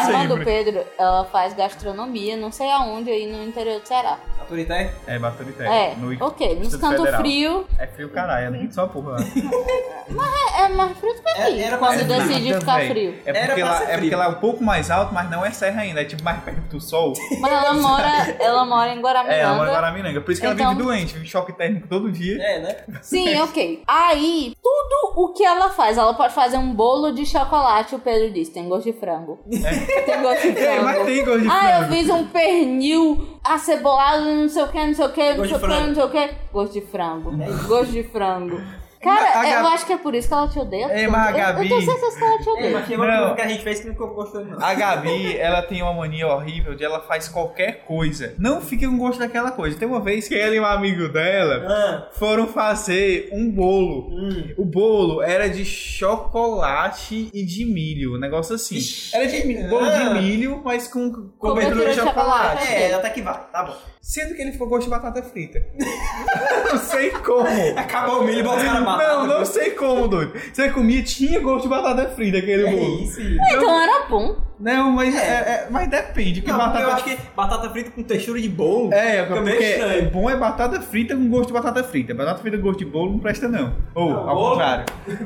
a 0.07 0.23
irmã 0.23 0.27
do. 0.37 0.45
Pedro, 0.45 0.85
ela 0.99 1.25
faz 1.27 1.55
gastronomia, 1.55 2.37
não 2.37 2.51
sei 2.53 2.71
aonde, 2.71 3.11
aí 3.11 3.27
no 3.31 3.43
interior 3.45 3.81
do 3.81 3.87
Ceará. 3.87 4.19
Autoritário? 4.41 4.91
É, 5.07 5.19
Baturité. 5.19 5.65
É, 5.65 5.95
no 5.97 6.27
ok, 6.27 6.57
nos 6.57 6.75
cantos 6.77 7.09
frios, 7.17 7.65
É 7.79 7.87
frio 7.87 8.09
caralho, 8.11 8.55
é 8.57 8.71
só 8.73 8.87
porra. 8.89 9.13
lá. 10.11 10.27
é, 10.59 10.63
é 10.65 10.69
mais 10.69 10.99
frio 10.99 11.15
do 11.15 11.23
que 11.23 11.29
aqui, 11.31 11.61
É, 11.61 11.65
era 11.65 11.79
quando 11.79 11.99
ser 11.99 12.05
decide 12.05 12.55
ficar 12.55 12.81
frio. 12.87 13.15
É 13.25 13.47
porque, 13.47 13.63
lá, 13.63 13.77
é 13.77 13.87
porque 13.87 13.97
frio. 13.99 14.19
lá 14.19 14.25
é 14.25 14.29
um 14.29 14.35
pouco 14.35 14.65
mais 14.65 14.91
alto, 14.91 15.15
mas 15.15 15.31
não 15.31 15.45
é 15.47 15.51
serra 15.53 15.83
ainda, 15.83 16.01
é 16.03 16.05
tipo 16.05 16.23
mais 16.25 16.43
perto 16.43 16.61
do 16.63 16.81
sol. 16.81 17.13
Mas 17.41 17.53
ela 17.53 17.73
mora, 17.81 18.37
ela 18.41 18.65
mora 18.65 18.93
em 18.93 19.01
Guaramiranga. 19.01 19.41
É, 19.41 19.45
ela 19.45 19.55
mora 19.55 19.71
em 19.71 19.75
Guaramiranga. 19.75 20.21
Por 20.21 20.33
isso 20.33 20.41
que 20.41 20.47
ela 20.47 20.55
Então- 20.57 20.71
vive 20.71 20.83
doente, 20.83 21.15
vive 21.15 21.27
choque 21.29 21.53
térmico 21.53 21.87
todo 21.87 22.11
dia. 22.11 22.43
É, 22.43 22.59
né? 22.61 22.77
Sim, 23.01 23.39
ok. 23.43 23.83
Aí, 23.87 24.55
tudo 24.63 25.23
o 25.23 25.29
que 25.33 25.45
ela 25.45 25.71
faz, 25.71 25.97
ela 25.97 26.15
pode 26.15 26.35
fazer 26.35 26.57
um 26.59 26.75
bolo 26.75 27.13
de 27.13 27.25
chocolate, 27.25 27.95
o 27.95 27.99
Pedro 27.99 28.31
disse, 28.33 28.51
tem 28.53 28.69
gosto 28.75 28.93
de 28.93 28.99
frango. 28.99 29.39
Tem 29.49 30.23
gosto 30.23 30.43
de 30.43 30.59
É, 30.59 30.73
frango. 30.77 30.85
mas 30.85 31.07
tem 31.07 31.25
gosto 31.25 31.41
de 31.41 31.49
ah, 31.49 31.71
eu 31.73 31.79
frango. 31.87 31.95
fiz 31.95 32.11
um 32.11 32.27
pernil 32.29 33.29
acebolado, 33.45 34.25
não 34.25 34.49
sei 34.49 34.63
o 34.63 34.69
que, 34.69 34.87
não 34.87 34.95
sei 34.95 35.05
o 35.05 35.13
que, 35.13 35.35
não 35.35 35.45
sei 35.45 35.57
o 35.57 35.59
que, 35.61 35.67
frango. 35.67 35.87
não 35.89 35.95
sei 35.95 36.05
o 36.05 36.11
que. 36.11 36.31
Gosto 36.53 36.73
de 36.73 36.81
frango. 36.83 37.31
Gosto 37.69 37.93
de 37.93 38.03
frango. 38.05 38.61
Cara, 39.03 39.41
A 39.41 39.47
eu 39.49 39.63
Gabi- 39.63 39.75
acho 39.75 39.87
que 39.87 39.93
é 39.93 39.99
por 39.99 40.15
isso 40.15 40.29
que 40.29 40.35
ela 40.35 40.49
te 40.49 40.59
odeia. 40.59 40.87
É, 40.87 41.09
mas 41.09 41.27
a 41.27 41.31
Eu- 41.31 41.37
Gabi- 41.37 41.63
Eu, 41.65 41.69
tenho 41.79 41.91
certeza 41.91 42.19
que 42.19 42.25
ela 42.25 42.39
te 42.39 42.49
É, 42.49 42.53
odeia. 42.53 42.71
mas 42.73 42.87
chegou 42.87 43.07
Não. 43.07 43.35
que 43.35 43.43
a 43.43 43.49
gente 43.49 43.63
fez 43.65 43.81
que 43.81 43.89
nunca 43.89 44.07
gostou, 44.07 44.45
não. 44.45 44.65
A 44.65 44.75
Gabi, 44.75 45.37
ela 45.37 45.63
tem 45.63 45.83
uma 45.83 45.93
mania 45.93 46.27
horrível 46.29 46.75
de 46.75 46.85
ela 46.85 47.01
faz 47.01 47.29
qualquer 47.29 47.85
coisa. 47.85 48.35
Não 48.39 48.61
fica 48.61 48.87
com 48.87 48.97
gosto 48.97 49.19
daquela 49.19 49.51
coisa. 49.51 49.77
Tem 49.79 49.89
uma 49.89 50.01
vez 50.01 50.29
que 50.29 50.35
ela 50.39 50.55
e 50.55 50.61
um 50.61 50.65
amigo 50.65 51.09
dela 51.09 51.67
Ah, 51.69 52.09
foram 52.13 52.47
fazer 52.47 53.29
um 53.33 53.51
bolo. 53.51 54.09
hum. 54.11 54.55
O 54.57 54.65
bolo 54.65 55.21
era 55.23 55.49
de 55.49 55.65
chocolate 55.65 57.31
e 57.33 57.45
de 57.45 57.65
milho, 57.65 58.15
um 58.15 58.19
negócio 58.19 58.55
assim. 58.55 58.77
Ixi. 58.77 59.17
Era 59.17 59.27
de 59.27 59.45
mi- 59.47 59.65
bolo 59.69 59.87
Ah. 59.87 59.91
de 59.99 60.21
milho, 60.21 60.61
mas 60.65 60.87
com 60.89 61.11
Cobertura 61.11 61.39
cobertura 61.41 61.89
de 61.91 61.95
chocolate. 61.97 62.61
chocolate. 62.63 62.73
É, 62.75 62.95
até 62.95 63.11
que 63.11 63.21
vai, 63.23 63.41
tá 63.53 63.65
bom. 63.65 63.75
Sendo 64.01 64.35
que 64.35 64.43
ele 64.43 64.53
ficou 64.53 64.69
gosto 64.69 64.85
de 64.85 64.91
batata 64.91 65.23
frita. 65.23 65.65
não 66.73 66.77
sei 66.79 67.11
como. 67.11 67.47
Acabou 67.77 68.21
o 68.23 68.25
milho 68.25 68.41
e 68.41 68.43
bota 68.43 68.57
os 68.59 68.63
caras 68.65 68.83
batata. 68.97 69.17
Não, 69.27 69.27
não 69.39 69.45
sei 69.45 69.71
como, 69.71 70.09
doido. 70.09 70.33
Você 70.53 70.71
comia, 70.71 71.03
tinha 71.03 71.41
gosto 71.41 71.65
de 71.65 71.69
batata 71.69 72.09
frita 72.11 72.39
aquele 72.39 72.67
É 72.67 72.71
bolo. 72.71 73.03
isso, 73.03 73.21
Lili. 73.21 73.39
Então 73.51 73.81
era 73.81 74.07
bom. 74.09 74.37
Não, 74.63 74.93
mas, 74.93 75.15
é, 75.15 75.19
é- 75.19 75.67
mas 75.71 75.89
depende. 75.89 76.41
Não, 76.47 76.47
porque 76.57 76.67
batata 76.67 76.81
eu 76.85 76.91
acho 76.93 77.05
que 77.05 77.19
batata 77.37 77.71
frita 77.71 77.91
com 77.91 78.03
textura 78.03 78.41
de 78.41 78.49
bolo 78.49 78.93
É, 78.93 79.23
fica 79.25 79.35
porque 79.43 79.51
estranho. 79.65 80.11
bom 80.11 80.31
é 80.31 80.37
batata 80.37 80.81
frita 80.81 81.17
com 81.17 81.29
gosto 81.29 81.49
de 81.49 81.53
batata 81.53 81.83
frita. 81.85 82.15
Batata 82.15 82.39
frita 82.41 82.57
com 82.57 82.63
gosto 82.63 82.79
de 82.79 82.85
bolo 82.85 83.13
não 83.13 83.19
presta, 83.19 83.49
não. 83.49 83.75
Ou, 83.95 84.11
Não, 84.11 84.29
ao 84.29 84.35
bolo- 84.37 84.51
contrário. 84.51 84.85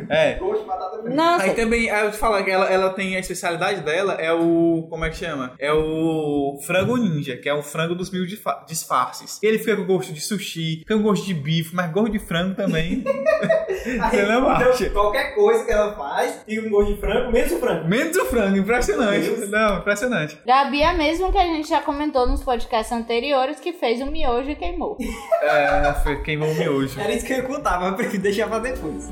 É. 0.08 0.34
Gosto 0.40 0.62
de 0.62 0.66
batata 0.68 0.98
frita. 1.02 1.14
Nossa, 1.14 1.44
Aí 1.44 1.50
também, 1.54 1.90
aí 1.90 2.04
eu 2.06 2.10
te 2.10 2.16
falar 2.16 2.42
que 2.42 2.50
ela, 2.50 2.64
ela 2.66 2.90
tem 2.90 3.14
a 3.16 3.20
especialidade 3.20 3.80
dela, 3.82 4.14
é 4.14 4.32
o. 4.32 4.86
Como 4.88 5.04
é 5.04 5.10
que 5.10 5.16
chama? 5.16 5.52
É 5.58 5.72
o 5.72 6.58
frango 6.66 6.96
ninja, 6.96 7.36
que 7.36 7.48
é 7.48 7.54
o 7.54 7.62
frango 7.62 7.94
dos 7.94 8.10
mil 8.10 8.24
disfarces. 8.66 9.38
Ele 9.42 9.58
fica 9.58 9.76
com 9.76 9.84
gosto 9.84 10.12
de 10.12 10.20
sushi, 10.20 10.78
fica 10.78 10.96
com 10.96 11.02
gosto 11.02 11.26
de 11.26 11.34
bife, 11.34 11.74
mas 11.74 11.90
gosto 11.92 12.10
de 12.12 12.18
frango 12.18 12.54
também. 12.54 13.04
Você 13.86 14.22
não 14.22 14.38
Então, 14.52 14.70
acha? 14.70 14.90
qualquer 14.90 15.34
coisa 15.34 15.64
que 15.64 15.70
ela 15.70 15.92
faz, 15.94 16.40
fica 16.46 16.66
um 16.66 16.70
gosto 16.70 16.94
de 16.94 17.00
frango, 17.00 17.30
menos 17.32 17.52
o 17.52 17.58
frango. 17.58 17.88
Menos 17.88 18.16
o 18.16 18.24
frango, 18.26 18.56
impressionante. 18.56 19.25
Deus. 19.26 19.50
Não, 19.50 19.78
impressionante. 19.78 20.38
Gabi 20.46 20.82
é 20.82 20.86
a 20.88 20.94
mesma 20.94 21.30
que 21.32 21.38
a 21.38 21.44
gente 21.44 21.68
já 21.68 21.80
comentou 21.80 22.26
nos 22.28 22.42
podcasts 22.42 22.92
anteriores, 22.92 23.58
que 23.60 23.72
fez 23.72 24.00
o 24.00 24.06
miojo 24.06 24.50
e 24.50 24.54
queimou. 24.56 24.96
É, 25.42 25.92
foi- 26.02 26.22
queimou 26.22 26.50
o 26.50 26.54
miojo. 26.54 27.00
Era 27.00 27.12
isso 27.12 27.24
que 27.26 27.32
eu 27.32 27.38
ia 27.38 27.42
contar, 27.44 27.80
mas 27.80 27.94
prefiro 27.96 28.22
deixar 28.22 28.48
pra 28.48 28.58
depois. 28.58 29.10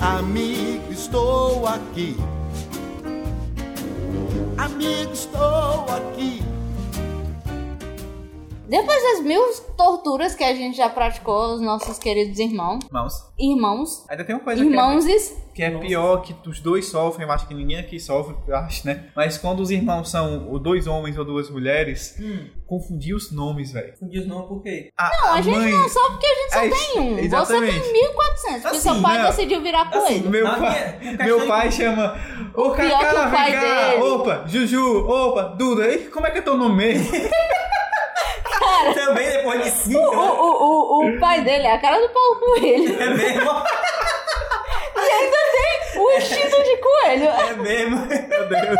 Amigo, 0.00 0.92
estou 0.92 1.66
aqui. 1.66 2.16
Amigo, 4.56 5.12
estou 5.12 5.86
aqui. 5.88 6.42
Depois 8.68 9.02
das 9.02 9.20
mil 9.24 9.42
torturas 9.76 10.34
que 10.34 10.44
a 10.44 10.54
gente 10.54 10.76
já 10.76 10.88
praticou 10.90 11.34
aos 11.34 11.60
nossos 11.60 11.98
queridos 11.98 12.38
irmãos, 12.38 12.80
Irmãos. 12.84 13.12
irmãos, 13.38 14.04
Ainda 14.08 14.24
tem 14.24 14.34
uma 14.34 14.44
coisa 14.44 14.60
que 14.62 14.68
é- 14.68 14.70
irmãos, 14.70 15.04
Que 15.54 15.62
é 15.64 15.70
pior 15.76 16.18
que 16.22 16.34
os 16.48 16.60
dois 16.60 16.86
sofrem, 16.86 17.26
eu 17.26 17.32
acho 17.32 17.48
que 17.48 17.54
ninguém 17.54 17.78
aqui 17.78 17.98
sofre, 17.98 18.36
eu 18.46 18.54
acho, 18.56 18.86
né? 18.86 19.06
Mas 19.16 19.36
quando 19.38 19.58
os 19.60 19.70
irmãos 19.72 20.08
são 20.10 20.48
ou 20.48 20.58
dois 20.58 20.86
homens 20.86 21.18
ou 21.18 21.24
duas 21.24 21.50
mulheres, 21.50 22.16
confundir 22.66 23.14
os 23.16 23.32
nomes, 23.32 23.72
velho. 23.72 23.92
Não 24.00 24.08
diz 24.08 24.24
não 24.26 24.42
por 24.46 24.62
quê? 24.62 24.90
A, 24.96 25.10
Não, 25.20 25.32
a, 25.32 25.40
gente 25.40 25.56
mãe, 25.56 25.72
não 25.72 25.88
só 25.88 26.10
porque 26.10 26.26
a 26.26 26.34
gente 26.34 26.52
só 26.52 26.58
É, 26.60 26.68
tem 26.70 27.00
um. 27.00 27.14
Você 27.16 27.24
exatamente. 27.24 27.80
tem 27.80 27.92
1.400, 27.92 28.62
porque 28.62 28.78
seu 28.78 28.92
Assim, 28.92 29.02
pai 29.02 29.18
não. 29.18 29.30
decidiu 29.30 29.60
virar 29.62 29.82
Assim, 29.88 29.98
coelho. 30.20 30.30
Meu 30.30 30.44
pai, 30.46 30.98
minha- 31.00 31.16
meu 31.24 31.46
pai 31.48 31.72
chama. 31.72 32.16
Ô, 32.54 32.70
Cacá, 32.70 33.30
pai 33.30 33.50
vem 33.50 33.60
cá. 33.60 33.88
dele. 33.90 34.02
Opa, 34.02 34.44
Juju, 34.46 35.08
opa, 35.08 35.42
Duda. 35.58 35.92
Ih, 35.92 36.04
como 36.10 36.26
é 36.26 36.30
que 36.30 36.38
é 36.38 36.42
teu 36.42 36.56
nome 36.56 36.76
mesmo? 36.76 37.10
Também 38.94 39.28
depois 39.30 39.62
de 39.64 39.68
O, 39.68 39.72
cinco, 39.72 40.10
né? 40.10 40.16
o, 40.16 40.42
o, 40.42 41.08
o 41.08 41.20
pai 41.20 41.40
dele 41.42 41.66
é 41.66 41.72
a 41.74 41.78
cara 41.78 42.00
do 42.00 42.08
Paulo 42.10 42.36
Coelho. 42.36 43.02
É 43.02 43.10
mesmo? 43.10 43.50
E 44.96 45.10
ainda 45.10 45.36
tem 45.52 46.00
o 46.02 46.10
instinto 46.12 46.62
de 46.62 46.76
coelho. 46.76 47.28
É 47.28 47.52
mesmo? 47.54 48.06
Meu 48.06 48.48
Deus. 48.48 48.78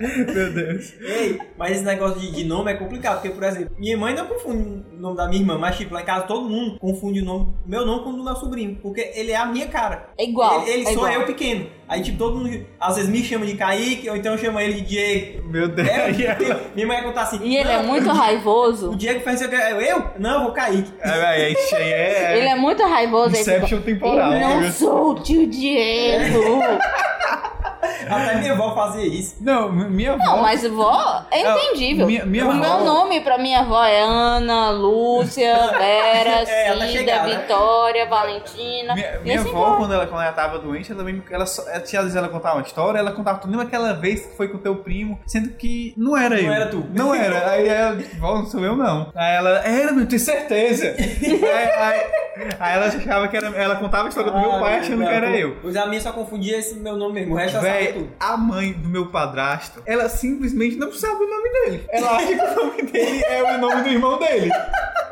Meu 0.34 0.52
Deus. 0.52 0.94
Ei, 1.00 1.38
mas 1.58 1.72
esse 1.72 1.84
negócio 1.84 2.18
de, 2.18 2.32
de 2.32 2.44
nome 2.44 2.72
é 2.72 2.74
complicado, 2.74 3.20
porque, 3.20 3.28
por 3.30 3.42
exemplo, 3.44 3.74
minha 3.78 3.96
mãe 3.98 4.14
não 4.14 4.24
confunde 4.26 4.82
o 4.92 4.96
nome 4.98 5.16
da 5.16 5.28
minha 5.28 5.40
irmã, 5.42 5.58
mas, 5.58 5.76
tipo, 5.76 5.92
lá 5.92 6.00
em 6.00 6.04
casa 6.06 6.24
todo 6.26 6.48
mundo 6.48 6.78
confunde 6.78 7.20
o 7.20 7.24
nome, 7.24 7.54
meu 7.66 7.84
nome 7.84 8.02
com 8.02 8.10
o 8.10 8.16
do 8.16 8.24
meu 8.24 8.34
sobrinho, 8.36 8.78
porque 8.82 9.12
ele 9.14 9.30
é 9.32 9.36
a 9.36 9.44
minha 9.46 9.66
cara. 9.68 10.08
É 10.16 10.24
igual. 10.24 10.62
Ele, 10.62 10.70
ele 10.70 10.82
é 10.82 10.84
sou 10.86 11.06
igual. 11.06 11.12
eu 11.12 11.26
pequeno. 11.26 11.66
Aí, 11.86 12.02
tipo, 12.02 12.16
todo 12.18 12.36
mundo, 12.36 12.66
às 12.78 12.96
vezes 12.96 13.10
me 13.10 13.22
chama 13.22 13.44
de 13.44 13.54
Kaique, 13.56 14.08
ou 14.08 14.16
então 14.16 14.38
chama 14.38 14.62
ele 14.62 14.74
de 14.74 14.82
Diego. 14.82 15.48
Meu 15.48 15.68
Deus. 15.68 15.88
É, 15.88 16.10
ela- 16.46 16.60
minha 16.74 16.86
mãe 16.86 16.96
ia 16.98 17.02
contar 17.02 17.22
assim. 17.22 17.40
E 17.42 17.56
ele 17.56 17.68
é 17.68 17.78
"Não, 17.78 17.84
muito 17.88 18.08
O 18.08 18.12
raivoso. 18.12 18.96
Diego 18.96 19.20
faz 19.20 19.40
isso, 19.40 19.50
eu, 19.52 19.80
eu? 19.80 20.04
Não, 20.18 20.34
eu 20.34 20.40
vou 20.44 20.52
Kaique. 20.52 20.90
É, 21.00 21.42
é, 21.42 21.52
isso 21.52 21.74
aí 21.76 21.92
é. 21.92 22.38
Ele 22.38 22.48
é 22.48 22.54
muito 22.54 22.82
raivoso. 22.84 23.34
ele 23.34 23.40
Inception 23.40 23.80
temporal. 23.82 24.32
Eu 24.32 24.60
não 24.60 24.70
sou 24.72 25.10
o 25.10 25.14
tio 25.22 25.46
Diego. 25.48 26.38
Até 28.10 28.36
minha 28.36 28.52
avó 28.52 28.74
fazia 28.74 29.06
isso. 29.06 29.36
Não, 29.40 29.70
minha 29.72 30.12
avó. 30.12 30.24
Não, 30.24 30.42
mas 30.42 30.62
vó 30.66 31.22
é 31.30 31.40
entendível. 31.40 32.06
minha- 32.06 32.24
minha 32.26 32.46
o 32.46 32.50
avó- 32.50 32.60
meu 32.60 32.84
nome 32.84 33.20
pra 33.20 33.38
minha 33.38 33.60
avó 33.60 33.82
é 33.84 34.00
Ana, 34.00 34.70
Lúcia, 34.70 35.54
Vera, 35.78 36.44
É, 36.48 36.68
ela 36.68 36.86
Cida, 36.86 36.98
chegada, 36.98 37.28
né? 37.28 37.38
Vitória, 37.38 38.06
Valentina. 38.06 38.94
Minha, 38.94 39.20
minha 39.20 39.40
avó, 39.40 39.76
quando 39.76 39.94
ela, 39.94 40.06
quando 40.06 40.22
ela 40.22 40.32
tava 40.32 40.58
doente, 40.58 40.92
ela, 40.92 41.02
mesmo- 41.02 41.22
ela, 41.30 41.46
só, 41.46 41.68
ela 41.68 41.80
tinha, 41.80 42.00
às 42.00 42.06
vezes 42.06 42.16
ela 42.16 42.28
contava 42.28 42.56
uma 42.56 42.62
história, 42.66 42.98
ela 42.98 43.12
contava 43.12 43.38
tudo, 43.38 43.50
nem 43.56 43.60
aquela 43.66 43.92
vez 43.94 44.26
que 44.26 44.36
foi 44.36 44.48
com 44.48 44.58
teu 44.58 44.76
primo, 44.76 45.18
sendo 45.26 45.50
que 45.50 45.94
não 45.96 46.16
era 46.16 46.36
Não 46.36 46.42
eu. 46.42 46.52
era 46.52 46.66
tu. 46.66 46.86
Não 46.94 47.14
era. 47.14 47.50
Aí 47.50 47.68
ela, 47.68 47.96
vó, 48.18 48.34
não 48.38 48.46
sou 48.46 48.60
eu 48.64 48.76
não. 48.76 49.10
Aí 49.14 49.36
ela, 49.36 49.50
era, 49.64 49.92
meu, 49.92 50.06
tenho 50.06 50.20
certeza. 50.20 50.94
aí, 50.98 51.44
aí, 51.44 52.50
aí 52.58 52.74
ela 52.74 52.86
achava 52.86 53.28
que 53.28 53.36
era, 53.36 53.48
ela 53.56 53.76
contava 53.76 54.04
a 54.04 54.08
história 54.08 54.30
do 54.30 54.38
meu 54.38 54.50
pai 54.60 54.78
achando 54.78 55.04
que 55.04 55.12
era 55.12 55.30
eu. 55.30 55.56
Pois 55.62 55.76
a 55.76 55.86
minha 55.86 56.00
só 56.00 56.12
confundia 56.12 56.58
esse 56.58 56.74
meu 56.76 56.96
nome 56.96 57.14
mesmo, 57.20 57.34
o 57.34 57.36
resto 57.36 57.58
Véi, 57.70 58.10
a 58.18 58.36
mãe 58.36 58.72
do 58.72 58.88
meu 58.88 59.06
padrasto, 59.06 59.82
ela 59.86 60.08
simplesmente 60.08 60.76
não 60.76 60.92
sabe 60.92 61.22
o 61.22 61.30
nome 61.30 61.50
dele. 61.50 61.84
Ela 61.90 62.16
acha 62.16 62.26
que 62.26 62.34
o 62.34 62.64
nome 62.64 62.82
dele 62.82 63.24
é 63.24 63.54
o 63.54 63.58
nome 63.58 63.82
do 63.82 63.88
irmão 63.88 64.18
dele. 64.18 64.50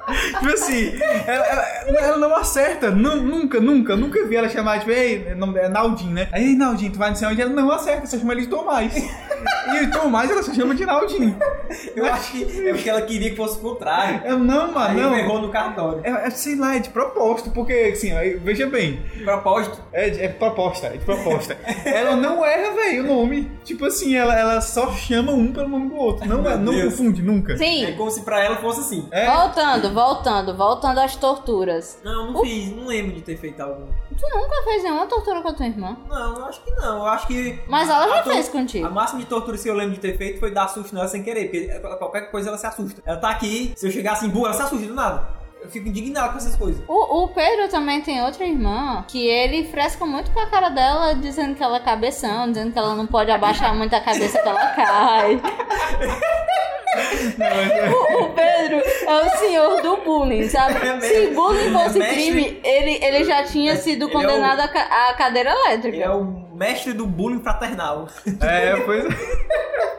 Tipo 0.09 0.49
assim, 0.53 0.93
ela, 1.27 1.47
ela- 1.47 2.01
ela 2.01 2.17
não 2.17 2.35
acerta, 2.37 2.91
nu- 2.91 3.17
nunca, 3.17 3.61
nunca, 3.61 3.97
nunca 3.97 4.25
vi 4.27 4.37
ela 4.37 4.49
chamar, 4.49 4.79
tipo, 4.81 4.91
ei, 4.91 5.35
nome 5.35 5.59
é 5.59 5.69
Naldinho, 5.69 6.13
né? 6.13 6.29
Aí, 6.33 6.55
Naldinho, 6.55 6.93
tu 6.93 6.99
vai 6.99 7.11
não 7.11 7.17
sei 7.17 7.29
onde, 7.29 7.41
ela 7.43 7.51
não 7.53 7.71
acerta, 7.71 8.07
só 8.07 8.19
chama 8.19 8.33
ele 8.33 8.43
de 8.43 8.49
Tomás. 8.49 8.95
E 8.97 9.85
o 9.85 9.91
Tomás 9.91 10.31
ela 10.31 10.43
só 10.43 10.53
chama 10.53 10.75
de 10.75 10.85
Naldinho. 10.87 11.37
Eu 11.95 12.07
acho 12.07 12.33
que 12.33 12.69
é 12.69 12.73
porque 12.73 12.89
ela 12.91 13.03
queria 13.03 13.31
que 13.31 13.37
fosse 13.37 13.59
o 13.59 13.61
contrário. 13.61 14.23
Eu, 14.25 14.39
não, 14.39 14.73
mano, 14.73 14.89
Aí 14.91 14.97
não. 14.97 15.17
errou 15.17 15.41
no 15.43 15.51
cartório. 15.51 16.01
É, 16.05 16.27
é, 16.27 16.31
sei 16.31 16.57
lá, 16.57 16.77
é 16.77 16.79
de 16.79 16.89
propósito, 16.89 17.51
porque, 17.51 17.91
assim, 17.93 18.13
veja 18.43 18.67
bem, 18.67 19.01
Propósito. 19.25 19.79
É, 19.93 20.25
é 20.25 20.29
proposta, 20.29 20.87
é 20.87 20.91
de 20.97 21.05
proposta. 21.05 21.57
ela 21.85 22.17
não 22.17 22.45
erra, 22.45 22.75
velho, 22.75 23.05
o 23.05 23.07
nome. 23.07 23.51
Tipo 23.65 23.85
assim, 23.87 24.17
ela, 24.17 24.35
ela 24.39 24.61
só 24.61 24.91
chama 24.93 25.33
um 25.33 25.53
pelo 25.53 25.69
nome 25.69 25.89
do 25.91 25.97
outro. 25.97 26.27
Não, 26.29 26.39
não 26.59 26.73
Deus. 26.73 26.95
confunde, 26.95 27.23
nunca. 27.23 27.53
É 27.53 27.57
Sim, 27.57 27.95
como 27.97 28.11
se 28.11 28.23
pra 28.23 28.43
ela 28.43 28.57
fosse 28.57 28.81
assim. 28.81 29.07
É, 29.11 29.27
voltando, 29.27 29.93
voltando, 29.99 30.55
voltando 30.57 30.99
às 30.99 31.17
torturas. 31.17 31.99
Não, 32.05 32.33
não 32.33 32.41
fiz, 32.43 32.71
não 32.75 32.87
lembro 32.87 33.13
de 33.13 33.23
ter 33.23 33.37
feito 33.37 33.61
algum. 33.61 33.87
Tu 34.19 34.27
nunca 34.35 34.63
fez 34.65 34.83
nenhuma 34.83 35.07
tortura 35.07 35.41
com 35.43 35.49
a 35.49 35.53
tua 35.53 35.67
irmã? 35.67 35.97
Não, 36.09 36.37
eu 36.39 36.45
acho 36.47 36.63
que 36.63 36.71
não. 36.73 36.97
Eu 36.99 37.07
acho 37.07 37.27
que. 37.27 37.61
Mas 37.69 37.89
ela 37.89 38.05
a 38.05 38.09
já 38.09 38.23
tor- 38.23 38.33
fez 38.33 38.49
A 38.49 38.53
contigo. 38.53 38.91
máxima 38.91 39.21
de 39.21 39.27
tortura 39.27 39.57
que 39.59 39.69
eu 39.69 39.75
lembro 39.75 39.95
de 39.95 40.01
ter 40.01 40.17
feito 40.17 40.39
foi 40.41 40.51
dar 40.53 40.69
susto 40.69 40.95
nela 40.95 41.09
sem 41.09 41.23
querer, 41.23 41.51
porque 41.51 41.97
qualquer 41.99 42.31
coisa 42.31 42.49
ela 42.49 42.59
se 42.59 42.67
assusta. 42.67 43.03
Ela 43.05 43.19
tá 43.19 43.31
aqui, 43.31 43.73
se 43.77 43.87
eu 43.87 43.91
chegar 43.91 44.13
assim, 44.13 44.29
burra, 44.29 44.49
ela 44.49 44.55
se 44.57 44.63
assusta 44.63 44.87
do 44.87 44.95
nada. 44.95 45.37
Eu 45.61 45.69
fico 45.69 45.89
indignado 45.89 46.31
com 46.31 46.39
essas 46.39 46.55
coisas. 46.55 46.81
O, 46.87 47.25
o 47.25 47.29
Pedro 47.29 47.69
também 47.69 48.01
tem 48.01 48.23
outra 48.23 48.47
irmã 48.47 49.05
que 49.09 49.27
ele 49.27 49.65
fresca 49.65 50.07
muito 50.07 50.31
com 50.31 50.39
a 50.39 50.47
cara 50.47 50.69
dela, 50.69 51.15
dizendo 51.15 51.57
que 51.57 51.63
ela 51.63 51.79
é 51.79 51.81
cabeção, 51.81 52.47
dizendo 52.49 52.73
que 52.73 52.79
ela 52.79 52.95
não 52.95 53.09
pode 53.09 53.29
abaixar 53.33 53.75
muito 53.75 53.93
a 53.95 54.01
cabeça 54.01 54.41
que 54.41 54.49
ela 54.49 54.67
cai. 54.69 55.41
o, 57.93 58.25
o 58.25 58.29
Pedro 58.31 58.83
é 59.07 59.27
o 59.27 59.31
senhor 59.39 59.83
do 59.83 59.97
bullying, 59.99 60.49
sabe? 60.49 60.75
É. 60.87 61.01
Se 61.01 61.27
bullying 61.29 61.73
fosse 61.73 62.01
É 62.01 62.09
crime, 62.09 62.61
ele, 62.65 63.05
ele 63.05 63.25
já 63.25 63.43
tinha 63.45 63.77
sido 63.77 64.07
Ele 64.07 64.17
é 64.17 64.21
condenado 64.21 64.61
à 64.61 65.11
à 65.11 65.15
cadeira 65.15 65.51
elétrica. 65.51 66.05
É 66.05 66.11
o 66.11 66.48
mestre 66.59 66.93
do 66.93 67.07
bullying 67.07 67.41
fraternal. 67.41 68.09
é, 68.41 68.77
pois 68.85 69.05
é. 69.05 69.49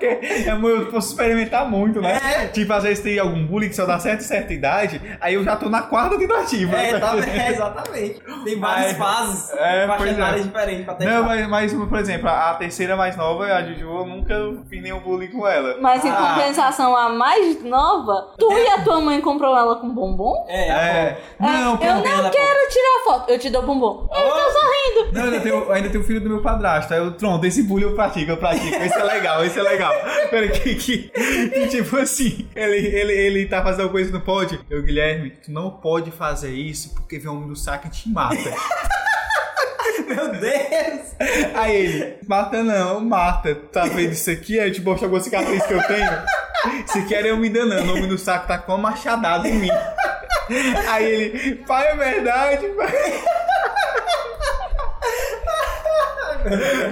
É, 0.02 0.50
eu 0.54 0.86
posso 0.92 1.10
experimentar 1.12 1.70
muito, 1.70 2.00
né? 2.02 2.18
É. 2.24 2.48
Tipo, 2.48 2.72
às 2.72 2.84
vezes 2.84 3.04
tem 3.04 3.20
algum 3.20 3.46
bullying 3.46 3.68
que 3.68 3.76
só 3.76 3.86
dá 3.86 4.00
certa 4.00 4.24
e 4.24 4.26
certa 4.26 4.54
idade, 4.54 5.02
aí 5.20 5.34
eu 5.34 5.44
já 5.44 5.58
tô 5.58 5.70
na 5.70 5.82
quarta 5.82 6.18
tentativa. 6.18 6.74
É, 6.78 6.98
tá, 6.98 7.16
é, 7.18 7.50
exatamente. 7.52 8.22
Tem 8.46 8.58
várias 8.60 8.98
Mas- 8.98 8.98
fases, 8.98 9.54
É, 9.58 9.88
faixas 9.88 9.98
pois 9.98 10.20
é. 10.20 10.40
diferentes 10.44 10.86
pra 10.86 10.94
testar. 10.94 11.14
Não, 11.14 11.24
mas, 11.24 11.50
mas, 11.50 11.74
por 11.74 12.00
exemplo, 12.00 12.30
a 12.30 12.54
terceira 12.54 12.96
mais 12.96 13.18
nova, 13.18 13.44
a 13.46 13.62
Juju, 13.62 13.82
eu 14.00 14.06
nunca 14.06 14.36
fiz 14.70 14.82
nenhum 14.82 15.02
bullying 15.02 15.28
com 15.32 15.46
ela. 15.46 15.76
Mas 15.82 16.04
em 16.06 16.10
Ah, 16.10 16.34
compensação, 16.36 16.96
a 16.96 17.10
mais 17.10 17.62
nova, 17.64 18.34
tu 18.38 18.52
e 18.54 18.68
a 18.70 18.82
tua 18.82 19.02
mãe 19.02 19.20
comprou 19.20 19.56
ela 19.58 19.76
com 19.82 19.90
bombom? 19.94 20.46
É, 20.48 20.70
É. 20.70 21.18
Não, 21.40 21.72
eu 21.74 21.78
pô, 21.78 21.86
não 21.86 22.02
quero 22.30 22.70
tirar 22.70 23.04
foto. 23.04 23.30
Eu 23.30 23.38
te 23.40 23.50
dou 23.50 23.64
bombom. 23.64 24.08
Ele 24.14 24.30
tá 24.30 24.50
sorrindo. 24.52 25.14
Não, 25.14 25.24
ainda 25.26 25.40
tenho, 25.42 25.72
ainda 25.74 25.90
tenho 25.90 26.04
o 26.04 26.08
filho 26.08 26.22
do 26.22 26.30
meu 26.30 26.42
padrasto. 26.50 26.94
Aí 26.94 27.00
eu, 27.00 27.12
pronto, 27.12 27.46
esse 27.46 27.64
bullying 27.64 27.86
eu 27.86 27.96
pratico, 27.96 28.32
eu 28.32 28.38
pratico. 28.38 28.76
Esse 28.76 28.98
é 28.98 29.04
legal, 29.04 29.46
esse 29.46 29.60
é 29.60 29.64
legal. 29.64 29.94
Peraí, 30.30 30.50
que, 30.50 30.76
que, 30.76 31.10
que 31.10 31.68
tipo 31.68 31.98
assim, 31.98 32.48
ele, 32.56 32.78
ele, 32.78 33.14
ele 33.14 33.46
tá 33.46 33.62
fazendo 33.62 33.84
alguma 33.84 34.00
coisa 34.00 34.10
e 34.10 34.14
não 34.14 34.22
pode. 34.22 34.60
Eu, 34.70 34.82
Guilherme, 34.82 35.32
tu 35.32 35.52
não 35.52 35.70
pode 35.70 36.12
fazer 36.12 36.52
isso 36.52 36.94
porque 36.94 37.20
vem 37.20 37.30
um 37.30 37.36
homem 37.36 37.48
do 37.48 37.56
saco 37.56 37.88
e 37.88 37.90
te 37.90 38.10
mata. 38.10 38.36
Meu 40.08 40.30
Deus! 40.32 41.16
Aí 41.54 41.76
ele, 41.76 42.16
mata 42.28 42.64
não, 42.64 43.00
mata. 43.00 43.54
Tá 43.54 43.84
vendo 43.86 44.14
isso 44.14 44.32
aqui? 44.32 44.60
Aí 44.60 44.70
eu 44.70 44.74
te 44.74 44.82
mostro 44.82 45.06
alguma 45.06 45.22
cicatriz 45.22 45.64
que 45.66 45.74
eu 45.74 45.84
tenho. 45.84 46.10
Se 46.88 47.06
quer 47.06 47.26
eu 47.26 47.38
me 47.38 47.48
enganando, 47.48 47.92
o 47.92 47.96
homem 47.96 48.08
do 48.08 48.18
saco 48.18 48.48
tá 48.48 48.58
com 48.58 48.74
uma 48.74 48.90
machadada 48.90 49.48
em 49.48 49.54
mim. 49.54 49.70
Aí 50.88 51.06
ele, 51.06 51.56
pai, 51.56 51.92
é 51.92 51.96
verdade, 51.96 52.68
pai. 52.70 52.92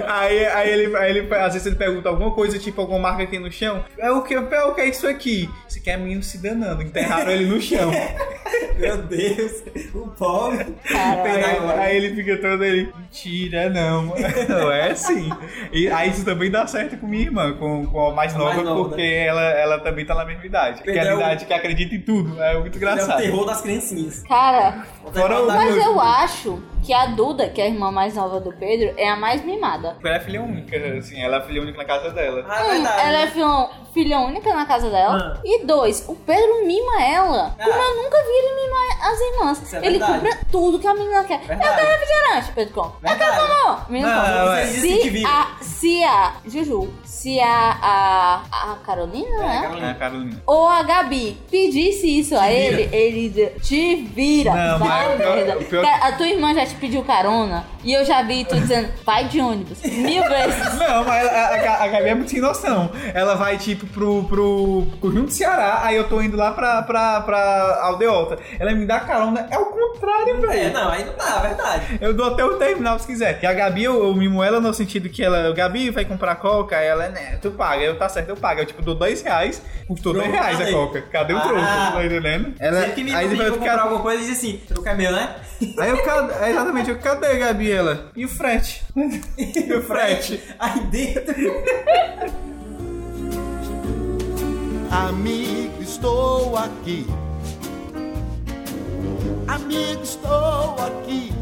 Aí, 0.06 0.46
aí, 0.46 0.70
ele, 0.70 0.96
aí 0.96 1.10
ele, 1.10 1.34
às 1.34 1.52
vezes 1.52 1.66
ele 1.66 1.76
pergunta 1.76 2.08
alguma 2.08 2.32
coisa, 2.32 2.58
tipo 2.58 2.80
alguma 2.80 2.98
marca 2.98 3.22
aqui 3.22 3.38
no 3.38 3.50
chão. 3.50 3.84
É 3.98 4.10
o 4.10 4.22
que, 4.22 4.34
é 4.34 4.64
o 4.64 4.74
que 4.74 4.80
é 4.80 4.88
isso 4.88 5.06
aqui? 5.06 5.48
Você 5.66 5.80
quer 5.80 5.98
menino 5.98 6.22
se 6.22 6.38
danando. 6.38 6.82
Enterraram 6.82 7.30
ele 7.30 7.46
no 7.46 7.60
chão. 7.60 7.90
Meu 8.78 8.96
Deus! 8.98 9.64
O 9.94 10.08
pobre! 10.08 10.74
Aí, 10.88 11.78
aí 11.78 11.96
ele 11.96 12.14
fica 12.14 12.36
todo 12.36 12.64
ele, 12.64 12.92
mentira, 12.96 13.68
não. 13.68 14.14
Não 14.48 14.70
é 14.72 14.92
assim. 14.92 15.28
E 15.72 15.88
aí 15.88 16.10
isso 16.10 16.24
também 16.24 16.50
dá 16.50 16.66
certo 16.66 16.96
com 16.96 17.06
minha 17.06 17.24
irmã, 17.24 17.54
com, 17.54 17.86
com 17.86 18.08
a 18.08 18.14
mais 18.14 18.34
A 18.34 18.38
nova, 18.38 18.54
mais 18.54 18.64
nova, 18.64 18.88
porque 18.88 19.02
ela, 19.02 19.42
ela 19.42 19.80
também 19.80 20.04
tá 20.04 20.14
na 20.14 20.24
mesma 20.24 20.46
idade. 20.46 20.82
Que 20.82 20.90
é 20.90 21.00
a 21.00 21.12
é 21.12 21.14
idade 21.14 21.44
que 21.44 21.52
acredita 21.52 21.94
em 21.94 22.00
tudo. 22.00 22.40
É 22.42 22.58
muito 22.58 22.78
Ele 22.78 22.84
é 22.84 22.88
o 22.88 22.92
engraçado. 22.92 23.20
terror 23.20 23.44
das 23.44 23.60
criancinhas. 23.60 24.22
Cara, 24.22 24.86
Fora 25.12 25.42
o- 25.42 25.46
mas 25.46 25.76
eu 25.76 26.00
acho 26.00 26.62
que 26.84 26.92
a 26.92 27.06
Duda, 27.06 27.48
que 27.48 27.60
é 27.60 27.64
a 27.64 27.68
irmã 27.68 27.90
mais 27.90 28.14
nova 28.14 28.40
do 28.40 28.52
Pedro, 28.52 28.94
é 28.96 29.08
a 29.08 29.16
mais 29.16 29.44
mimada. 29.44 29.96
Ela 30.02 30.16
é 30.16 30.20
filha 30.20 30.40
única, 30.42 30.76
assim, 30.98 31.20
ela 31.20 31.36
é 31.38 31.40
filha 31.42 31.60
única 31.60 31.76
na 31.78 31.84
casa 31.84 32.10
dela. 32.10 32.44
Ah, 32.48 32.60
é 32.60 32.64
Um, 32.64 32.70
verdade. 32.70 33.00
ela 33.08 33.18
é 33.18 33.26
filha, 33.26 33.68
filha 33.92 34.18
única 34.20 34.54
na 34.54 34.64
casa 34.64 34.88
dela. 34.88 35.34
Ah. 35.36 35.40
E 35.44 35.64
dois, 35.64 36.04
o 36.08 36.14
Pedro 36.14 36.66
mima 36.66 37.02
ela. 37.02 37.54
Ah. 37.58 37.64
Como 37.64 37.74
eu 37.82 38.02
nunca 38.04 38.16
vi 38.22 38.28
ele 38.30 38.62
mimar 38.62 39.12
as 39.12 39.20
irmãs. 39.20 39.62
Isso 39.62 39.76
é 39.76 39.78
ele 39.80 39.98
verdade. 39.98 40.12
compra 40.12 40.38
tudo 40.50 40.78
que 40.78 40.86
a 40.86 40.94
menina 40.94 41.24
quer. 41.24 41.40
Verdade. 41.40 41.68
Eu 41.68 41.74
quero 41.76 41.88
refrigerante, 41.98 42.52
Pedro 42.52 42.74
compra. 42.74 43.10
Eu 43.12 43.18
quero 43.18 43.36
mamão. 43.36 43.80
Menina 43.88 44.14
compra. 44.14 44.60
é. 44.60 44.66
Se 44.66 45.24
a, 45.24 45.46
se 45.60 46.04
a 46.04 46.32
Juju, 46.46 46.88
se 47.04 47.40
a, 47.40 47.78
a, 47.82 48.72
a 48.72 48.76
Carolina, 48.86 49.28
É, 49.36 49.46
né? 49.46 49.60
Carolina. 49.62 49.90
É, 49.90 49.94
Carolina. 49.94 50.42
ou 50.46 50.66
a 50.68 50.82
Gabi 50.82 51.36
pedisse 51.50 52.18
isso 52.20 52.36
a 52.36 52.42
Te 52.46 52.48
vira. 52.48 52.80
ele, 52.80 52.96
ele 52.96 53.50
te 53.60 53.96
vira, 53.96 54.54
Não, 54.54 54.78
vai 54.78 54.97
merda. 55.16 55.56
pior- 55.64 55.84
A 56.02 56.12
tua 56.12 56.26
irmã 56.26 56.54
já 56.54 56.66
te 56.66 56.74
pediu 56.76 57.02
carona 57.04 57.64
e 57.84 57.92
eu 57.92 58.04
já 58.04 58.22
vi 58.22 58.44
tu 58.44 58.54
dizendo, 58.58 58.88
vai 59.04 59.24
de 59.24 59.40
ônibus, 59.40 59.80
mil 59.82 60.22
vezes. 60.24 60.74
Não, 60.78 61.04
mas 61.04 61.26
a, 61.26 61.30
a, 61.30 61.84
a 61.84 61.88
Gabi 61.88 62.08
é 62.08 62.14
muito 62.14 62.30
sem 62.30 62.40
noção. 62.40 62.90
Ela 63.14 63.34
vai, 63.34 63.56
tipo, 63.58 63.86
pro, 63.86 64.24
pro 64.24 64.86
conjunto 65.00 65.26
do 65.26 65.32
Ceará, 65.32 65.80
aí 65.84 65.96
eu 65.96 66.08
tô 66.08 66.20
indo 66.20 66.36
lá 66.36 66.52
pra, 66.52 66.82
pra, 66.82 67.20
pra 67.22 67.78
Aldeota. 67.82 68.38
Ela 68.58 68.72
me 68.72 68.86
dá 68.86 69.00
carona, 69.00 69.46
é 69.50 69.58
o 69.58 69.66
contrário, 69.66 70.40
velho. 70.40 70.52
É, 70.68 70.70
não, 70.70 70.88
aí 70.90 71.04
não 71.04 71.14
dá, 71.16 71.36
é 71.44 71.48
verdade. 71.48 71.98
Eu 72.00 72.14
dou 72.14 72.26
até 72.32 72.44
o 72.44 72.56
terminal 72.56 72.98
se 72.98 73.06
quiser. 73.06 73.38
E 73.42 73.46
a 73.46 73.52
Gabi, 73.52 73.84
eu, 73.84 74.02
eu 74.04 74.14
mimo 74.14 74.42
ela 74.42 74.60
no 74.60 74.72
sentido 74.74 75.08
que 75.08 75.22
ela, 75.22 75.52
Gabi 75.54 75.90
vai 75.90 76.04
comprar 76.04 76.34
coca, 76.36 76.76
aí 76.76 76.86
ela, 76.86 77.08
né, 77.08 77.38
tu 77.40 77.50
paga. 77.50 77.82
Eu, 77.82 77.96
tá 77.98 78.08
certo, 78.08 78.28
eu 78.30 78.36
pago. 78.36 78.60
Eu, 78.60 78.66
tipo, 78.66 78.82
dou 78.82 78.94
dois 78.94 79.22
reais, 79.22 79.62
custou 79.86 80.12
dois 80.12 80.30
reais 80.30 80.60
a 80.60 80.70
coca. 80.72 81.02
Cadê 81.02 81.32
o 81.32 81.38
Ah. 81.38 81.40
troco? 81.40 81.58
Tá 81.60 82.04
entendendo? 82.04 82.54
Ela, 82.58 82.80
Sempre 82.80 82.94
que 82.94 83.04
me 83.04 83.14
aí 83.14 83.24
eu 83.26 83.52
comprar 83.52 83.70
ficar... 83.72 83.82
alguma 83.82 84.00
coisa, 84.00 84.22
diz 84.24 84.32
assim, 84.38 84.60
troco 84.66 84.87
meu, 84.94 85.12
né? 85.12 85.36
Aí 85.78 85.90
eu, 85.90 86.02
cadê, 86.02 86.32
é, 86.44 86.50
exatamente, 86.50 86.90
eu, 86.90 86.98
cadê, 86.98 87.38
Gabi? 87.38 87.70
Ela, 87.70 88.10
e 88.14 88.24
o 88.24 88.28
frete? 88.28 88.84
e 89.36 89.72
o 89.72 89.82
frete? 89.82 90.42
Aí 90.58 90.80
dentro. 90.80 91.34
Amigo, 94.90 95.82
estou 95.82 96.56
aqui. 96.56 97.06
Amigo, 99.46 100.02
estou 100.02 100.76
aqui. 100.78 101.32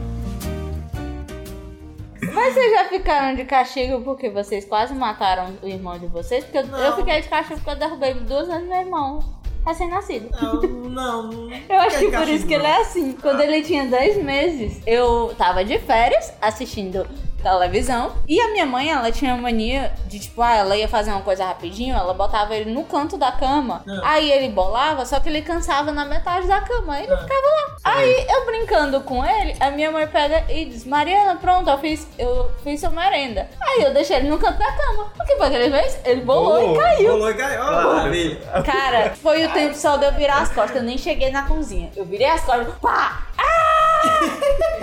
Mas 2.32 2.54
vocês 2.54 2.72
já 2.72 2.84
ficaram 2.88 3.34
de 3.34 3.44
castigo 3.44 4.00
porque 4.02 4.30
vocês 4.30 4.64
quase 4.64 4.94
mataram 4.94 5.56
o 5.62 5.66
irmão 5.66 5.98
de 5.98 6.06
vocês? 6.06 6.44
Porque 6.44 6.58
eu, 6.58 6.66
eu 6.76 6.96
fiquei 6.96 7.20
de 7.20 7.28
castigo 7.28 7.60
porque 7.60 7.70
eu 7.70 7.76
derrubei 7.76 8.14
duas 8.14 8.48
vezes 8.48 8.68
meu 8.68 8.78
irmão 8.78 9.36
recém-nascido. 9.66 10.28
Não, 10.40 10.62
não. 10.62 11.22
não 11.32 11.50
Eu 11.68 11.80
acho 11.80 11.98
que 11.98 12.04
fica 12.06 12.18
por 12.20 12.28
isso 12.28 12.46
que 12.46 12.54
ele 12.54 12.66
é 12.66 12.80
assim. 12.80 13.12
Quando 13.12 13.40
ele 13.40 13.62
tinha 13.62 13.86
10 13.86 14.22
meses, 14.22 14.80
eu 14.86 15.34
tava 15.36 15.64
de 15.64 15.78
férias 15.78 16.32
assistindo 16.40 17.06
televisão. 17.46 18.12
E 18.26 18.40
a 18.40 18.48
minha 18.48 18.66
mãe, 18.66 18.90
ela 18.90 19.10
tinha 19.12 19.36
mania 19.36 19.92
de, 20.06 20.18
tipo, 20.18 20.42
ah, 20.42 20.54
ela 20.56 20.76
ia 20.76 20.88
fazer 20.88 21.10
uma 21.10 21.22
coisa 21.22 21.44
rapidinho, 21.44 21.96
ela 21.96 22.12
botava 22.12 22.54
ele 22.56 22.70
no 22.72 22.82
canto 22.84 23.16
da 23.16 23.30
cama. 23.30 23.84
Ah. 23.88 24.00
Aí 24.12 24.30
ele 24.30 24.48
bolava, 24.48 25.06
só 25.06 25.20
que 25.20 25.28
ele 25.28 25.42
cansava 25.42 25.92
na 25.92 26.04
metade 26.04 26.46
da 26.48 26.60
cama. 26.60 26.94
Aí 26.94 27.04
ele 27.04 27.16
ficava 27.16 27.46
lá. 27.46 27.76
Aí 27.84 28.26
eu 28.28 28.46
brincando 28.46 29.00
com 29.02 29.24
ele, 29.24 29.56
a 29.60 29.70
minha 29.70 29.90
mãe 29.92 30.06
pega 30.06 30.44
e 30.48 30.64
diz: 30.64 30.84
Mariana, 30.84 31.36
pronto, 31.36 31.70
eu 31.70 31.78
fiz, 31.78 32.06
eu 32.18 32.50
fiz 32.64 32.80
sua 32.80 32.90
merenda. 32.90 33.48
Aí 33.60 33.82
eu 33.82 33.92
deixei 33.94 34.16
ele 34.16 34.28
no 34.28 34.38
canto 34.38 34.58
da 34.58 34.72
cama. 34.72 35.12
O 35.20 35.24
que 35.24 35.36
foi 35.36 35.50
que 35.50 35.56
ele 35.56 35.70
fez? 35.70 35.98
Ele 36.04 36.20
bolou 36.22 36.60
Bolou. 36.60 36.76
e 36.76 36.78
caiu. 36.80 37.12
Rolou 37.12 37.30
e 37.30 37.34
caiu. 37.34 37.64
Maravilha. 37.64 38.40
Cara, 38.64 39.14
foi 39.14 39.46
o 39.46 39.52
tempo 39.52 39.74
só 39.74 39.96
de 39.96 40.04
eu 40.06 40.12
virar 40.12 40.38
as 40.42 40.52
costas. 40.52 40.76
Eu 40.76 40.82
nem 40.82 40.98
cheguei 40.98 41.30
na 41.30 41.42
cozinha. 41.42 41.90
Eu 41.94 42.04
virei 42.04 42.26
as 42.26 42.42
costas. 42.42 42.74
Pá! 42.80 43.25
Ah! 43.38 44.02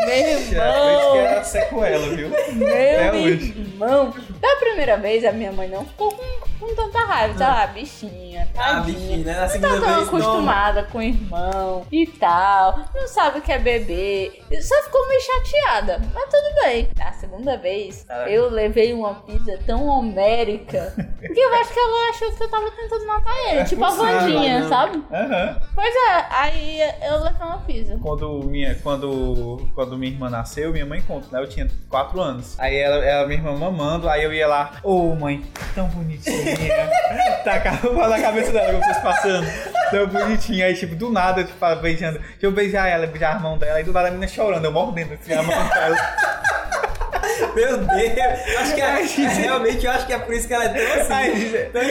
Meu 0.05 0.15
irmão! 0.15 1.15
era 1.15 1.43
sequela, 1.43 2.07
viu? 2.15 2.29
Meu 2.53 3.15
irmão! 3.29 4.13
Da 4.39 4.55
primeira 4.57 4.97
vez, 4.97 5.23
a 5.23 5.31
minha 5.31 5.51
mãe 5.51 5.67
não 5.69 5.85
ficou 5.85 6.11
com, 6.13 6.23
com 6.59 6.75
tanta 6.75 6.99
raiva. 6.99 7.37
Sei 7.37 7.45
lá, 7.47 7.67
bichinha. 7.67 8.47
Ah, 8.57 8.73
tadinha. 8.75 8.97
bichinho, 8.99 9.25
né? 9.25 9.33
Na 9.33 9.41
Não 9.41 9.47
segunda 9.49 9.69
tá 9.69 9.79
tão 9.79 9.85
vez, 9.85 9.95
não. 9.97 10.03
acostumada 10.19 10.83
com 10.83 10.97
o 10.97 11.01
irmão 11.01 11.87
e 11.91 12.05
tal. 12.07 12.79
Não 12.93 13.07
sabe 13.07 13.39
o 13.39 13.41
que 13.41 13.51
é 13.51 13.57
bebê. 13.59 14.41
Só 14.61 14.83
ficou 14.83 15.07
meio 15.07 15.21
chateada. 15.21 16.01
Mas 16.13 16.23
tudo 16.25 16.63
bem. 16.63 16.89
A 16.99 17.13
segunda 17.13 17.57
vez, 17.57 18.05
Ah. 18.09 18.29
eu 18.29 18.49
levei 18.49 18.93
uma 18.93 19.15
pizza 19.15 19.57
tão 19.65 19.85
homérica 19.87 20.93
que 21.21 21.39
eu 21.39 21.53
acho 21.55 21.73
que 21.73 21.79
ela 21.79 22.09
achou 22.09 22.31
que 22.33 22.43
eu 22.43 22.49
tava 22.49 22.71
tentando 22.71 23.07
matar 23.07 23.35
ele. 23.49 23.59
É 23.59 23.63
tipo 23.63 23.83
a 23.85 23.89
Vandinha, 23.91 24.59
não. 24.59 24.69
sabe? 24.69 25.03
Aham. 25.11 25.61
Pois 25.73 25.95
é, 25.95 26.25
aí 26.29 26.79
eu 27.07 27.19
levei 27.23 27.41
uma 27.47 27.57
pizza. 27.59 27.97
Quando 28.01 28.42
minha, 28.43 28.75
quando, 28.75 29.67
quando 29.73 29.97
minha 29.97 30.11
irmã 30.11 30.29
nasceu, 30.29 30.71
minha 30.71 30.85
mãe 30.85 31.01
conta, 31.01 31.27
né? 31.31 31.43
Eu 31.43 31.47
tinha 31.47 31.67
4 31.89 32.21
anos. 32.21 32.59
Aí 32.59 32.75
ela, 32.75 33.03
ela 33.03 33.27
minha 33.27 33.39
irmã 33.39 33.55
mamando, 33.57 34.09
aí 34.09 34.23
eu 34.23 34.33
ia 34.33 34.47
lá, 34.47 34.73
ô 34.83 35.15
mãe, 35.15 35.43
tão 35.73 35.87
bonitinha. 35.87 36.55
Tacava 37.43 38.07
na 38.07 38.19
cabeça 38.19 38.51
dela, 38.51 38.71
como 38.71 38.83
vocês 38.83 38.97
passando. 38.99 39.47
Tão 39.91 40.07
bonitinha. 40.07 40.65
Aí, 40.65 40.75
tipo, 40.75 40.95
do 40.95 41.11
nada, 41.11 41.43
tipo, 41.43 41.63
ela 41.63 41.75
beijando. 41.75 42.19
Deixa 42.19 42.37
eu 42.45 42.51
beijar 42.51 42.87
ela, 42.87 43.07
beijar 43.07 43.35
a 43.35 43.39
mão 43.39 43.57
dela. 43.57 43.77
Aí 43.77 43.83
do 43.83 43.93
nada 43.93 44.07
a 44.07 44.11
menina 44.11 44.27
chorando, 44.27 44.65
eu 44.65 44.71
mordendo 44.71 45.13
assim, 45.13 45.33
a 45.33 45.43
mão 45.43 45.67
dela. 45.69 45.97
Meu 47.55 47.77
Deus. 47.77 48.57
Acho 48.59 48.75
que 48.75 48.81
é, 48.81 49.01
realmente 49.27 49.85
eu 49.85 49.91
acho 49.91 50.05
que 50.07 50.13
é 50.13 50.19
por 50.19 50.33
isso 50.33 50.47
que 50.47 50.53
ela 50.53 50.65
é 50.65 50.69
tão 50.69 51.01
assim. 51.01 51.13
Aí, 51.13 51.69
tão 51.71 51.81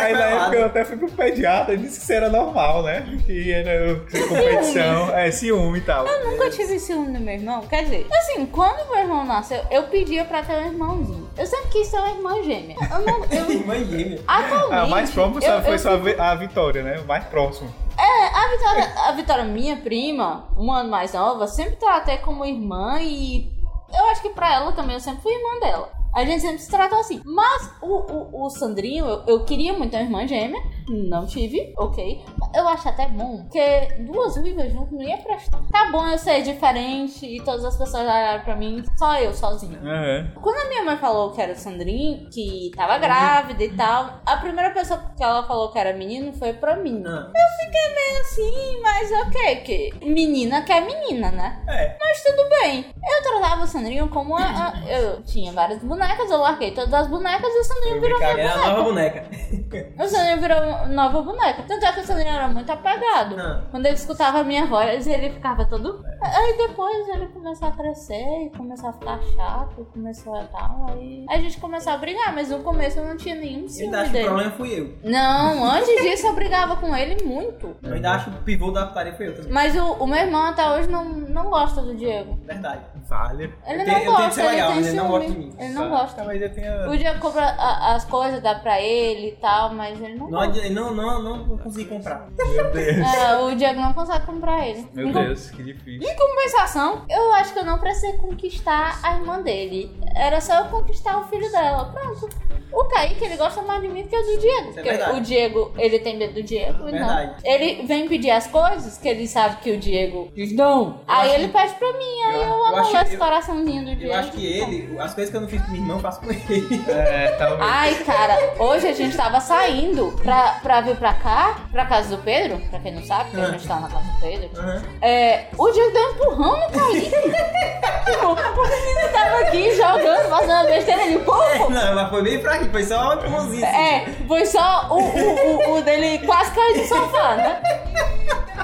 aí 0.00 0.12
na 0.12 0.24
época 0.24 0.56
eu 0.56 0.66
até 0.66 0.84
fui 0.84 0.96
pro 0.96 1.08
pediatra 1.10 1.74
e 1.74 1.78
disse 1.78 1.96
que 1.98 2.02
isso 2.04 2.12
era 2.12 2.28
normal, 2.28 2.82
né? 2.82 3.18
Que 3.26 3.52
era 3.52 3.96
competição, 4.28 5.14
é, 5.16 5.30
ciúme 5.30 5.78
e 5.78 5.82
tal. 5.82 6.06
Eu 6.06 6.30
nunca 6.30 6.50
tive 6.50 6.78
ciúme 6.78 7.12
do 7.12 7.20
meu 7.20 7.34
irmão. 7.34 7.60
Quer 7.66 7.84
dizer, 7.84 8.06
assim, 8.10 8.46
quando 8.46 8.88
meu 8.90 8.98
irmão 8.98 9.24
nasceu, 9.24 9.60
eu 9.70 9.84
pedia 9.84 10.24
pra 10.24 10.42
ter 10.42 10.54
um 10.54 10.66
irmãozinho. 10.66 11.28
Eu 11.36 11.46
sempre 11.46 11.68
quis 11.70 11.90
ter 11.90 11.98
uma 11.98 12.10
irmã 12.10 12.42
gêmea. 12.42 12.76
Eu 12.90 13.00
não. 13.00 13.24
Eu, 13.24 13.50
Irmã 13.58 13.74
gêmea. 13.84 14.20
atualmente. 14.26 14.72
Ah, 14.74 14.84
o 14.84 14.90
mais 14.90 15.10
próximo 15.10 15.38
eu- 15.38 15.42
só 15.42 15.62
foi 15.62 15.74
eu 15.74 15.78
só 15.78 15.92
a 15.92 15.96
Vi- 15.96 16.16
a 16.18 16.34
Vitória, 16.34 16.82
né? 16.82 16.98
O 17.00 17.06
mais 17.06 17.24
próximo. 17.24 17.72
É, 17.98 18.26
a 18.26 18.48
Vitória, 18.50 18.92
a 19.08 19.12
Vitória, 19.12 19.44
minha 19.44 19.76
prima, 19.76 20.48
um 20.56 20.70
ano 20.72 20.88
mais 20.90 21.12
nova, 21.12 21.46
sempre 21.48 21.76
tratei 21.76 22.18
como 22.18 22.44
irmã 22.44 22.98
e 23.00 23.50
eu 23.92 24.06
acho 24.06 24.22
que 24.22 24.30
pra 24.30 24.52
ela 24.54 24.72
também 24.72 24.94
eu 24.94 25.00
sempre 25.00 25.22
fui 25.22 25.32
irmã 25.32 25.60
dela. 25.60 25.97
A 26.14 26.24
gente 26.24 26.40
sempre 26.40 26.58
se 26.58 26.70
tratou 26.70 26.98
assim. 27.00 27.20
Mas 27.24 27.70
o, 27.82 27.86
o, 27.86 28.44
o 28.46 28.50
Sandrinho, 28.50 29.04
eu, 29.06 29.22
eu 29.26 29.44
queria 29.44 29.72
muito 29.74 29.94
uma 29.94 30.02
irmã 30.02 30.26
gêmea. 30.26 30.60
Não 30.88 31.26
tive, 31.26 31.74
ok. 31.76 32.24
Eu 32.54 32.66
acho 32.66 32.88
até 32.88 33.06
bom, 33.08 33.42
porque 33.42 33.60
duas 34.00 34.36
ruivas 34.38 34.72
juntas 34.72 34.92
não 34.92 35.02
ia 35.02 35.18
prestar. 35.18 35.60
Tá 35.70 35.90
bom 35.92 36.06
eu 36.08 36.16
ser 36.16 36.40
diferente 36.42 37.26
e 37.26 37.42
todas 37.42 37.62
as 37.64 37.76
pessoas 37.76 38.02
olharam 38.04 38.42
pra 38.42 38.56
mim, 38.56 38.82
só 38.98 39.18
eu 39.20 39.34
sozinha. 39.34 39.78
Aham. 39.80 40.32
Quando 40.40 40.56
a 40.56 40.68
minha 40.70 40.84
mãe 40.84 40.96
falou 40.96 41.30
que 41.32 41.42
era 41.42 41.52
o 41.52 41.56
Sandrinho, 41.56 42.28
que 42.30 42.70
tava 42.74 42.96
grávida 42.98 43.62
e 43.62 43.76
tal, 43.76 44.20
a 44.24 44.36
primeira 44.38 44.70
pessoa 44.70 44.98
que 45.14 45.22
ela 45.22 45.42
falou 45.46 45.70
que 45.70 45.78
era 45.78 45.92
menino 45.92 46.32
foi 46.32 46.54
pra 46.54 46.76
mim. 46.76 47.02
Ah. 47.06 47.30
Fiquei 47.60 47.94
meio 47.94 48.20
assim, 48.22 48.80
mas 48.80 49.10
ok, 49.26 49.56
que 49.56 49.90
menina 50.06 50.62
quer 50.62 50.80
menina, 50.86 51.30
né? 51.30 51.62
É. 51.68 51.96
Mas 52.00 52.22
tudo 52.24 52.48
bem. 52.48 52.86
Eu 52.96 53.22
tratava 53.22 53.64
o 53.64 53.66
Sandrinho 53.66 54.08
como 54.08 54.34
a, 54.36 54.42
a- 54.42 54.82
eu 54.90 55.22
tinha 55.22 55.52
várias 55.52 55.80
bonecas, 55.84 55.97
eu 56.02 56.38
larguei 56.38 56.70
todas 56.72 56.92
as 56.94 57.06
bonecas 57.08 57.48
e 57.52 57.58
o 57.58 57.64
Sandrinho 57.64 58.00
virou 58.00 58.18
minha 58.18 58.30
É 58.30 58.46
a 58.48 58.56
nova 58.56 58.82
boneca. 58.82 59.22
boneca. 59.22 60.02
O 60.04 60.08
Sandrinho 60.08 60.40
virou 60.40 60.88
nova 60.88 61.22
boneca. 61.22 61.62
Tanto 61.66 61.84
é 61.84 61.92
que 61.92 62.00
o 62.00 62.04
Sandrinho 62.04 62.30
era 62.34 62.48
muito 62.48 62.70
apegado. 62.70 63.36
Ah. 63.38 63.62
Quando 63.70 63.86
ele 63.86 63.94
escutava 63.94 64.40
a 64.40 64.44
minha 64.44 64.66
voz, 64.66 65.06
ele 65.06 65.30
ficava 65.30 65.64
todo. 65.64 66.04
Aí 66.22 66.56
depois 66.56 67.08
ele 67.08 67.26
começou 67.28 67.68
a 67.68 67.72
crescer 67.72 68.46
e 68.46 68.50
começou 68.56 68.90
a 68.90 68.92
ficar 68.92 69.20
chato, 69.34 69.86
começou 69.92 70.34
a 70.34 70.44
tal. 70.44 70.86
Aí 70.90 71.26
a 71.28 71.38
gente 71.38 71.58
começou 71.58 71.92
a 71.92 71.96
brigar, 71.96 72.34
mas 72.34 72.50
no 72.50 72.60
começo 72.60 72.98
eu 72.98 73.04
não 73.06 73.16
tinha 73.16 73.34
nenhum 73.34 73.68
ciúme 73.68 73.86
ainda 73.94 74.00
acho 74.02 74.10
que 74.10 74.10
o 74.10 74.12
dele. 74.12 74.26
problema 74.26 74.50
fui 74.52 74.80
eu. 74.80 75.10
Não, 75.10 75.64
antes 75.64 76.02
disso 76.02 76.26
eu 76.26 76.34
brigava 76.34 76.76
com 76.76 76.94
ele 76.94 77.24
muito. 77.24 77.76
Eu 77.82 77.94
ainda 77.94 78.12
acho 78.12 78.30
que 78.30 78.36
o 78.38 78.42
pivô 78.42 78.70
da 78.70 78.86
putaria 78.86 79.12
foi 79.14 79.28
eu 79.28 79.34
também. 79.36 79.52
Mas 79.52 79.76
o, 79.76 79.92
o 79.94 80.06
meu 80.06 80.18
irmão 80.18 80.44
até 80.44 80.68
hoje 80.70 80.88
não, 80.88 81.04
não 81.04 81.50
gosta 81.50 81.80
do 81.82 81.94
Diego. 81.94 82.38
Verdade. 82.44 82.82
Falha. 83.08 83.44
Ele 83.44 83.52
Eu 83.72 83.78
não 83.78 83.84
tenho- 83.84 83.96
eu 83.96 84.04
tento 84.04 84.06
gosta, 84.16 84.30
ser 84.32 84.40
ele 84.42 84.50
legal, 84.50 84.72
ele 84.72 84.92
não 84.92 85.08
gosta 85.08 85.30
de 85.30 85.38
mim. 85.38 85.54
Ele 85.58 85.68
não 85.72 85.88
gosta. 85.88 86.24
Mas 86.24 86.42
eu 86.42 86.52
tenho... 86.54 86.90
O 86.90 86.96
Diego 86.98 87.18
compra 87.20 87.42
a- 87.46 87.94
as 87.94 88.04
coisas, 88.04 88.42
dá 88.42 88.54
pra 88.56 88.80
ele 88.80 89.28
e 89.28 89.32
tal, 89.36 89.72
mas 89.72 89.98
ele 90.00 90.14
não 90.14 90.28
Não, 90.30 90.46
gosta. 90.46 90.70
não, 90.70 90.94
não, 90.94 91.22
não 91.46 91.58
consegui 91.58 91.86
comprar. 91.86 92.28
Meu 92.38 92.70
Deus. 92.70 92.96
É, 92.98 93.36
o 93.38 93.54
Diego 93.56 93.80
não 93.80 93.92
consegue 93.94 94.26
comprar 94.26 94.66
ele. 94.68 94.86
Meu 94.92 95.08
Em 95.08 95.12
com- 95.12 95.24
Deus, 95.24 95.50
que 95.50 95.62
difícil. 95.62 96.06
Em 96.06 96.16
compensação, 96.16 97.04
eu 97.08 97.32
acho 97.34 97.52
que 97.54 97.58
eu 97.58 97.64
não 97.64 97.78
precisei 97.78 98.12
conquistar 98.18 99.00
a 99.02 99.14
irmã 99.14 99.40
dele. 99.40 99.90
Era 100.14 100.40
só 100.40 100.58
eu 100.60 100.64
conquistar 100.66 101.18
o 101.18 101.24
filho 101.28 101.50
dela. 101.50 101.86
Pronto. 101.86 102.28
O 102.70 102.84
Kaique, 102.84 103.24
ele 103.24 103.36
gosta 103.38 103.62
mais 103.62 103.80
de 103.80 103.88
mim 103.88 104.02
do 104.02 104.08
que 104.10 104.16
o 104.16 104.22
do 104.22 104.38
Diego. 104.38 104.68
Isso 104.68 104.80
é 104.80 104.82
porque 104.82 104.90
verdade. 104.90 105.18
o 105.18 105.20
Diego, 105.22 105.72
ele 105.78 105.98
tem 106.00 106.18
medo 106.18 106.34
do 106.34 106.42
Diego. 106.42 106.86
e 106.88 106.92
não. 106.92 106.98
Verdade. 107.08 107.34
Ele 107.42 107.86
vem 107.86 108.06
pedir 108.06 108.30
as 108.30 108.46
coisas 108.46 108.98
que 108.98 109.08
ele 109.08 109.26
sabe 109.26 109.56
que 109.62 109.70
o 109.70 109.78
Diego 109.78 110.30
diz 110.34 110.54
não. 110.54 111.00
Aí 111.08 111.30
acho- 111.30 111.40
ele 111.40 111.48
pede 111.48 111.74
pra 111.76 111.92
mim. 111.94 112.22
Aí 112.26 112.34
eu, 112.34 112.42
eu 112.42 112.64
amo 112.66 112.76
acho- 112.98 113.06
esse 113.06 113.14
eu- 113.14 113.20
coraçãozinho 113.20 113.84
do 113.84 113.96
Diego. 113.96 114.12
Eu 114.12 114.18
acho 114.18 114.30
que 114.32 114.46
ele, 114.46 114.96
as 114.98 115.14
coisas 115.14 115.30
que 115.30 115.36
eu 115.36 115.40
não 115.40 115.48
fiz 115.48 115.60
com 115.62 115.68
minha 115.70 115.82
irmã, 115.82 115.94
eu 115.94 116.00
faço 116.00 116.20
com 116.20 116.30
ele. 116.30 116.84
É, 116.88 117.28
talvez. 117.38 117.60
Ai, 117.70 117.94
cara, 118.04 118.38
hoje 118.58 118.86
a 118.88 118.92
gente 118.92 119.16
tava 119.16 119.40
saindo 119.40 120.12
pra, 120.22 120.58
pra 120.62 120.80
vir 120.80 120.96
pra 120.96 121.14
cá, 121.14 121.56
pra 121.70 121.86
casa 121.86 122.16
do 122.16 122.22
Pedro, 122.22 122.58
pra 122.70 122.78
quem 122.80 122.92
não 122.94 123.02
sabe, 123.02 123.30
porque 123.30 123.44
a 123.44 123.50
gente 123.50 123.66
tá 123.66 123.76
na 123.80 123.88
casa 123.88 124.04
do 124.04 124.20
Pedro. 124.20 124.50
Aham. 124.58 124.82
É, 125.02 125.46
o 125.56 125.70
Diego 125.70 125.92
deu 125.92 126.02
um 126.02 126.10
empurrão 126.12 126.56
no 126.60 126.70
Kaique. 126.78 127.10
tipo, 127.10 128.26
o 128.26 128.68
menino 128.68 129.08
tava 129.12 129.38
aqui 129.40 129.74
jogando, 129.76 130.28
fazendo 130.28 130.66
besteira 130.68 131.08
de 131.08 131.18
pouco. 131.18 131.70
Não, 131.70 131.94
mas 131.94 132.10
foi 132.10 132.22
bem 132.22 132.40
fraquinho, 132.40 132.70
foi 132.70 132.84
só 132.84 133.10
um 133.10 133.12
empurrãozinho. 133.14 133.64
assim. 133.66 133.76
É, 133.76 134.06
foi 134.26 134.46
só 134.46 134.86
o, 134.90 134.98
o, 135.00 135.70
o, 135.74 135.78
o 135.78 135.82
dele 135.82 136.24
quase 136.26 136.50
caiu 136.52 136.74
do 136.82 136.84
sofá, 136.88 137.36
né? 137.36 137.62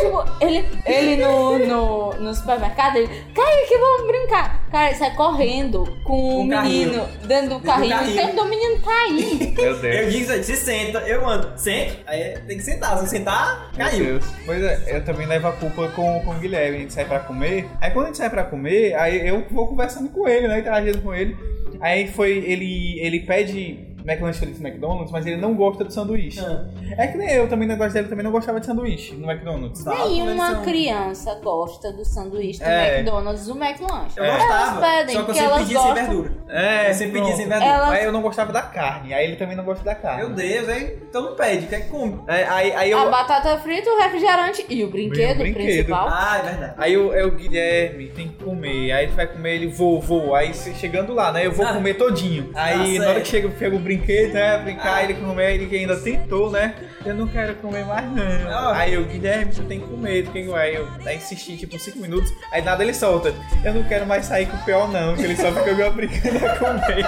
Tipo, 0.00 0.24
ele, 0.40 0.64
ele 0.86 1.16
no, 1.22 1.58
no, 1.58 2.12
no 2.14 2.34
supermercado, 2.34 2.96
ele, 2.96 3.08
Kaique, 3.34 3.76
vamos 3.78 4.06
brincar. 4.06 4.64
Cara, 4.70 4.88
ele 4.88 4.98
sai 4.98 5.14
correndo 5.14 5.84
com 6.04 6.12
o 6.14 6.30
Com 6.30 6.40
o 6.40 6.44
menino 6.44 6.92
carrinho. 6.94 7.08
dentro 7.26 7.48
do 7.50 7.60
carrinho, 7.60 7.90
carrinho. 7.96 8.12
o 8.12 8.26
tempo 8.26 8.36
do 8.36 8.44
menino 8.48 8.80
cair. 8.82 9.54
Meu 9.54 9.64
Eu 9.64 9.78
Deus. 9.80 10.12
digo 10.12 10.22
isso 10.24 10.32
aí, 10.32 10.44
se 10.44 10.56
senta, 10.56 10.98
eu 11.00 11.22
mando, 11.22 11.52
sente, 11.56 11.98
aí 12.06 12.38
tem 12.46 12.56
que 12.56 12.62
sentar, 12.62 12.96
se 12.96 13.02
não 13.02 13.08
sentar, 13.10 13.70
Meu 13.76 13.86
caiu. 13.86 14.04
Deus. 14.04 14.24
Pois 14.46 14.62
é, 14.62 14.96
eu 14.96 15.04
também 15.04 15.26
levo 15.26 15.48
a 15.48 15.52
culpa 15.52 15.88
com, 15.88 16.20
com 16.20 16.30
o 16.30 16.34
Guilherme. 16.38 16.76
A 16.76 16.80
gente 16.80 16.92
sai 16.94 17.04
pra 17.04 17.18
comer. 17.20 17.68
Aí 17.80 17.90
quando 17.90 18.04
a 18.04 18.08
gente 18.08 18.18
sai 18.18 18.30
pra 18.30 18.44
comer, 18.44 18.94
aí 18.94 19.26
eu 19.28 19.44
vou 19.50 19.66
conversando 19.66 20.08
com 20.10 20.26
ele, 20.28 20.48
né? 20.48 20.60
Interagindo 20.60 21.02
com 21.02 21.14
ele. 21.14 21.36
Aí 21.80 22.08
foi, 22.08 22.30
ele, 22.38 22.98
ele 23.00 23.20
pede 23.20 23.89
McLanche 24.10 24.38
Feliz 24.40 24.60
McDonald's, 24.60 25.10
mas 25.12 25.26
ele 25.26 25.36
não 25.36 25.54
gosta 25.54 25.84
de 25.84 25.92
sanduíche. 25.94 26.40
Ah. 26.40 26.64
É 26.98 27.06
que 27.06 27.16
nem 27.18 27.30
eu 27.30 27.48
também, 27.48 27.66
no 27.68 27.74
negócio 27.74 27.92
dele 27.94 28.08
também 28.08 28.24
não 28.24 28.32
gostava 28.32 28.58
de 28.60 28.66
sanduíche 28.66 29.14
no 29.14 29.30
McDonald's. 29.30 29.84
Tá, 29.84 29.94
Nenhuma 30.08 30.56
criança 30.62 31.34
gosta 31.42 31.92
do 31.92 32.04
sanduíche 32.04 32.60
do 32.60 32.64
É. 32.68 32.96
McDonald's 33.00 33.46
do 33.46 33.52
McLanche. 33.52 34.16
Eu 34.16 34.24
É. 34.24 34.30
gostava, 34.36 34.60
Elas 34.60 34.80
pedem, 34.80 35.14
só 35.14 35.14
que 35.14 35.18
eu 35.18 35.24
porque 35.26 35.40
sempre 35.40 35.44
elas 35.52 35.58
pedia 35.60 35.78
sem 35.80 35.88
gostam. 35.88 36.06
verdura. 36.06 36.32
É, 36.48 36.90
Eu 36.90 36.94
sempre 36.94 37.20
pedia 37.20 37.36
sem 37.36 37.46
verdura. 37.48 37.70
Ela- 37.70 37.90
Aí 37.92 38.04
eu 38.04 38.12
não 38.12 38.22
gostava 38.22 38.52
da 38.52 38.62
carne, 38.62 39.14
aí 39.14 39.24
ele 39.26 39.36
também 39.36 39.56
não 39.56 39.64
gosta 39.64 39.84
da 39.84 39.94
carne. 39.94 40.24
Meu 40.24 40.30
Deus, 40.30 40.68
aí 40.68 40.98
então 41.08 41.22
não 41.22 41.34
pede, 41.36 41.66
quer 41.66 41.82
que 41.82 41.88
come. 41.90 42.18
É, 42.26 42.44
aí, 42.44 42.72
aí 42.72 42.90
eu. 42.90 42.98
A 42.98 43.06
batata 43.08 43.56
frita, 43.58 43.88
o 43.90 43.98
refrigerante 43.98 44.64
e 44.68 44.82
o 44.84 44.90
brinquedo, 44.90 45.38
brinquedo. 45.38 45.64
principal. 45.64 46.08
Ah, 46.10 46.38
é 46.44 46.48
verdade. 46.48 46.74
Aí 46.76 46.96
o, 46.96 47.12
é 47.14 47.24
o 47.24 47.30
Guilherme 47.32 48.08
tem 48.08 48.28
que 48.28 48.42
comer, 48.44 48.92
aí 48.92 49.04
ele 49.04 49.12
vai 49.12 49.26
comer, 49.26 49.54
ele 49.54 49.66
vou, 49.68 50.00
vou. 50.00 50.34
Aí 50.34 50.52
chegando 50.54 51.12
lá, 51.14 51.32
né? 51.32 51.46
Eu 51.46 51.52
vou 51.52 51.66
Ah. 51.66 51.72
comer 51.74 51.94
todinho. 51.94 52.50
Aí 52.54 52.96
Ah, 52.96 53.00
na 53.02 53.08
hora 53.10 53.20
que 53.20 53.28
chega, 53.28 53.48
pega 53.48 53.76
o 53.76 53.78
brinquedo 53.78 53.99
brinquedo, 54.00 54.32
né? 54.32 54.58
Brincar, 54.58 55.04
ele 55.04 55.14
comer, 55.14 55.54
ele 55.54 55.76
ainda 55.76 55.96
tentou, 55.96 56.50
né? 56.50 56.74
Eu 57.04 57.14
não 57.14 57.26
quero 57.26 57.54
comer 57.56 57.84
mais, 57.84 58.10
não. 58.10 58.50
Ah. 58.50 58.76
Aí 58.76 58.94
eu, 58.94 59.04
Guilherme, 59.04 59.52
tu 59.52 59.62
tem 59.62 59.80
que 59.80 59.86
comer, 59.86 60.24
tu 60.24 60.32
que 60.32 60.44
comer. 60.44 60.60
Aí 60.60 60.74
eu 60.74 60.88
aí 61.06 61.16
insisti, 61.16 61.56
tipo, 61.56 61.78
5 61.78 61.98
minutos, 61.98 62.32
aí 62.52 62.62
nada 62.62 62.82
ele 62.82 62.94
solta. 62.94 63.34
Eu 63.64 63.74
não 63.74 63.84
quero 63.84 64.06
mais 64.06 64.26
sair 64.26 64.46
com 64.46 64.56
o 64.56 64.64
pior, 64.64 64.90
não, 64.90 65.14
que 65.14 65.22
ele 65.22 65.36
só 65.36 65.52
fica 65.52 65.72
me 65.72 65.82
obrigando 65.82 66.46
a 66.46 66.56
comer. 66.56 67.04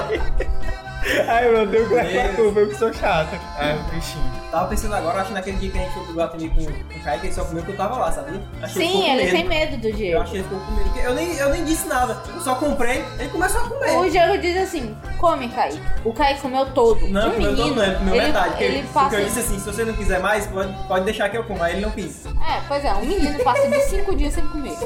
Ai, 1.28 1.51
meu 1.51 1.66
Deus, 1.66 1.88
que 1.88 1.97
é 1.97 2.28
culpa, 2.28 2.61
eu 2.61 2.68
que 2.68 2.76
sou 2.76 2.93
chato. 2.93 3.38
Ai, 3.59 3.76
o 3.76 3.95
bichinho. 3.95 4.41
Tava 4.53 4.68
pensando 4.68 4.94
agora, 4.94 5.20
acho 5.20 5.28
que 5.28 5.32
naquele 5.34 5.57
dia 5.57 5.70
que 5.70 5.78
a 5.78 5.80
gente 5.80 5.94
foi 5.94 6.05
pro 6.05 6.14
Guatemi 6.14 6.48
com, 6.50 6.57
com 6.66 6.70
o 6.98 7.03
Caio, 7.03 7.20
que 7.20 7.26
ele 7.28 7.34
só 7.34 7.42
comeu 7.42 7.62
porque 7.62 7.72
eu 7.72 7.76
tava 7.78 7.96
lá, 7.96 8.12
sabia? 8.12 8.34
Que 8.34 8.38
ele 8.38 8.68
ficou 8.68 8.82
Sim, 8.82 8.92
com 8.92 8.98
ele 9.09 9.22
medo. 9.24 9.30
tem 9.32 9.48
medo 9.48 9.76
do 9.78 9.88
Eu 9.88 9.96
Diego. 9.96 10.20
acho 10.20 10.30
que 10.30 10.36
ele 10.36 10.44
ficou 10.44 10.61
com 10.61 10.72
medo. 10.72 10.84
porque 10.90 11.07
Eu 11.07 11.14
nem, 11.14 11.34
eu 11.36 11.48
nem 11.48 11.64
disse 11.64 11.88
nada. 11.88 12.22
Eu 12.34 12.40
só 12.42 12.55
comprei, 12.57 13.03
ele 13.18 13.28
começou 13.30 13.62
a 13.62 13.68
comer. 13.70 13.96
O 13.96 14.11
Diego 14.11 14.36
diz 14.38 14.57
assim: 14.59 14.94
come, 15.18 15.48
Kaique. 15.48 15.80
O 16.05 16.12
Kaique 16.12 16.40
comeu 16.42 16.66
todo. 16.74 17.00
Não, 17.09 17.30
comeu 17.30 17.48
todo 17.57 17.57
menino, 17.57 17.76
não, 17.76 17.82
ele 17.84 17.94
comeu 17.96 18.14
ele, 18.14 18.26
metade. 18.26 18.48
Porque, 18.50 18.64
ele 18.64 18.76
porque 18.82 18.92
passa. 18.92 19.16
eu 19.16 19.24
disse 19.24 19.38
assim, 19.40 19.59
se 19.59 19.64
você 19.64 19.84
não 19.86 19.94
quiser 19.94 20.20
mais, 20.20 20.46
pode, 20.46 20.72
pode 20.86 21.05
deixar 21.07 21.30
que 21.30 21.38
eu 21.38 21.44
como. 21.44 21.62
Aí 21.62 21.72
ele 21.72 21.80
não 21.80 21.90
quis. 21.90 22.26
É, 22.26 22.61
pois 22.68 22.84
é, 22.84 22.92
um 22.92 23.07
menino 23.07 23.38
passa 23.42 23.66
de 23.66 23.80
cinco 23.84 24.14
dias 24.14 24.34
sem 24.34 24.46
comer. 24.48 24.76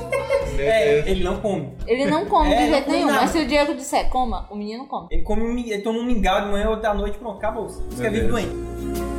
É, 0.59 0.99
ele 1.11 1.25
não 1.25 1.39
come. 1.41 1.73
Ele 1.89 2.07
não 2.07 2.25
come 2.27 2.53
É, 2.55 2.57
de 2.67 2.71
jeito 2.71 2.89
nenhum, 2.91 3.07
nada. 3.09 3.21
mas 3.23 3.31
se 3.31 3.39
o 3.41 3.47
Diego 3.47 3.75
disser 3.75 4.09
coma, 4.11 4.47
o 4.49 4.55
menino 4.55 4.87
come. 4.87 5.09
Ele 5.11 5.23
come 5.23 5.43
um, 5.43 5.59
ele 5.59 5.83
toma 5.83 5.99
um 5.99 6.05
mingau 6.05 6.41
de 6.43 6.47
manhã, 6.53 6.69
outro 6.71 6.89
à 6.89 6.95
noite, 6.95 7.19
pronto, 7.19 7.39
acabou. 7.39 7.67
Isso 7.67 8.01
que 8.01 8.07
é 8.07 8.11
vivo 8.11 8.29
doente. 8.29 9.16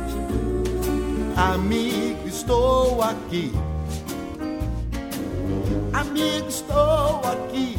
Amigo, 1.38 2.26
estou 2.26 3.00
aqui. 3.00 3.52
Amigo, 5.92 6.48
estou 6.48 7.20
aqui. 7.24 7.78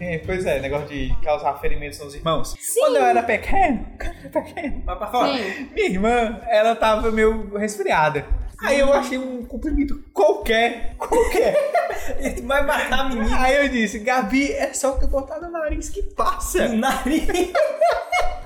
É, 0.00 0.16
pois 0.24 0.46
é, 0.46 0.58
negócio 0.58 0.88
de 0.88 1.14
causar 1.22 1.52
ferimentos 1.60 1.98
nos 1.98 2.14
irmãos. 2.14 2.56
Quando 2.78 2.96
eu 2.96 3.04
era 3.04 3.22
pequeno, 3.22 3.86
quando 4.00 4.14
eu 4.14 4.30
era 4.30 4.40
pequeno, 4.40 4.82
Vai 4.86 4.96
pra 4.96 5.06
fora. 5.08 5.36
Sim. 5.36 5.68
minha 5.74 5.86
irmã, 5.86 6.40
ela 6.48 6.74
tava 6.74 7.10
meio 7.12 7.54
resfriada. 7.58 8.24
Aí 8.62 8.80
eu 8.80 8.90
achei 8.94 9.18
um 9.18 9.44
comprimido 9.44 10.02
qualquer, 10.14 10.94
qualquer. 10.96 11.56
Ele 12.20 12.40
vai 12.40 12.64
matar 12.64 13.00
a 13.00 13.08
menina 13.10 13.38
Aí 13.38 13.54
eu 13.54 13.68
disse, 13.68 13.98
Gabi, 13.98 14.50
é 14.50 14.72
só 14.72 14.92
tu 14.92 15.06
botar 15.08 15.38
no 15.40 15.50
nariz 15.50 15.90
que 15.90 16.02
passa. 16.02 16.68
no 16.68 16.78
nariz. 16.78 17.26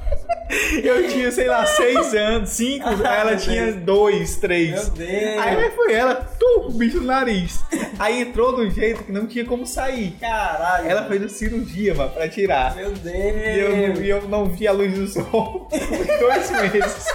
Eu 0.83 1.09
tinha, 1.09 1.31
sei 1.31 1.47
lá, 1.47 1.65
seis 1.65 2.13
anos, 2.15 2.51
cinco, 2.51 2.89
Ah, 3.05 3.15
ela 3.17 3.37
tinha 3.37 3.67
Deus. 3.67 3.77
dois, 3.85 4.37
três. 4.37 4.71
Meu 4.71 4.85
Deus. 5.07 5.39
Aí 5.39 5.71
foi 5.71 5.93
ela, 5.93 6.15
tu, 6.39 6.67
o 6.67 6.73
bicho 6.73 6.99
no 6.99 7.07
nariz. 7.07 7.61
Aí 7.99 8.23
entrou 8.23 8.57
de 8.57 8.63
um 8.67 8.71
jeito 8.71 9.05
que 9.05 9.13
não 9.13 9.27
tinha 9.27 9.45
como 9.45 9.65
sair. 9.67 10.17
Caralho. 10.21 10.89
Ela 10.91 11.05
fez 11.05 11.23
a 11.25 11.29
cirurgia, 11.29 11.95
mano, 11.95 12.11
pra 12.11 12.29
tirar. 12.29 12.75
Meu 12.75 12.91
Deus. 12.91 13.15
E 13.15 13.59
eu, 13.61 13.77
não- 13.95 14.03
e 14.03 14.11
eu 14.11 14.29
não 14.29 14.45
vi 14.47 14.67
a 14.67 14.73
luz 14.73 14.93
do 14.95 15.07
sol 15.07 15.69
por 15.71 16.19
dois 16.19 16.51
meses. 16.51 17.07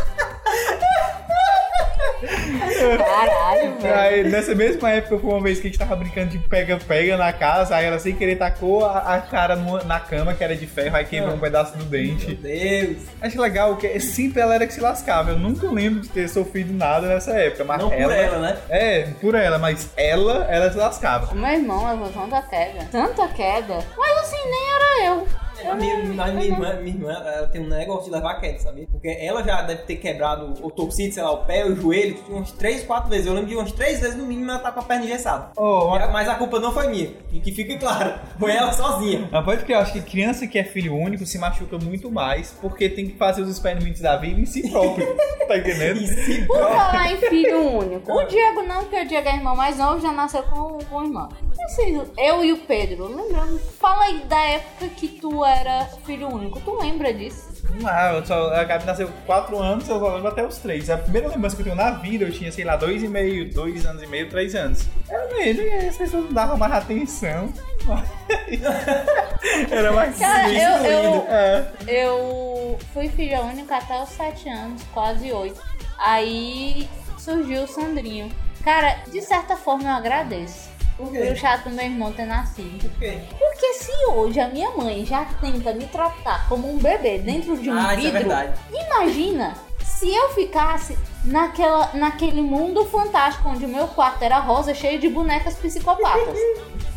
Caralho, 2.98 3.76
velho. 3.80 3.96
Aí, 4.00 4.24
nessa 4.30 4.54
mesma 4.56 4.92
época, 4.92 5.20
foi 5.20 5.30
uma 5.30 5.42
vez 5.42 5.60
que 5.60 5.68
a 5.68 5.70
gente 5.70 5.80
tava 5.80 5.96
brincando 5.96 6.28
de 6.30 6.40
pega-pega 6.40 7.18
na 7.18 7.32
casa, 7.34 7.76
aí 7.76 7.86
ela 7.86 8.00
sem 8.00 8.16
querer 8.16 8.36
tacou 8.38 8.86
a, 8.86 9.16
a 9.16 9.22
cara 9.22 9.56
numa- 9.56 9.84
na 9.84 10.00
cama, 10.00 10.34
que 10.34 10.44
era 10.44 10.56
de 10.56 10.68
ferro, 10.68 10.96
aí 10.96 11.06
quebrou 11.06 11.34
um 11.36 11.40
pedaço 11.40 11.78
do 11.78 11.86
Meu 11.86 11.90
dente. 11.90 12.34
Deus. 12.36 12.98
Acho 13.22 13.42
legal 13.42 13.76
que 13.78 14.00
sempre 14.00 14.42
ela 14.42 14.56
era 14.56 14.68
que 14.68 14.74
se 14.74 14.82
lascava. 14.82 15.32
Eu 15.32 15.40
nunca 15.40 15.70
lembro 15.70 16.02
de 16.02 16.10
ter 16.10 16.28
sofrido 16.28 16.74
nada 16.74 17.08
nessa 17.08 17.32
época, 17.32 17.64
mas 17.64 17.80
Não 17.82 17.90
por 17.90 18.00
ela. 18.00 18.16
ela, 18.16 18.40
né? 18.40 18.58
É, 18.70 19.02
por 19.22 19.36
ela, 19.36 19.58
mas 19.58 19.90
ela, 19.98 20.46
ela 20.50 20.72
se 20.72 20.78
lascava. 20.78 21.32
O 21.34 21.36
meu 21.36 21.50
irmão 21.52 21.90
levou 21.90 22.10
tanta 22.10 22.42
queda, 22.42 22.86
tanta 22.92 23.28
queda, 23.30 23.80
mas 23.98 24.18
assim, 24.20 24.38
nem 24.50 24.74
era 24.76 25.06
eu. 25.16 25.28
A 25.70 25.76
minha, 25.76 25.96
a 26.24 26.28
minha 26.32 26.46
irmã, 26.46 26.74
minha 26.82 26.96
irmã 26.96 27.12
ela 27.12 27.48
tem 27.48 27.62
um 27.62 27.68
negócio 27.68 28.06
de 28.06 28.12
levar 28.12 28.36
queda, 28.40 28.60
sabia? 28.60 28.88
Porque 28.92 29.08
ela 29.08 29.44
já 29.44 29.62
deve 29.62 29.84
ter 29.84 29.96
quebrado 29.98 30.54
o 30.66 30.70
torcido, 30.72 31.14
sei 31.14 31.24
lá, 31.24 31.32
o 31.32 31.46
pé, 31.46 31.66
o 31.66 31.76
joelho, 31.76 32.18
umas 32.30 32.52
3, 32.52 32.84
4 32.84 33.10
vezes. 33.10 33.26
Eu 33.28 33.34
lembro 33.34 33.50
de 33.50 33.56
umas 33.56 33.72
3 33.72 34.00
vezes 34.00 34.16
no 34.16 34.26
mínimo 34.26 34.50
ela 34.52 34.60
tá 34.60 34.72
com 34.72 34.80
a 34.80 34.84
perna 34.84 35.06
engessada. 35.06 35.52
Oh, 35.58 35.96
E 35.96 36.00
a- 36.00 36.08
Mas 36.08 36.30
a 36.30 36.36
culpa 36.36 36.60
não 36.60 36.72
foi 36.72 36.88
minha, 36.88 37.12
e 37.32 37.40
que 37.40 37.52
fique 37.52 37.78
claro, 37.78 38.14
foi 38.40 38.52
ela 38.52 38.72
sozinha. 38.72 39.28
Mas 39.32 39.44
pode 39.46 39.58
porque 39.60 39.74
eu 39.74 39.80
acho 39.80 39.94
que 39.94 40.02
criança 40.02 40.48
que 40.48 40.58
é 40.60 40.64
filho 40.64 40.96
único 40.96 41.26
se 41.26 41.38
machuca 41.38 41.78
muito 41.78 42.10
mais 42.12 42.52
porque 42.62 42.88
tem 42.90 43.08
que 43.08 43.18
fazer 43.18 43.42
os 43.42 43.50
experimentos 43.50 44.02
da 44.02 44.16
vida 44.18 44.40
em 44.40 44.46
si 44.46 44.70
próprio. 44.70 45.16
tá 45.48 45.58
entendendo? 45.58 45.98
E 46.02 46.08
se 46.08 46.46
Por 46.46 46.58
falar 46.58 47.12
em 47.12 47.18
filho 47.18 47.62
único. 47.78 48.12
O 48.12 48.24
Diego 48.26 48.62
não, 48.64 48.82
porque 48.84 49.02
o 49.02 49.08
Diego 49.08 49.28
é 49.30 49.36
irmão 49.36 49.56
mais 49.56 49.78
novo, 49.78 50.00
já 50.02 50.12
nasceu 50.12 50.44
com, 50.44 50.78
com 50.90 51.04
irmã. 51.04 51.30
Assim, 51.66 52.02
eu 52.18 52.44
e 52.44 52.54
o 52.54 52.58
Pedro, 52.60 53.08
lembrando. 53.08 53.58
Fala 53.80 54.04
aí 54.06 54.20
da 54.26 54.40
época 54.40 54.88
que 54.96 55.08
tu 55.08 55.44
era 55.56 55.86
filho 56.06 56.28
único. 56.28 56.60
Tu 56.60 56.78
lembra 56.80 57.14
disso? 57.14 57.54
Ah, 57.86 58.14
eu 58.14 58.26
só, 58.26 58.54
a 58.54 58.64
Gabi 58.64 58.86
nasceu 58.86 59.08
com 59.08 59.22
4 59.26 59.58
anos, 59.60 59.88
eu 59.90 60.00
só 60.00 60.14
lembro 60.16 60.28
até 60.30 60.46
os 60.46 60.58
3. 60.60 60.90
A 60.90 60.98
primeira 60.98 61.28
lembrança 61.28 61.56
que 61.56 61.62
eu 61.62 61.66
tenho 61.66 61.76
na 61.76 61.92
vida, 61.92 62.24
eu 62.26 62.32
tinha, 62.32 62.52
sei 62.52 62.64
lá, 62.64 62.78
2,5, 62.78 63.54
2 63.54 63.86
anos 63.86 64.04
e 64.04 64.08
meio, 64.08 64.30
3 64.30 64.56
anos. 64.56 64.86
Era 65.10 65.28
medo, 65.36 65.62
e 65.62 65.74
as 65.88 65.98
pessoas 65.98 66.26
não 66.26 66.34
davam 66.34 66.58
mais 66.58 66.74
atenção. 66.74 67.52
Era 69.72 69.92
mais 69.92 70.18
Cara, 70.18 70.50
eu- 70.52 70.86
eu- 70.86 71.26
É. 71.30 71.66
Eu 71.88 72.78
fui 72.94 73.10
filha 73.10 73.42
única 73.42 73.78
até 73.78 74.02
os 74.02 74.10
7 74.10 74.50
anos, 74.50 74.82
quase 74.94 75.32
8. 75.32 75.60
Aí 75.98 76.88
surgiu 77.18 77.64
o 77.64 77.68
Sandrinho. 77.68 78.30
Cara, 78.64 78.98
de 79.12 79.22
certa 79.22 79.56
forma 79.56 79.84
eu 79.90 79.94
agradeço. 79.96 80.70
Por 80.98 81.10
Pelo 81.12 81.26
quê? 81.28 81.36
chato 81.36 81.64
do 81.70 81.72
meu 81.76 81.86
irmão 81.86 82.12
ter 82.14 82.26
nascido. 82.26 82.90
Por 82.90 83.00
quê? 83.00 83.20
Porque 83.38 83.74
se 83.74 83.92
hoje 84.08 84.40
a 84.40 84.48
minha 84.48 84.72
mãe 84.72 85.06
já 85.06 85.26
tenta 85.42 85.74
me 85.74 85.86
tratar 85.88 86.48
como 86.48 86.72
um 86.72 86.78
bebê 86.78 87.18
dentro 87.18 87.58
de 87.58 87.70
um 87.70 87.78
Ah, 87.78 87.94
é 87.94 87.98
vidro, 87.98 88.12
verdade. 88.14 88.54
imagina 88.72 89.54
se 89.84 90.14
eu 90.14 90.30
ficasse 90.30 90.98
naquela, 91.24 91.90
naquele 91.94 92.42
mundo 92.42 92.86
fantástico 92.86 93.50
onde 93.50 93.66
o 93.66 93.70
meu 93.70 93.88
quarto 93.90 94.24
era 94.24 94.40
rosa, 94.40 94.74
cheio 94.74 95.00
de 95.00 95.08
bonecas 95.10 95.56
psicopatas. 95.56 96.38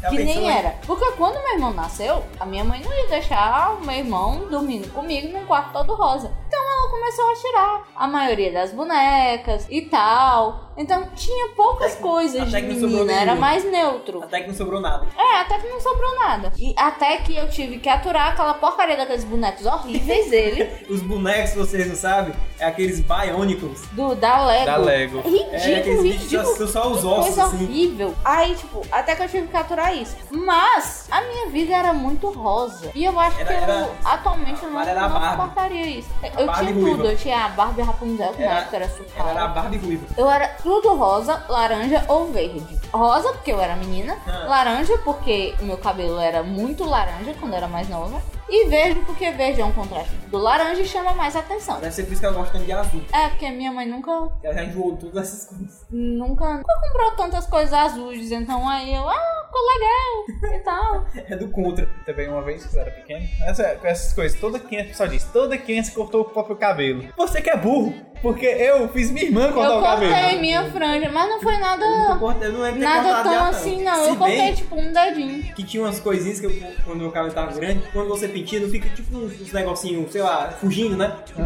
Já 0.01 0.09
que 0.11 0.19
nem 0.23 0.49
era. 0.51 0.71
Porque 0.87 1.05
quando 1.13 1.35
meu 1.43 1.55
irmão 1.55 1.73
nasceu, 1.75 2.25
a 2.41 2.47
minha 2.47 2.65
mãe 2.65 2.81
não 2.83 2.93
ia 2.93 3.09
deixar 3.09 3.75
o 3.75 3.85
meu 3.85 3.97
irmão 3.97 4.47
dormindo 4.49 4.89
comigo 4.93 5.33
num 5.37 5.45
quarto 5.45 5.73
todo 5.73 5.95
rosa. 5.95 6.33
Então 6.47 6.61
ela 6.61 6.91
começou 6.91 7.31
a 7.31 7.35
tirar 7.35 7.89
a 7.97 8.07
maioria 8.07 8.53
das 8.53 8.73
bonecas 8.73 9.67
e 9.69 9.83
tal. 9.83 10.68
Então 10.79 11.09
tinha 11.17 11.49
poucas 11.57 11.93
Até 11.95 12.01
coisas 12.03 12.41
até 12.49 12.61
de 12.61 12.67
que 12.69 12.73
não 12.75 12.81
sobrou 12.81 13.05
menina, 13.05 13.21
era 13.21 13.35
mais 13.35 13.65
neutro. 13.65 14.23
Até 14.23 14.41
que 14.43 14.47
não 14.49 14.55
sobrou 14.55 14.81
nada. 14.81 15.07
É, 15.19 15.41
até 15.41 15.59
que 15.59 15.67
não 15.69 15.81
sobrou 15.81 16.15
nada. 16.21 16.53
E 16.57 16.73
até 16.77 17.17
que 17.19 17.37
eu 17.37 17.49
tive 17.51 17.79
que 17.79 17.89
aturar 17.89 18.29
aquela 18.33 18.55
porcaria 18.55 18.97
daqueles 18.97 19.25
bonecos 19.25 19.67
horríveis 19.67 20.31
dele, 20.31 20.71
Os 20.89 21.01
bonecos, 21.03 21.55
vocês 21.55 21.87
não 21.89 21.97
sabem, 21.97 22.33
é 22.61 22.65
aqueles 22.67 23.01
Bionicles. 23.01 23.83
do 23.93 24.15
da 24.15 24.47
Lego. 24.47 24.67
Da 24.67 24.77
Lego. 24.77 25.21
Ridículo, 25.21 25.51
É, 25.55 25.77
aqueles 25.77 26.03
bichos 26.03 26.23
ridículo. 26.31 26.57
só- 26.57 26.67
só 26.83 26.89
os 26.91 27.05
ossos, 27.05 27.25
Coisa 27.35 27.45
assim. 27.45 27.65
horrível. 27.65 28.15
Aí, 28.25 28.55
tipo, 28.55 28.83
até 28.93 29.17
que 29.17 29.23
eu 29.25 29.29
tive 29.29 29.49
que 29.49 29.57
aturar 29.57 29.97
isso. 29.97 30.17
Mas 30.31 31.09
a 31.11 31.21
minha 31.23 31.49
vida 31.49 31.75
era 31.75 31.93
muito 31.93 32.31
rosa. 32.31 32.91
E 32.95 33.05
eu 33.05 33.19
acho 33.19 33.41
Era- 33.41 33.47
que 33.49 33.53
eu, 33.55 33.63
era- 33.63 33.89
atualmente 34.05 34.63
eu 34.63 34.71
não, 34.71 34.81
não 34.85 35.31
suportaria 35.31 35.87
isso. 35.87 36.09
Eu 36.39 36.47
Barbie 36.47 36.67
tinha 36.67 36.81
ruiva. 36.81 36.97
tudo. 36.97 37.09
Eu 37.11 37.17
tinha 37.17 37.45
a 37.45 37.49
Barbie 37.49 37.83
Rapunzel, 37.83 38.33
que 38.33 38.39
na 38.43 38.45
Era- 38.51 38.61
época 38.61 38.77
era 38.77 38.89
super. 38.89 39.27
era 39.27 39.45
a 39.45 39.49
Barbie 39.49 39.79
ruiva. 39.79 40.07
Eu 40.17 40.31
era 40.31 40.49
tudo 40.69 40.95
rosa, 40.97 41.43
laranja 41.49 42.05
ou 42.09 42.31
verde. 42.31 42.63
Rosa 42.93 43.33
porque 43.33 43.51
eu 43.53 43.59
era 43.61 43.75
menina, 43.75 44.19
Ah. 44.27 44.45
laranja 44.47 44.99
porque 44.99 45.55
o 45.63 45.65
meu 45.65 45.79
cabelo 45.79 46.19
era 46.21 46.43
muito 46.43 46.85
laranja 46.85 47.33
quando 47.41 47.53
eu 47.53 47.57
era 47.57 47.69
mais 47.69 47.89
nova, 47.89 48.21
e 48.51 48.67
verde 48.69 49.01
porque 49.07 49.31
verde 49.31 49.61
é 49.63 49.65
um 49.65 49.73
contraste 49.73 50.15
do 50.29 50.37
laranja 50.39 50.81
e 50.83 50.87
chama 50.87 51.13
mais 51.15 51.35
atenção. 51.37 51.81
Deve 51.81 51.93
ser 51.95 52.05
por 52.05 52.13
isso 52.13 52.21
que 52.21 52.27
ela 52.27 52.37
gosta 52.37 52.59
de 52.59 52.71
azul. 52.71 53.01
É, 53.13 53.29
porque 53.29 53.49
minha 53.51 53.73
mãe 53.73 53.87
nunca, 53.87 54.11
Ela 54.43 54.55
já 54.55 54.65
enjoou 54.65 54.95
todas 54.97 55.17
essas 55.17 55.49
coisas. 55.49 55.87
nunca, 55.91 56.55
nunca 56.59 56.81
comprou 56.81 57.11
tantas 57.13 57.47
coisas 57.47 57.73
azuis, 57.73 58.31
então 58.31 58.67
aí 58.69 58.95
eu, 58.95 59.09
ah, 59.09 59.45
ficou 59.47 59.61
legal 59.75 60.55
e 60.55 60.63
tal. 60.65 61.05
É 61.31 61.37
do 61.37 61.49
contra. 61.49 61.87
Também 62.07 62.29
uma 62.29 62.43
vez, 62.43 62.65
quando 62.65 62.75
eu 62.77 62.81
era 62.83 62.91
pequeno, 62.91 63.27
essa, 63.47 63.63
essas 63.83 64.13
coisas, 64.15 64.39
toda 64.39 64.59
criança, 64.59 64.89
pessoal 64.89 65.09
diz, 65.09 65.25
toda 65.25 65.59
criança 65.59 65.93
cortou 65.93 66.23
o 66.23 66.25
próprio 66.27 66.57
cabelo. 66.57 67.05
Você 67.17 67.41
que 67.43 67.51
é 67.51 67.57
burro, 67.57 67.93
porque 68.23 68.47
eu 68.47 68.89
fiz 68.89 69.11
minha 69.11 69.25
irmã 69.27 69.53
cortar 69.53 69.71
Eu 69.73 69.79
o 69.79 69.83
cabelo. 69.83 70.13
cortei 70.13 70.39
minha 70.41 70.71
franja, 70.71 71.11
mas 71.13 71.29
não 71.29 71.41
foi 71.41 71.55
Eu, 71.55 71.61
nada, 71.61 71.85
nunca 71.87 72.17
cortei- 72.19 72.49
eu 72.49 72.53
não 72.53 72.61
lembro 72.61 72.81
nada 72.81 73.23
tão 73.23 73.33
já, 73.35 73.49
assim 73.49 73.83
não. 73.83 73.95
Se 74.05 74.09
Eu 74.11 74.17
cortei 74.17 74.37
bem 74.39 74.55
tipo 74.55 74.77
um 74.77 74.93
dedinho. 74.93 75.43
que 75.55 75.63
tinha 75.65 75.83
umas 75.83 76.01
coisinhas 76.01 76.41
que 76.41 76.47
eu, 76.47 76.53
quando 76.85 76.99
meu 77.01 77.11
cabelo 77.11 77.33
tava 77.35 77.53
grande, 77.53 77.83
quando 77.93 78.09
você 78.09 78.29
penteia, 78.29 78.63
não 78.63 78.69
fica 78.71 78.89
tipo 78.91 79.17
uns, 79.17 79.41
uns 79.41 79.53
negocinhos, 79.53 80.11
sei 80.13 80.23
lá, 80.23 80.51
fugindo, 80.61 80.97
né? 80.97 81.13
Tipo, 81.27 81.41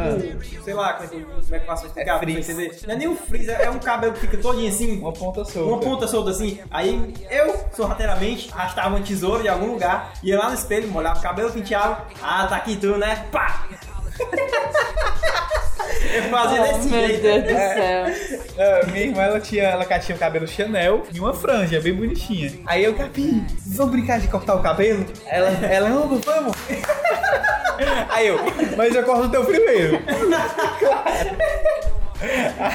sei 0.64 0.74
lá, 0.74 0.92
como 0.94 1.04
é 1.04 1.08
que, 1.08 1.20
como 1.22 1.36
é 1.54 1.58
que 1.58 1.64
eu 1.64 1.66
faço 1.66 1.82
pra 1.82 1.88
explicar? 1.88 2.16
É 2.16 2.18
pra 2.18 2.26
você 2.26 2.32
frizz. 2.34 2.48
entender? 2.48 2.80
Não 2.86 2.94
é 2.94 2.98
nem 2.98 3.08
um 3.08 3.16
frizz, 3.16 3.48
é 3.48 3.62
é 3.64 3.70
um 3.70 3.78
cabelo 3.78 4.12
que 4.14 4.20
fica 4.20 4.36
todinho 4.38 4.68
assim, 4.68 4.98
Uma 5.00 5.12
ponta 5.12 5.44
solta. 5.44 5.68
uma 5.68 5.78
ponta 5.78 6.06
solta 6.08 6.30
assim. 6.30 6.58
Aí 6.70 7.14
eu, 7.30 7.54
sorrateiramente, 7.72 8.50
arrastava 8.52 8.88
uma 8.96 9.00
tesoura 9.04 9.42
de 9.42 9.48
algum 9.48 9.72
lugar, 9.72 10.12
ia 10.22 10.38
lá 10.38 10.48
no 10.48 10.54
espelho, 10.54 10.88
molhava 10.88 11.18
o 11.18 11.22
cabelo, 11.22 11.52
penteava. 11.52 12.06
Ah, 12.22 12.46
tá 12.46 12.56
aqui 12.56 12.76
tu, 12.76 12.96
né? 12.96 13.26
Pá! 13.30 13.64
Eu 16.14 16.22
fazia 16.30 16.62
desse 16.62 16.86
Oh, 16.86 16.90
meu 16.90 17.06
jeito. 17.06 17.22
Deus 17.22 17.42
do 17.42 17.48
céu. 17.48 18.06
Ah, 18.58 18.86
minha 18.86 19.06
irmã, 19.06 19.22
ela 19.22 19.40
tinha, 19.40 19.62
ela 19.64 19.84
tinha 19.98 20.16
o 20.16 20.18
cabelo 20.18 20.46
Chanel 20.46 21.04
e 21.12 21.18
uma 21.20 21.32
franja 21.34 21.80
bem 21.80 21.94
bonitinha. 21.94 22.52
Aí 22.66 22.84
eu, 22.84 22.94
Gabi, 22.94 23.44
vamos 23.66 23.92
brincar 23.92 24.20
de 24.20 24.28
cortar 24.28 24.54
o 24.54 24.62
cabelo? 24.62 25.06
Ela, 25.26 25.48
ela, 25.66 25.88
vamos, 25.88 26.24
vamos. 26.24 26.56
Aí 28.10 28.28
eu, 28.28 28.38
mas 28.76 28.94
eu 28.94 29.02
corto 29.02 29.24
o 29.24 29.30
teu 29.30 29.44
primeiro. 29.44 29.98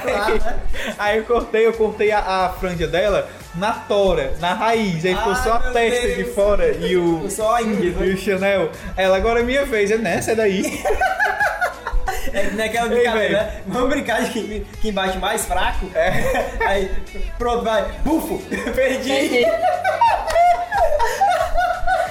Claro, 0.01 0.33
né? 0.33 0.59
Aí 0.97 1.17
eu 1.19 1.23
cortei, 1.23 1.65
eu 1.65 1.71
cortei 1.71 2.11
a, 2.11 2.19
a 2.19 2.49
franja 2.49 2.85
dela 2.85 3.29
na 3.55 3.71
tora, 3.71 4.33
na 4.41 4.53
raiz. 4.53 5.05
Aí 5.05 5.15
ficou 5.15 5.31
Ai, 5.31 5.41
só 5.43 5.53
a 5.53 5.71
testa 5.71 6.01
Deus. 6.05 6.17
de 6.17 6.23
fora 6.25 6.71
e 6.71 6.97
o, 6.97 7.29
Só 7.29 7.55
a 7.55 7.61
Índia, 7.61 7.93
e 8.05 8.13
o 8.13 8.17
Chanel. 8.17 8.69
Ela 8.97 9.15
agora 9.15 9.39
é 9.39 9.43
minha 9.43 9.63
vez, 9.65 9.89
é 9.89 9.97
nessa, 9.97 10.31
é 10.31 10.35
daí. 10.35 10.63
É 12.33 12.43
naquela 12.51 12.87
Ei, 12.87 12.93
brincadeira, 12.95 13.13
velho. 13.15 13.37
né? 13.37 13.61
Vamos 13.67 13.89
brincar 13.89 14.23
de 14.23 14.31
quem, 14.31 14.65
quem 14.81 14.91
bate 14.93 15.17
mais 15.17 15.45
fraco? 15.45 15.89
É. 15.95 16.11
Aí, 16.65 16.91
pronto, 17.37 17.63
vai. 17.63 17.83
Bufo! 18.03 18.39
Perdi. 18.75 19.11
Entendi. 19.11 19.45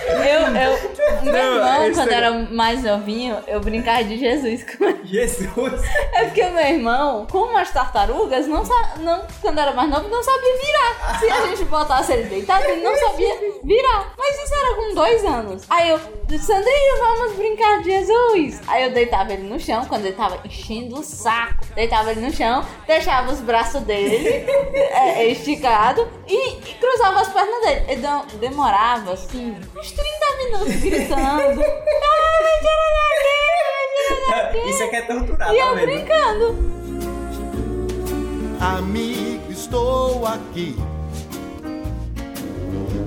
Eu, 0.08 0.56
eu, 0.56 0.95
meu 1.22 1.34
irmão, 1.34 1.94
quando 1.94 2.10
é- 2.10 2.14
era 2.14 2.30
mais 2.32 2.82
novinho, 2.82 3.36
eu 3.46 3.60
brincava 3.60 4.04
de 4.04 4.18
Jesus 4.18 4.64
com 4.64 4.84
ele. 4.84 4.96
Jesus. 5.06 5.82
É 6.12 6.24
porque 6.24 6.42
o 6.42 6.50
meu 6.52 6.64
irmão, 6.66 7.26
como 7.30 7.56
as 7.56 7.70
tartarugas, 7.70 8.46
não, 8.46 8.62
não 8.98 9.24
quando 9.40 9.58
era 9.60 9.72
mais 9.72 9.88
novo, 9.88 10.08
não 10.08 10.22
sabia 10.22 10.56
virar. 10.58 11.18
Se 11.20 11.30
a 11.30 11.46
gente 11.46 11.64
botasse 11.66 12.12
ele 12.12 12.24
deitado, 12.24 12.64
ele 12.64 12.82
não 12.82 12.96
sabia 12.96 13.34
virar. 13.62 14.12
Mas 14.18 14.42
isso 14.42 14.54
era 14.54 14.74
com 14.74 14.94
dois 14.94 15.24
anos. 15.24 15.62
Aí 15.70 15.88
eu, 15.90 15.98
Sandrinho, 16.38 16.98
vamos 16.98 17.32
brincar 17.36 17.78
de 17.82 17.90
Jesus. 17.90 18.60
Aí 18.66 18.84
eu 18.84 18.90
deitava 18.90 19.32
ele 19.32 19.42
no 19.48 19.60
chão, 19.60 19.84
quando 19.86 20.06
ele 20.06 20.16
tava 20.16 20.40
enchendo 20.44 20.98
o 20.98 21.02
saco. 21.04 21.64
Deitava 21.74 22.10
ele 22.10 22.20
no 22.20 22.32
chão, 22.32 22.64
deixava 22.86 23.30
os 23.32 23.40
braços 23.40 23.82
dele 23.82 24.26
é, 24.90 25.24
esticado 25.28 26.08
e, 26.26 26.48
e 26.50 26.74
cruzava 26.80 27.20
as 27.20 27.28
pernas 27.32 27.60
dele. 27.62 27.84
Ele 27.88 28.00
de- 28.02 28.36
demorava, 28.38 29.12
assim, 29.12 29.56
uns 29.76 29.92
30 29.92 30.36
minutos 30.44 30.74
gritando. 30.98 31.20
"Ah, 31.22 31.48
me 32.44 32.52
tira 32.62 32.86
daqui, 32.96 33.38
me 33.92 34.14
tira 34.24 34.42
daqui." 34.42 34.70
Isso 34.70 34.82
aqui 34.84 34.96
é 34.96 35.02
torturar, 35.02 35.52
E 35.54 35.56
tá 35.58 35.64
eu 35.64 35.74
vendo? 35.74 35.86
brincando. 35.86 36.46
Amigo, 38.60 39.52
estou 39.52 40.26
aqui. 40.26 40.76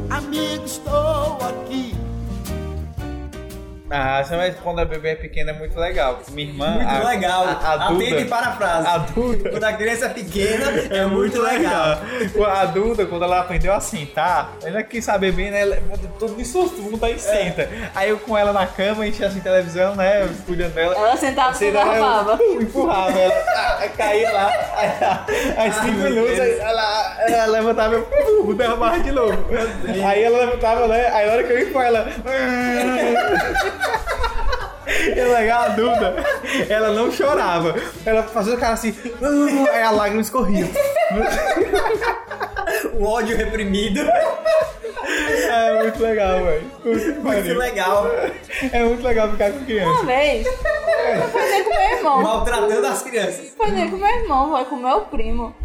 Amigo, 0.10 0.66
estou 0.66 1.38
aqui. 1.48 1.96
Ah, 3.92 4.24
mas 4.32 4.56
quando 4.62 4.80
a 4.80 4.86
bebê 4.86 5.10
é 5.10 5.16
pequena 5.16 5.52
é 5.52 5.54
muito 5.54 5.78
legal. 5.80 6.20
Minha 6.30 6.48
irmã. 6.48 6.72
Muito 6.72 6.88
a, 6.88 7.10
legal. 7.10 7.44
A, 7.44 7.52
a 7.52 7.74
Atenta 7.88 8.04
e 8.04 8.10
Duda, 8.10 8.26
parafrase. 8.26 8.88
a 8.88 8.98
Duda. 8.98 9.50
Quando 9.50 9.64
a 9.64 9.74
criança 9.74 10.06
é 10.06 10.10
pequena, 10.10 10.66
é 10.92 11.06
muito 11.06 11.42
legal. 11.42 11.98
A 12.48 12.66
Duda, 12.66 13.06
quando 13.06 13.24
ela 13.24 13.40
aprendeu 13.40 13.74
a 13.74 13.80
sentar, 13.80 14.54
ela 14.64 14.84
quis 14.84 15.04
saber 15.04 15.32
bem, 15.32 15.50
né? 15.50 15.62
Ela 15.62 15.78
bota 15.82 16.08
tudo 16.20 16.36
de 16.36 16.46
susto, 16.46 17.00
aí 17.02 17.20
senta. 17.20 17.70
Aí 17.96 18.10
eu 18.10 18.20
com 18.20 18.38
ela 18.38 18.54
na 18.54 18.68
cama, 18.68 19.08
enchia 19.08 19.28
assim 19.28 19.40
televisão, 19.40 19.96
né? 19.96 20.30
Cuidando 20.46 20.74
dela. 20.74 20.96
Ela 20.96 21.18
sentava 21.18 21.64
e 21.64 21.70
empurrava. 21.70 22.38
eu 22.42 22.62
empurrava 22.62 23.20
ela, 23.20 23.34
ah, 23.56 23.78
aí 23.80 23.90
caía 23.90 24.32
lá, 24.32 24.52
aí, 25.58 25.72
cinco 25.74 25.98
minutos, 25.98 26.38
ela, 26.38 27.18
ela 27.22 27.46
levantava 27.48 27.96
e 27.96 27.98
eu 27.98 28.54
derramava 28.54 29.00
de 29.00 29.12
novo. 29.12 29.46
Aí 30.06 30.24
ela 30.24 30.40
levantava, 30.40 30.88
né? 30.88 31.08
Aí 31.08 31.26
na 31.26 31.34
hora 31.34 31.44
que 31.44 31.54
eu 31.54 31.60
ia 31.60 31.72
com 31.72 31.82
ela. 31.82 32.08
E 34.90 35.20
é 35.20 35.26
legal, 35.26 35.64
a 35.64 35.68
Duda, 35.70 36.16
ela 36.70 36.92
não 36.92 37.12
chorava. 37.12 37.76
Ela 38.06 38.24
fazia 38.24 38.56
o 38.56 38.58
cara 38.58 38.74
assim, 38.74 38.96
aí 39.72 39.84
a 39.84 39.92
lágrima 39.92 40.22
escorria. 40.22 40.66
O 42.94 43.06
ódio 43.06 43.36
reprimido. 43.36 44.00
É 44.02 45.82
muito 45.84 46.02
legal, 46.04 46.44
velho. 46.44 46.72
Muito 46.86 47.22
pariu. 47.24 47.58
legal. 47.58 48.06
É 48.72 48.84
muito 48.84 49.04
legal 49.04 49.30
ficar 49.32 49.52
com 49.52 49.58
Uma 49.58 49.66
criança. 49.66 50.06
vez, 50.06 50.46
eu 50.46 50.54
fui 51.30 51.42
nem 51.50 51.64
com 51.64 51.70
meu 51.70 51.98
irmão. 51.98 52.22
Maltratando 52.22 52.88
as 52.88 53.02
crianças. 53.02 53.54
Foi 53.58 53.72
nem 53.72 53.90
com 53.90 53.98
meu 53.98 54.08
irmão, 54.08 54.52
foi 54.52 54.66
com 54.66 54.76
meu 54.76 55.02
primo. 55.02 55.56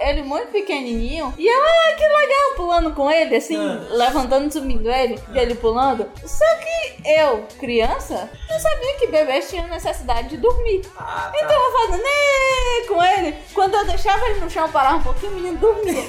Ele 0.00 0.22
muito 0.22 0.50
pequenininho. 0.50 1.34
E 1.36 1.46
eu, 1.46 1.62
ah, 1.64 1.94
que 1.96 2.02
legal, 2.08 2.54
pulando 2.56 2.94
com 2.94 3.10
ele, 3.10 3.36
assim, 3.36 3.56
Ah. 3.56 3.86
levantando, 3.90 4.50
subindo 4.52 4.90
ele, 4.90 5.20
e 5.32 5.38
ele 5.38 5.54
pulando. 5.56 6.10
Só 6.24 6.44
que 6.56 7.02
eu, 7.08 7.46
criança, 7.60 8.30
não 8.48 8.58
sabia 8.58 8.94
que 8.98 9.06
bebês 9.08 9.48
tinham 9.50 9.66
necessidade 9.68 10.28
de 10.28 10.36
dormir. 10.38 10.82
Ah, 10.98 11.30
Então 11.34 11.50
eu 11.64 11.72
fazendo 11.72 12.02
"Né", 12.02 12.86
com 12.88 13.02
ele. 13.04 13.36
Quando 13.52 13.74
eu 13.74 13.84
deixava 13.84 14.24
ele 14.30 14.40
no 14.40 14.48
chão, 14.50 14.68
parava 14.70 14.96
um 14.96 15.02
pouquinho, 15.02 15.32
o 15.32 15.34
menino 15.34 15.58
dormia. 15.58 16.02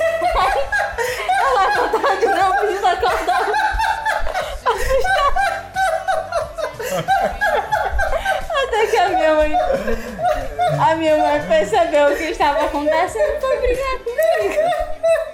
Eu 1.39 1.57
levantava 1.57 2.15
de 2.17 2.25
novo, 2.27 2.59
o 2.61 2.65
menino 2.65 2.87
acordava. 2.87 3.53
Até 8.69 8.85
que 8.85 8.97
a 8.97 9.09
minha 9.09 9.33
mãe. 9.33 9.51
A 10.79 10.95
minha 10.95 11.17
mãe 11.17 11.47
percebeu 11.47 12.13
o 12.13 12.15
que 12.15 12.25
estava 12.25 12.65
acontecendo 12.65 13.35
e 13.35 13.41
foi 13.41 13.57
brigar 13.57 13.97
comigo. 13.97 14.61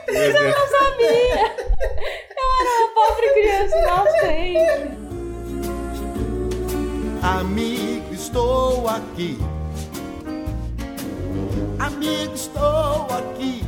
Mas 0.07 0.35
eu 0.35 0.43
não 0.43 0.67
sabia. 0.67 1.55
Eu 2.37 2.45
era 2.61 2.69
uma 2.79 2.93
pobre 2.93 3.29
criança 3.33 3.77
inocente. 3.77 5.05
Amigo, 7.21 8.13
estou 8.13 8.87
aqui. 8.87 9.37
Amigo, 11.77 12.33
estou 12.33 13.07
aqui. 13.11 13.63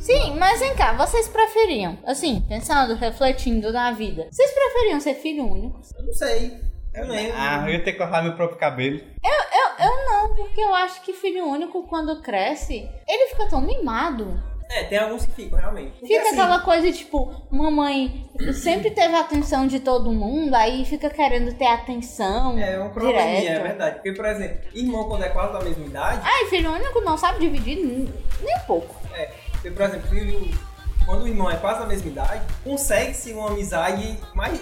Sim, 0.00 0.36
mas 0.38 0.58
vem 0.58 0.74
cá, 0.74 0.92
vocês 0.92 1.28
preferiam, 1.28 1.98
assim, 2.04 2.44
pensando, 2.48 2.94
refletindo 2.94 3.72
na 3.72 3.92
vida, 3.92 4.26
vocês 4.30 4.50
preferiam 4.52 5.00
ser 5.00 5.14
filho 5.14 5.44
único? 5.44 5.80
Eu 5.98 6.04
não 6.04 6.12
sei. 6.12 6.65
Eu 6.96 7.06
lembro. 7.08 7.34
Ah, 7.36 7.64
eu 7.66 7.74
ia 7.74 7.84
ter 7.84 7.92
que 7.92 7.98
cortar 7.98 8.22
meu 8.22 8.34
próprio 8.34 8.58
cabelo. 8.58 8.96
Eu, 9.22 9.32
eu, 9.32 9.86
eu 9.90 10.04
não, 10.06 10.34
porque 10.34 10.60
eu 10.60 10.74
acho 10.74 11.02
que 11.02 11.12
filho 11.12 11.44
único, 11.46 11.82
quando 11.88 12.22
cresce, 12.22 12.88
ele 13.06 13.28
fica 13.30 13.48
tão 13.48 13.60
mimado. 13.60 14.42
É, 14.68 14.82
tem 14.82 14.98
alguns 14.98 15.24
que 15.24 15.30
ficam, 15.32 15.56
realmente. 15.58 15.92
Porque, 15.92 16.06
Fica 16.08 16.22
assim, 16.22 16.30
aquela 16.40 16.58
coisa, 16.58 16.90
tipo, 16.90 17.46
mamãe 17.52 18.28
sempre 18.52 18.90
teve 18.90 19.14
a 19.14 19.20
atenção 19.20 19.64
de 19.68 19.78
todo 19.78 20.10
mundo, 20.10 20.54
aí 20.56 20.84
fica 20.84 21.08
querendo 21.08 21.54
ter 21.56 21.66
atenção 21.66 22.58
É 22.58 22.76
um 22.80 22.88
probleminha, 22.90 23.40
direto. 23.42 23.60
é 23.60 23.62
verdade. 23.62 23.94
Porque, 23.96 24.12
por 24.12 24.24
exemplo, 24.24 24.58
irmão 24.74 25.04
quando 25.08 25.22
é 25.22 25.28
quase 25.28 25.52
da 25.52 25.60
mesma 25.60 25.86
idade, 25.86 26.20
Ai, 26.24 26.46
filho 26.46 26.72
único 26.72 27.00
não 27.02 27.16
sabe 27.16 27.38
dividir 27.38 27.76
nem 27.76 28.12
nem 28.42 28.56
um 28.56 28.66
pouco. 28.66 28.96
é. 29.14 29.30
Porque, 29.52 29.70
por 29.70 29.82
exemplo, 29.82 30.08
filho, 30.08 30.58
quando 31.04 31.22
o 31.22 31.28
irmão 31.28 31.48
é 31.48 31.56
quase 31.58 31.78
da 31.80 31.86
mesma 31.86 32.08
idade, 32.10 32.42
consegue-se 32.64 33.32
uma 33.34 33.50
amizade 33.50 34.18
mais. 34.34 34.60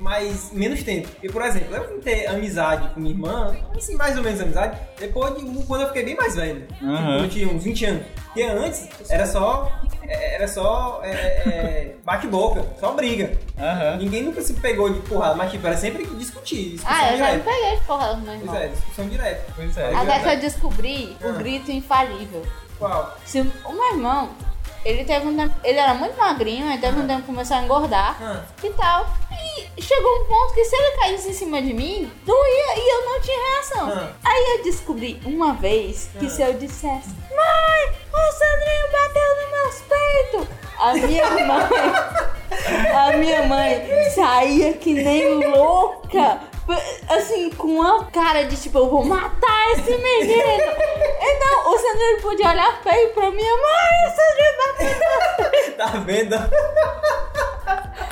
Mais 0.00 0.50
menos 0.52 0.82
tempo. 0.82 1.08
Porque, 1.08 1.28
por 1.28 1.42
exemplo, 1.42 1.74
eu 1.76 1.88
vim 1.94 2.00
ter 2.00 2.26
amizade 2.26 2.88
com 2.94 3.00
minha 3.00 3.14
irmã, 3.14 3.56
assim, 3.76 3.94
mais 3.96 4.16
ou 4.16 4.22
menos 4.22 4.40
amizade, 4.40 4.78
depois 4.98 5.34
de 5.36 5.64
quando 5.66 5.82
eu 5.82 5.88
fiquei 5.88 6.04
bem 6.04 6.16
mais 6.16 6.34
velho. 6.34 6.66
Tipo, 6.66 6.78
quando 6.80 7.24
eu 7.24 7.28
tinha 7.28 7.48
uns 7.48 7.64
20 7.64 7.84
anos. 7.86 8.06
Porque 8.24 8.42
antes 8.42 8.88
era 9.10 9.26
só. 9.26 9.70
é, 10.08 10.34
Era 10.36 10.48
só 10.48 11.00
é, 11.04 11.10
é, 11.10 11.94
bate-boca, 12.04 12.64
só 12.80 12.92
briga. 12.92 13.36
Aham. 13.58 13.96
Ninguém 13.98 14.22
nunca 14.22 14.40
se 14.42 14.54
pegou 14.54 14.92
de 14.92 15.00
porrada, 15.00 15.34
mas 15.34 15.50
tipo, 15.50 15.66
era 15.66 15.76
sempre 15.76 16.04
discutir. 16.16 16.70
Discussão 16.70 16.96
Ah, 16.98 17.12
eu 17.12 17.18
já 17.18 17.32
me 17.34 17.40
peguei 17.40 17.76
de 17.76 17.84
porra 17.84 18.14
do 18.14 18.22
meu 18.22 18.34
irmão. 18.34 18.48
Pois 18.54 18.62
é, 18.62 18.68
discussão 18.68 19.08
direta. 19.08 19.52
Pois 19.54 19.76
é. 19.76 19.94
Até 19.94 20.18
que 20.20 20.28
eu 20.28 20.40
descobri 20.40 21.16
o 21.22 21.28
Ah. 21.28 21.32
grito 21.32 21.70
infalível. 21.70 22.42
Qual? 22.78 23.16
Se 23.26 23.40
o 23.40 23.72
meu 23.72 23.92
irmão, 23.92 24.30
ele 24.84 25.04
teve 25.04 25.26
um 25.28 25.36
tempo, 25.36 25.54
ele 25.62 25.78
era 25.78 25.94
muito 25.94 26.16
magrinho, 26.18 26.68
aí 26.68 26.78
teve 26.78 26.98
um 26.98 27.06
tempo 27.06 27.20
que 27.20 27.26
começou 27.26 27.56
a 27.58 27.62
engordar 27.62 28.16
Ah. 28.20 28.40
e 28.64 28.70
tal. 28.70 29.06
Chegou 29.80 30.20
um 30.20 30.24
ponto 30.24 30.54
que 30.54 30.64
se 30.64 30.74
ele 30.76 30.96
caísse 30.96 31.28
em 31.30 31.32
cima 31.32 31.60
de 31.60 31.72
mim, 31.74 32.10
doía 32.24 32.76
e 32.76 32.94
eu 32.94 33.04
não 33.10 33.20
tinha 33.20 33.54
reação. 33.54 33.88
Ah. 33.90 34.12
Aí 34.24 34.56
eu 34.58 34.62
descobri 34.64 35.20
uma 35.24 35.54
vez 35.54 36.08
que 36.18 36.26
Ah. 36.26 36.30
se 36.30 36.42
eu 36.42 36.52
dissesse, 36.54 37.08
mãe, 37.30 37.92
o 38.12 38.32
Sandrinho 38.32 38.92
bateu 38.92 39.36
nos 39.36 39.50
meus 39.50 39.82
peitos, 39.82 40.48
a 40.78 40.94
minha 40.94 41.30
mãe, 41.30 41.68
a 43.12 43.16
minha 43.16 43.42
mãe 43.46 44.10
saía 44.14 44.72
que 44.74 44.94
nem 44.94 45.34
louca. 45.48 46.40
Assim, 47.08 47.50
com 47.50 47.66
uma 47.68 48.04
cara 48.06 48.44
de 48.44 48.56
tipo, 48.56 48.78
eu 48.78 48.88
vou 48.88 49.04
matar 49.04 49.70
esse 49.72 49.90
menino. 49.96 50.42
Então, 51.24 51.72
o 51.72 51.78
Sandrinho 51.78 52.20
podia 52.20 52.48
olhar 52.50 52.82
feio 52.82 53.10
pra 53.10 53.30
minha 53.30 53.56
mãe, 53.56 54.06
o 54.06 54.10
Sandrinho 54.16 54.56
bateu. 54.58 55.76
Tá 55.76 55.86
vendo? 55.98 56.36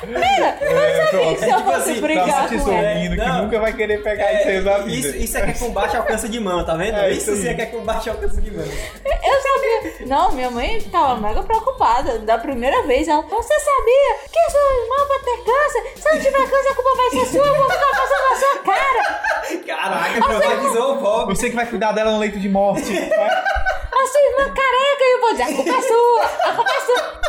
Mira, 0.07 0.57
eu 0.61 0.73
não 0.73 1.05
sabia 1.05 1.33
que 1.35 1.39
se 1.39 1.49
eu 1.49 1.57
tipo 1.57 1.71
fosse 1.71 1.91
assim, 1.91 2.01
brigar 2.01 2.27
Tava 2.27 2.47
com 2.47 2.53
ele. 2.53 2.61
sorrindo 2.63 3.15
que 3.15 3.27
nunca 3.41 3.59
vai 3.59 3.73
querer 3.73 4.01
pegar 4.03 4.33
isso 4.33 4.47
aí 4.47 4.61
na 4.61 4.77
vida. 4.79 5.07
isso, 5.07 5.15
isso 5.17 5.37
é 5.37 5.41
que 5.41 5.49
é 5.51 5.53
combate 5.53 5.95
ao 5.97 6.03
câncer 6.03 6.29
de 6.29 6.39
mama, 6.39 6.63
tá 6.65 6.75
vendo? 6.75 6.97
É, 6.97 7.11
isso 7.11 7.31
isso 7.31 7.41
sim 7.41 7.49
é 7.49 7.53
que 7.53 7.61
é 7.61 7.65
combate 7.67 8.09
ao 8.09 8.15
câncer 8.17 8.41
de 8.41 8.51
mama. 8.51 8.67
Eu 9.05 9.41
sabia. 9.41 10.07
Não, 10.07 10.31
minha 10.31 10.49
mãe 10.49 10.81
ficava 10.81 11.15
mega 11.17 11.43
preocupada. 11.43 12.19
Da 12.19 12.37
primeira 12.37 12.81
vez, 12.83 13.07
ela. 13.07 13.21
Você 13.21 13.59
sabia 13.59 14.15
que 14.31 14.51
sua 14.51 14.73
irmã 14.81 15.07
vai 15.07 15.19
ter 15.19 15.37
câncer? 15.43 15.93
Se 16.01 16.09
não 16.11 16.19
tiver 16.19 16.49
câncer, 16.49 16.69
a 16.69 16.75
culpa 16.75 16.95
vai 16.95 17.09
ser 17.11 17.25
sua. 17.27 17.45
Eu 17.47 17.55
vou 17.55 17.69
ficar 17.69 17.91
passando 17.91 18.29
na 18.29 18.35
sua 18.41 18.57
cara. 18.63 19.21
Caraca, 19.65 20.19
profetizou 20.21 20.95
o 20.95 20.97
pobre. 20.97 21.35
Você 21.35 21.49
que 21.49 21.55
vai 21.55 21.65
cuidar 21.65 21.91
dela 21.93 22.11
no 22.11 22.19
leito 22.19 22.39
de 22.39 22.49
morte. 22.49 22.81
A 22.91 24.07
sua 24.07 24.21
irmã 24.21 24.53
careca. 24.53 25.01
E 25.03 25.13
eu 25.13 25.21
vou 25.21 25.31
dizer: 25.31 25.43
a 25.43 25.53
culpa 25.55 25.71
é 25.71 25.81
sua. 25.81 26.25
A 26.49 26.55
culpa 26.55 26.71
é 26.71 26.79
sua. 26.81 27.21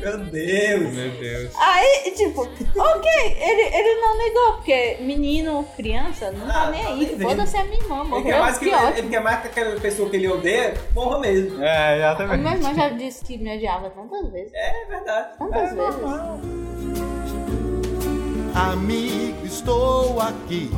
Meu 0.00 0.18
Deus. 0.18 0.92
Meu 0.94 1.10
Deus. 1.10 1.52
Aí, 1.58 2.12
tipo, 2.16 2.40
ok, 2.42 3.10
ele, 3.38 3.62
ele 3.76 4.00
não 4.00 4.16
negou, 4.18 4.52
porque 4.54 4.96
menino, 5.00 5.66
criança, 5.76 6.30
não 6.32 6.46
tá 6.46 6.62
Ah, 6.66 6.70
nem 6.70 6.82
tá 6.82 6.90
aí. 6.90 7.18
Foda-se 7.20 7.56
a 7.56 7.64
minha 7.64 7.76
irmã, 7.78 8.00
Ele 8.00 8.08
morreu, 8.08 8.24
quer, 8.24 8.40
mais 8.40 8.58
que, 8.58 8.64
que 8.68 8.74
ótimo. 8.74 8.98
ele 8.98 9.08
quer 9.08 9.20
mais 9.20 9.40
que 9.42 9.46
aquela 9.48 9.80
pessoa 9.80 10.08
que 10.10 10.16
ele 10.16 10.28
odeia, 10.28 10.74
morra 10.94 11.18
mesmo. 11.20 11.62
É, 11.62 11.92
A 11.92 11.96
exatamente. 11.96 12.40
minha 12.40 12.54
irmã 12.54 12.74
já 12.74 12.88
disse 12.90 13.24
que 13.24 13.36
me 13.38 13.54
odiava 13.56 13.90
tantas 13.90 14.30
vezes. 14.32 14.52
É 14.54 14.84
verdade. 14.88 15.28
Tantas 15.38 15.72
É 15.72 15.74
vezes. 15.74 16.98
Amigo, 18.54 19.27
estou 19.48 20.20
aqui. 20.20 20.70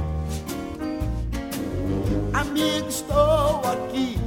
Amigo, 2.33 2.89
estou 2.89 3.61
aqui. 3.65 4.19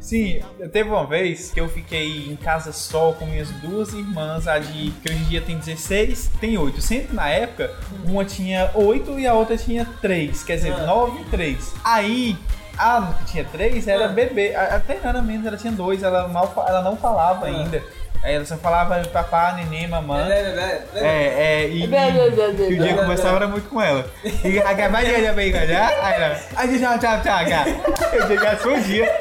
Sim, 0.00 0.42
teve 0.72 0.90
uma 0.90 1.06
vez 1.06 1.50
que 1.52 1.60
eu 1.60 1.68
fiquei 1.68 2.28
em 2.30 2.36
casa 2.36 2.70
só 2.72 3.12
com 3.12 3.24
minhas 3.24 3.50
duas 3.62 3.92
irmãs, 3.94 4.46
a 4.46 4.58
de 4.58 4.90
que 4.90 5.10
hoje 5.10 5.22
em 5.22 5.24
dia 5.24 5.40
tem 5.40 5.56
16, 5.58 6.30
tem 6.40 6.58
8. 6.58 6.82
Sempre 6.82 7.14
na 7.14 7.28
época, 7.28 7.70
uma 8.04 8.24
tinha 8.24 8.70
8 8.74 9.18
e 9.18 9.26
a 9.26 9.32
outra 9.34 9.56
tinha 9.56 9.86
3, 10.02 10.42
quer 10.42 10.56
dizer, 10.56 10.72
Ah. 10.72 10.84
9 10.86 11.22
e 11.22 11.24
3. 11.26 11.72
Aí, 11.82 12.36
a 12.76 13.14
que 13.20 13.32
tinha 13.32 13.44
3 13.44 13.88
era 13.88 14.06
Ah. 14.06 14.08
bebê, 14.08 14.54
até 14.54 14.98
era 15.02 15.22
menos, 15.22 15.46
ela 15.46 15.56
tinha 15.56 15.72
2, 15.72 16.02
ela, 16.02 16.28
mal, 16.28 16.52
ela 16.68 16.82
não 16.82 16.96
falava 16.96 17.46
Ah. 17.46 17.48
ainda. 17.48 17.82
Aí 18.22 18.34
ela 18.36 18.44
só 18.44 18.56
falava 18.56 19.02
papá, 19.12 19.52
neném, 19.56 19.88
mamãe. 19.88 20.30
É, 20.30 20.34
é, 20.34 20.84
é, 20.94 21.04
é. 21.04 21.62
É, 21.64 21.68
e, 21.68 21.86
blá, 21.88 22.08
e 22.08 22.28
o 22.74 22.82
dia 22.82 22.94
conversava 22.94 23.36
era 23.36 23.48
muito 23.48 23.68
com 23.68 23.80
ela. 23.82 24.04
E 24.44 24.60
a 24.60 24.88
vai 24.88 25.04
já 25.24 25.32
bem 25.32 25.50
já, 25.52 25.88
aí 25.88 26.14
ela, 26.22 26.40
aí 26.56 26.78
já 26.78 26.98
tchau, 26.98 27.20
tchau, 27.20 27.44
cara. 27.48 27.70
Eu 28.12 28.28
digo, 28.28 28.44
respondia. 28.44 29.18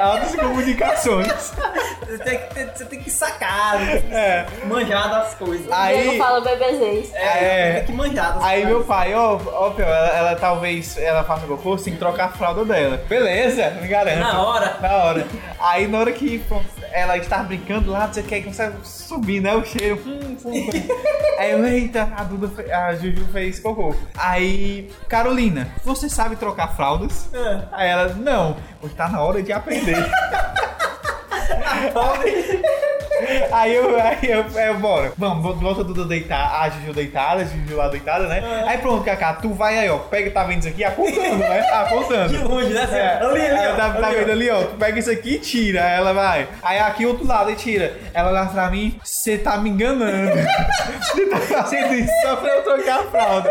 Altas 0.00 0.34
comunicações. 0.34 1.52
Você, 2.06 2.18
tem 2.18 2.38
que, 2.38 2.54
ter- 2.54 2.70
você 2.74 2.84
tem 2.86 3.00
que 3.02 3.10
sacar, 3.10 3.80
É. 4.10 4.46
manjar 4.66 5.08
das 5.10 5.34
coisas. 5.34 5.70
Aí- 5.70 6.02
Diego 6.02 6.18
fala 6.18 6.40
bebezês. 6.40 7.12
É, 7.14 7.20
É. 7.68 7.72
tem 7.76 7.84
que 7.86 7.92
manjar 7.92 8.34
das 8.34 8.44
Aí 8.44 8.62
coisas. 8.62 8.68
meu 8.78 8.84
pai, 8.84 9.14
ó, 9.14 9.38
ó, 9.46 9.70
Pio, 9.70 9.84
ela, 9.84 10.08
ela 10.08 10.36
talvez 10.36 10.96
ela 10.98 11.22
faça 11.24 11.46
cocô, 11.46 11.76
tem 11.76 11.92
que 11.92 11.98
trocar 11.98 12.26
a 12.26 12.28
fralda 12.30 12.64
dela. 12.64 13.00
Beleza, 13.08 13.70
me 13.80 13.88
garanto. 13.88 14.18
Na 14.20 14.42
hora. 14.42 14.76
Na 14.80 14.96
hora. 15.04 15.26
Aí 15.60 15.86
na 15.86 15.98
hora 15.98 16.12
que 16.12 16.38
pô, 16.40 16.60
ela 16.92 17.16
está 17.16 17.38
brincando 17.38 17.90
lá, 17.90 18.08
quer 18.22 18.40
que 18.42 18.52
você 18.52 18.72
subir, 18.84 19.40
né? 19.40 19.54
O 19.54 19.64
cheiro. 19.64 20.00
Hum, 20.06 20.36
hum, 20.44 20.50
hum. 20.52 20.68
Aí 21.38 21.50
eu, 21.52 21.66
eita, 21.66 22.12
a 22.16 22.24
Duda, 22.24 22.48
fe- 22.48 22.70
a 22.72 22.94
Juju 22.94 23.24
fez 23.32 23.58
cocô. 23.60 23.94
Aí, 24.16 24.90
Carolina, 25.08 25.68
você 25.84 26.08
sabe 26.08 26.36
trocar 26.36 26.68
fraldas? 26.76 27.28
É. 27.34 27.62
Aí 27.72 27.88
ela, 27.88 28.14
não, 28.14 28.56
tá 28.96 29.08
na 29.08 29.20
hora 29.22 29.42
de 29.42 29.52
aprender. 29.52 29.96
Aí 33.52 33.74
eu, 33.74 34.00
aí 34.00 34.18
eu, 34.22 34.44
aí 34.54 34.68
eu, 34.68 34.78
bora. 34.78 35.12
Vamos, 35.16 35.60
volta 35.60 35.84
Duda 35.84 36.04
deitar, 36.04 36.62
a 36.62 36.70
Juju 36.70 36.92
deitada, 36.92 37.42
a 37.42 37.44
Juju 37.44 37.76
lá 37.76 37.88
deitada, 37.88 38.26
né? 38.26 38.64
Aí 38.66 38.78
pronto, 38.78 39.04
Cacá, 39.04 39.34
tu 39.34 39.52
vai 39.52 39.78
aí, 39.78 39.90
ó. 39.90 39.98
Pega, 39.98 40.30
tá 40.30 40.44
vendo 40.44 40.60
isso 40.60 40.68
aqui? 40.68 40.84
Apontando, 40.84 41.36
né? 41.36 41.60
Apontando. 41.72 42.28
De 42.28 42.44
longe, 42.44 42.72
né? 42.72 42.88
É, 42.90 43.24
ali, 43.24 43.40
ali, 43.40 43.68
ó, 43.68 43.76
tá, 43.76 43.90
tá 43.90 44.06
ali, 44.06 44.16
ó. 44.16 44.18
vendo 44.20 44.30
ali, 44.30 44.50
ó? 44.50 44.62
Tu 44.62 44.76
pega 44.76 44.98
isso 44.98 45.10
aqui 45.10 45.34
e 45.34 45.38
tira. 45.38 45.84
Aí 45.84 45.96
ela 45.96 46.12
vai. 46.12 46.48
Aí 46.62 46.78
aqui 46.78 47.06
outro 47.06 47.26
lado 47.26 47.50
e 47.50 47.54
tira. 47.54 47.96
Ela 48.14 48.30
olha 48.30 48.46
pra 48.46 48.70
mim, 48.70 48.98
você 49.02 49.38
tá 49.38 49.56
me 49.58 49.70
enganando. 49.70 50.32
Você 51.02 51.26
tá 51.26 51.38
fazendo 51.38 51.94
isso 51.94 52.12
só 52.22 52.36
pra 52.36 52.48
eu 52.48 52.62
trocar 52.62 53.00
a 53.00 53.02
fralda. 53.04 53.50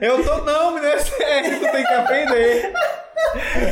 Eu 0.00 0.22
tô, 0.24 0.38
não, 0.38 0.74
menina, 0.74 0.92
é 0.92 0.98
sério, 0.98 1.60
tu 1.60 1.72
tem 1.72 1.84
que 1.84 1.94
aprender. 1.94 2.72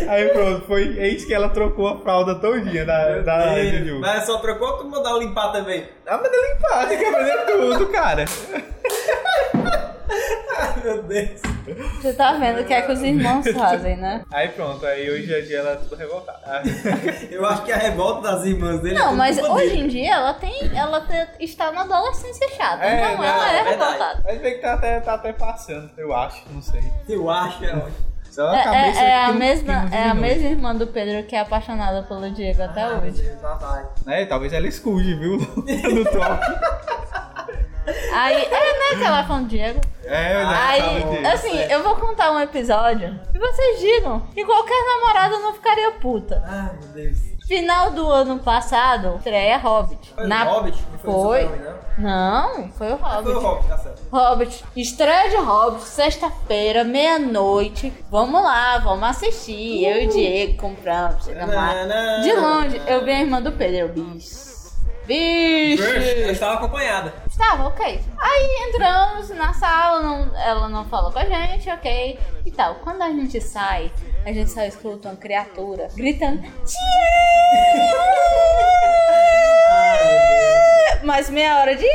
Aí 0.09 0.28
pronto, 0.30 0.66
foi 0.66 0.97
eis 0.99 1.24
que 1.24 1.35
ela 1.35 1.49
trocou 1.49 1.89
a 1.89 2.01
fralda 2.01 2.35
todinha 2.37 2.85
da, 2.85 3.18
da 3.20 3.62
Juju. 3.62 4.01
Mas 4.01 4.24
só 4.24 4.39
trocou 4.39 4.72
tu 4.79 4.85
mandar 4.89 5.11
eu 5.11 5.18
limpar 5.18 5.53
também. 5.53 5.89
Ah, 6.07 6.18
mas 6.23 6.33
ela 6.33 6.55
limpar, 6.55 6.89
tem 6.89 6.99
que 6.99 7.05
aprender 7.05 7.47
tudo, 7.47 7.87
cara. 7.89 8.25
Ai, 10.59 10.83
meu 10.85 11.03
Deus. 11.03 11.41
Você 12.01 12.12
tá 12.14 12.33
vendo 12.33 12.61
o 12.61 12.64
que 12.64 12.75
é 12.75 12.83
que 12.83 12.93
os 12.93 13.01
irmãos 13.03 13.47
fazem, 13.53 13.97
né? 13.97 14.25
Aí 14.33 14.49
pronto, 14.49 14.85
aí 14.85 15.09
hoje 15.11 15.33
em 15.33 15.43
dia 15.45 15.59
ela 15.61 15.70
é 15.73 15.77
tudo 15.77 15.95
revoltada. 15.97 16.43
Eu 17.31 17.47
acho 17.47 17.62
que 17.62 17.73
a 17.73 17.77
revolta 17.77 18.23
das 18.33 18.45
irmãs 18.45 18.81
dele 18.81 18.97
é 18.97 18.99
Não, 18.99 19.07
tudo 19.09 19.16
mas 19.18 19.39
hoje 19.39 19.68
dele. 19.68 19.81
em 19.83 19.87
dia 19.89 20.14
ela 20.14 20.35
tem. 20.35 20.70
Ela 20.77 21.01
te- 21.03 21.45
está 21.45 21.70
na 21.73 21.83
adolescência 21.83 22.49
chata. 22.57 22.85
É, 22.85 22.97
então 22.97 23.16
não, 23.16 23.25
ela 23.25 23.53
é, 23.53 23.59
é 23.59 23.62
revoltada. 23.62 24.23
Mas 24.25 24.41
vê 24.41 24.51
que 24.53 24.59
tá 24.61 24.75
até, 24.75 25.01
tá 25.01 25.14
até 25.14 25.33
passando, 25.33 25.91
eu 25.97 26.12
acho, 26.14 26.43
não 26.51 26.61
sei. 26.61 26.83
Eu 27.09 27.31
acho, 27.31 27.64
é 27.64 27.70
ótimo. 27.70 28.12
Só 28.33 28.47
na 28.51 28.59
É, 28.61 28.64
cabeça 28.64 29.01
é- 29.03 29.09
é 29.11 29.24
a 29.24 29.33
mesma, 29.33 29.89
é 29.93 30.09
a 30.09 30.14
mesma 30.14 30.49
irmã 30.49 30.74
do 30.74 30.87
Pedro 30.87 31.22
que 31.26 31.37
é 31.37 31.41
apaixonada 31.41 32.03
pelo 32.05 32.30
Diego 32.30 32.62
até 32.62 32.83
Ah, 32.85 32.99
hoje. 33.05 33.20
Deus, 33.22 33.39
vai. 33.61 33.85
Né? 34.07 34.24
Talvez 34.24 34.55
ela 34.55 34.66
escute, 34.66 35.14
viu? 35.14 35.37
no 35.37 36.05
top. 36.05 36.41
Aí, 38.14 38.37
é, 38.45 38.49
né, 38.95 38.97
que 38.99 39.05
ela 39.05 39.20
é 39.20 39.24
fã 39.24 39.43
do 39.43 39.49
Diego. 39.49 39.80
É, 40.05 40.45
né? 40.45 40.57
Aí, 40.59 41.03
disso. 41.03 41.26
assim, 41.35 41.59
eu 41.70 41.83
vou 41.83 41.97
contar 41.97 42.30
um 42.30 42.41
episódio 42.41 43.20
e 43.35 43.39
vocês 43.39 43.80
digam 43.80 44.20
que 44.33 44.45
qualquer 44.47 44.83
namorada 44.95 45.39
não 45.39 45.53
ficaria 45.53 45.91
puta. 45.93 46.43
Ai, 46.47 46.70
meu 46.80 46.89
Deus. 46.89 47.32
Final 47.47 47.90
do 47.90 48.09
ano 48.11 48.38
passado, 48.38 49.16
estreia 49.16 49.59
Hobbit. 49.59 50.12
Foi 50.14 50.26
Na- 50.26 50.45
o 50.51 50.55
Hobbit? 50.55 50.78
Não 50.93 50.99
foi, 50.99 51.12
Foi. 51.12 51.43
Super-Homem, 51.43 51.72
não? 51.99 52.53
Não, 52.62 52.72
foi 52.72 52.93
o 52.93 52.97
Hobbit. 52.97 53.22
Foi 53.24 53.34
o 53.34 53.38
Hobbit, 53.40 53.68
tá 53.68 53.78
certo. 53.78 54.03
Hobbit, 54.12 54.64
estreia 54.76 55.28
de 55.30 55.36
Hobbit, 55.36 55.82
sexta-feira, 55.84 56.84
meia-noite. 56.84 57.93
Vamos 58.11 58.43
lá, 58.43 58.78
vamos 58.78 59.09
assistir. 59.09 59.84
Eu 59.84 60.03
e 60.03 60.07
o 60.07 60.11
Diego 60.11 60.57
compramos, 60.57 61.24
chegamos 61.24 61.55
lá. 61.55 61.72
De 62.22 62.32
longe, 62.32 62.80
eu 62.86 63.05
vi 63.05 63.11
a 63.11 63.20
irmã 63.20 63.43
do 63.43 63.53
Pedro, 63.53 63.76
eu, 63.76 63.88
bicho. 63.88 64.53
Bicho! 65.05 65.82
Eu 65.82 66.30
estava 66.30 66.55
acompanhada. 66.55 67.12
Estava, 67.43 67.66
ok. 67.66 68.01
Aí 68.20 68.68
entramos 68.68 69.28
na 69.30 69.53
sala, 69.53 70.01
não- 70.01 70.36
ela 70.38 70.68
não 70.68 70.84
falou 70.84 71.11
com 71.11 71.18
a 71.18 71.24
gente, 71.24 71.68
ok. 71.70 72.18
E 72.47 72.51
tal. 72.53 72.76
Quando 72.76 73.03
a 73.03 73.09
gente 73.11 73.40
sai, 73.40 73.90
a 74.24 74.32
gente 74.32 74.51
só 74.51 74.62
escuta 74.62 75.09
uma 75.09 75.16
criatura 75.16 75.88
gritando: 75.95 76.40
Diego! 76.40 76.72
Mais 81.05 81.28
meia 81.30 81.59
hora, 81.61 81.74
Diego! 81.74 81.93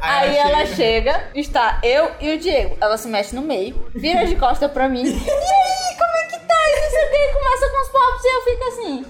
Aí 0.00 0.36
ela 0.36 0.64
chega, 0.66 1.28
está 1.34 1.78
eu 1.82 2.10
e 2.20 2.34
o 2.34 2.38
Diego. 2.38 2.76
Ela 2.80 2.96
se 2.96 3.08
mexe 3.08 3.34
no 3.36 3.42
meio, 3.42 3.90
vira 3.94 4.26
de 4.26 4.34
costa 4.36 4.68
pra 4.68 4.88
mim. 4.88 5.04
E 5.04 5.08
aí, 5.08 5.96
como 5.98 6.16
é 6.16 6.24
que 6.26 6.38
tá? 6.38 6.54
E 6.54 6.80
não 6.80 6.90
sei 6.90 7.04
o 7.04 7.10
que, 7.10 7.32
começa 7.38 7.68
com 7.70 7.82
os 7.82 7.88
papos 7.90 8.24
e 8.24 8.34
eu 8.34 8.42
fico 8.44 8.64
assim. 8.64 9.06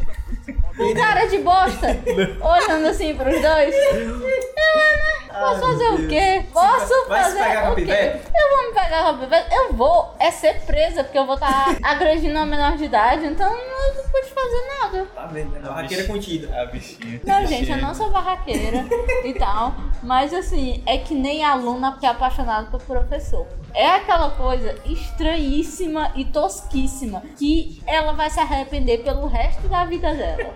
Com 0.79 0.95
cara 0.95 1.26
de 1.26 1.39
bosta, 1.39 1.89
olhando 2.41 2.87
assim 2.87 3.14
pros 3.14 3.43
dois. 3.43 3.74
Eu, 3.74 4.18
né? 4.18 5.09
Posso 5.29 5.55
Ai, 5.55 5.61
fazer 5.61 5.85
meu 5.85 5.95
o 5.95 6.09
quê? 6.09 6.47
Posso 6.53 7.09
Vai 7.09 7.22
fazer 7.22 7.45
pegar 7.45 7.68
a 7.68 7.72
o 7.72 7.76
quê? 7.76 8.20
Eu 8.35 8.57
vou 8.57 8.68
me 8.68 8.74
pegar 8.74 9.03
com 9.03 9.09
a 9.09 9.14
pivete? 9.14 9.55
Eu 9.55 9.72
vou 9.72 10.14
é 10.18 10.31
ser 10.31 10.61
presa, 10.62 11.05
porque 11.05 11.18
eu 11.18 11.26
vou 11.26 11.35
estar 11.35 11.76
agredindo 11.83 12.35
uma 12.35 12.47
menor 12.47 12.76
de 12.76 12.85
idade, 12.85 13.26
então 13.26 13.47
eu 13.47 13.68
não 13.68 14.03
pude 14.11 14.29
fazer 14.29 14.68
nada. 14.81 15.07
Tá 15.14 15.26
vendo, 15.26 15.51
né? 15.53 15.61
Barraqueira 15.61 16.05
contida. 16.07 16.61
A 16.61 16.66
bichinha. 16.66 17.20
Não, 17.24 17.47
gente, 17.47 17.70
eu 17.70 17.76
não 17.76 17.95
sou 17.95 18.11
barraqueira 18.11 18.85
e 19.24 19.35
tal. 19.35 19.74
Mas 20.03 20.33
assim, 20.33 20.83
é 20.87 20.99
que 20.99 21.14
nem 21.14 21.45
aluna 21.45 21.97
que 21.99 22.07
é 22.07 22.09
apaixonada 22.09 22.68
por 22.70 22.83
professor. 22.83 23.47
É 23.74 23.87
aquela 23.87 24.31
coisa 24.31 24.74
estranhíssima 24.87 26.11
e 26.16 26.24
tosquíssima 26.24 27.22
que 27.37 27.83
ela 27.87 28.12
vai 28.12 28.31
se 28.31 28.41
arrepender 28.41 28.99
pelo 29.05 29.26
resto 29.26 29.68
da 29.68 29.85
vida 29.85 30.12
dela. 30.14 30.55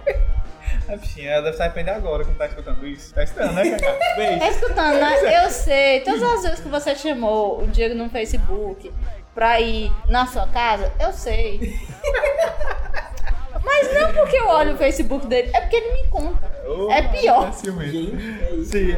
A 0.88 0.96
bichinha, 0.96 1.30
ela 1.32 1.42
deve 1.42 1.56
se 1.56 1.62
arrepender 1.62 1.90
agora 1.92 2.24
quando 2.24 2.36
tá 2.36 2.46
escutando 2.46 2.86
isso. 2.86 3.14
Tá 3.14 3.22
estranho, 3.24 3.52
né, 3.52 3.70
Cacá? 3.70 3.98
Tá 4.38 4.48
escutando, 4.48 4.98
né? 5.00 5.44
Eu 5.44 5.50
sei, 5.50 6.00
todas 6.00 6.22
as 6.22 6.42
vezes 6.42 6.60
que 6.60 6.68
você 6.68 6.94
chamou 6.96 7.62
o 7.62 7.66
Diego 7.66 7.94
no 7.94 8.08
Facebook 8.10 8.92
pra 9.34 9.60
ir 9.60 9.92
na 10.08 10.26
sua 10.26 10.46
casa, 10.48 10.92
eu 11.00 11.12
sei. 11.12 11.78
Mas 13.64 13.94
não 13.94 14.12
porque 14.12 14.36
eu 14.36 14.48
olho 14.48 14.74
o 14.74 14.76
Facebook 14.76 15.26
dele, 15.26 15.50
é 15.54 15.60
porque 15.60 15.76
ele 15.76 15.92
me 16.02 16.08
conta. 16.08 16.50
Oh, 16.66 16.90
É 16.90 17.02
pior. 17.02 17.48
é 17.48 17.52
ciumento. 17.52 17.92
Gente, 17.92 18.96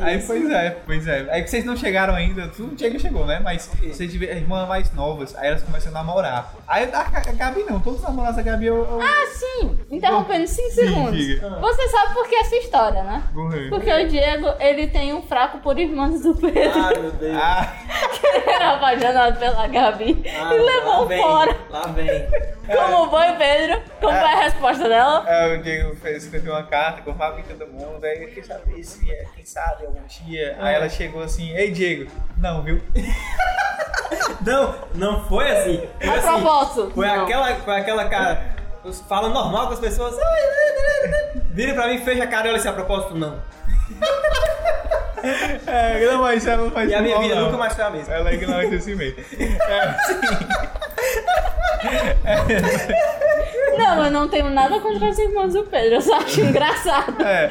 é 0.00 0.04
aí, 0.04 0.18
isso. 0.18 0.26
pois 0.26 0.50
é, 0.50 0.76
pois 0.86 1.08
é. 1.08 1.26
É 1.30 1.42
que 1.42 1.48
vocês 1.50 1.64
não 1.64 1.76
chegaram 1.76 2.14
ainda, 2.14 2.48
tu 2.48 2.62
não 2.64 2.78
chega, 2.78 2.98
chegou, 2.98 3.26
né? 3.26 3.40
Mas 3.42 3.70
vocês 3.82 4.10
tiveram 4.10 4.36
irmãs 4.38 4.66
mais 4.68 4.92
novas, 4.92 5.34
aí 5.36 5.48
elas 5.48 5.62
começam 5.62 5.90
a 5.90 5.94
namorar. 5.94 6.52
Aí 6.66 6.88
a, 6.92 7.00
a 7.00 7.32
Gabi 7.32 7.62
não, 7.68 7.80
todos 7.80 8.00
os 8.00 8.04
namorados 8.04 8.36
da 8.36 8.42
Gabi 8.42 8.66
eu. 8.66 8.76
eu... 8.76 9.00
Ah, 9.00 9.26
sim! 9.32 9.78
Interrompendo 9.90 10.46
5 10.46 10.68
Sim, 10.68 10.74
segundos. 10.74 11.16
diga. 11.16 11.48
Você 11.60 11.88
sabe 11.88 12.14
por 12.14 12.28
que 12.28 12.34
essa 12.36 12.56
história, 12.56 13.02
né? 13.02 13.22
Morreu. 13.32 13.70
Porque 13.70 13.92
o 13.92 14.08
Diego, 14.08 14.48
ele 14.60 14.88
tem 14.88 15.14
um 15.14 15.22
fraco 15.22 15.58
por 15.58 15.78
irmãs 15.78 16.22
do 16.22 16.34
Pedro. 16.34 16.72
Ai, 16.80 16.98
meu 16.98 17.10
Deus. 17.12 17.36
Ah, 17.40 17.72
Ele 18.36 18.50
era 18.50 18.74
apaixonado 18.74 19.38
pela 19.38 19.66
Gabi 19.66 20.22
Ah, 20.26 20.54
e 20.54 20.58
lá 20.58 20.72
levou 20.72 21.06
vem, 21.06 21.20
fora. 21.22 21.56
Lá 21.70 21.86
vem. 21.88 22.26
Como 22.66 23.10
foi, 23.10 23.32
Pedro? 23.34 23.82
Como 24.00 24.12
foi 24.12 24.28
a 24.28 24.40
resposta 24.42 24.88
dela? 24.88 25.24
é, 25.28 25.54
o 25.56 25.62
Diego 25.62 25.94
fez, 25.96 26.24
escreveu 26.24 26.52
uma 26.52 26.64
carta 26.64 27.02
com 27.02 27.12
o 27.12 27.14
Fábio 27.14 27.44
e 27.48 27.54
todo 27.54 27.70
mundo, 27.70 28.04
aí 28.04 28.22
eu 28.22 28.28
queria 28.28 28.44
saber 28.44 28.82
se, 28.82 29.10
é, 29.10 29.24
quem 29.34 29.44
sabe, 29.44 29.85
algum 29.86 30.00
dia. 30.06 30.56
Aí 30.60 30.74
ela 30.74 30.88
chegou 30.88 31.22
assim, 31.22 31.50
ei 31.56 31.70
Diego, 31.70 32.10
não, 32.36 32.62
viu? 32.62 32.80
Não, 34.44 34.74
não 34.94 35.24
foi 35.24 35.50
assim. 35.50 35.88
Foi 35.98 36.08
A 36.08 36.14
assim. 36.14 36.26
propósito. 36.28 36.92
Foi 36.94 37.06
Não. 37.06 37.24
aquela, 37.24 37.54
foi 37.56 37.76
aquela 37.76 38.04
cara. 38.08 38.54
falando 39.08 39.34
normal 39.34 39.66
com 39.66 39.72
as 39.72 39.80
pessoas. 39.80 40.14
Vira 41.50 41.74
pra 41.74 41.88
mim, 41.88 41.98
fecha 41.98 42.22
a 42.22 42.26
cara 42.26 42.46
e 42.46 42.50
olha 42.50 42.60
se 42.60 42.68
a 42.68 42.72
propósito 42.72 43.16
não. 43.16 43.40
É, 45.66 46.06
não, 46.06 46.20
mas 46.22 46.46
ela 46.46 46.62
não 46.64 46.70
faz 46.70 46.88
E 46.90 46.94
a 46.94 47.02
minha 47.02 47.18
vida 47.18 47.34
não. 47.34 47.46
nunca 47.46 47.56
mais 47.58 47.74
foi 47.74 47.84
a 47.84 47.90
mesma. 47.90 48.14
Ela 48.14 48.30
é 48.30 48.34
ignorante 48.34 48.74
assim 48.76 48.94
mesmo. 48.94 49.18
É, 52.24 53.78
Não, 53.78 54.04
eu 54.06 54.10
não 54.10 54.28
tenho 54.28 54.48
nada 54.50 54.80
contra 54.80 55.08
as 55.08 55.18
irmãs 55.18 55.52
do 55.52 55.62
Pedro, 55.64 55.96
eu 55.96 56.00
só 56.00 56.16
acho 56.16 56.40
engraçado. 56.40 57.22
É. 57.22 57.50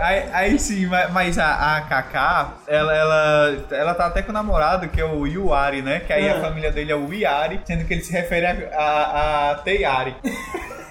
Aí, 0.00 0.24
aí 0.32 0.58
sim, 0.58 0.86
ma- 0.86 1.08
mas 1.08 1.36
a, 1.38 1.76
a 1.76 1.80
Kaká, 1.82 2.52
ela, 2.66 2.94
ela, 2.96 3.56
ela 3.72 3.94
tá 3.94 4.06
até 4.06 4.22
com 4.22 4.30
o 4.30 4.32
namorado, 4.34 4.88
que 4.88 5.00
é 5.00 5.04
o 5.04 5.26
Yuari, 5.26 5.82
né? 5.82 6.00
Que 6.00 6.12
aí 6.12 6.28
a 6.28 6.36
Ah. 6.36 6.40
família 6.40 6.70
dele 6.70 6.92
é 6.92 6.96
o 6.96 7.12
Iari, 7.12 7.60
sendo 7.64 7.84
que 7.84 7.92
ele 7.94 8.02
se 8.04 8.12
refere 8.12 8.46
a, 8.46 8.54
a, 8.78 9.50
a 9.50 9.54
Teiari. 9.56 10.14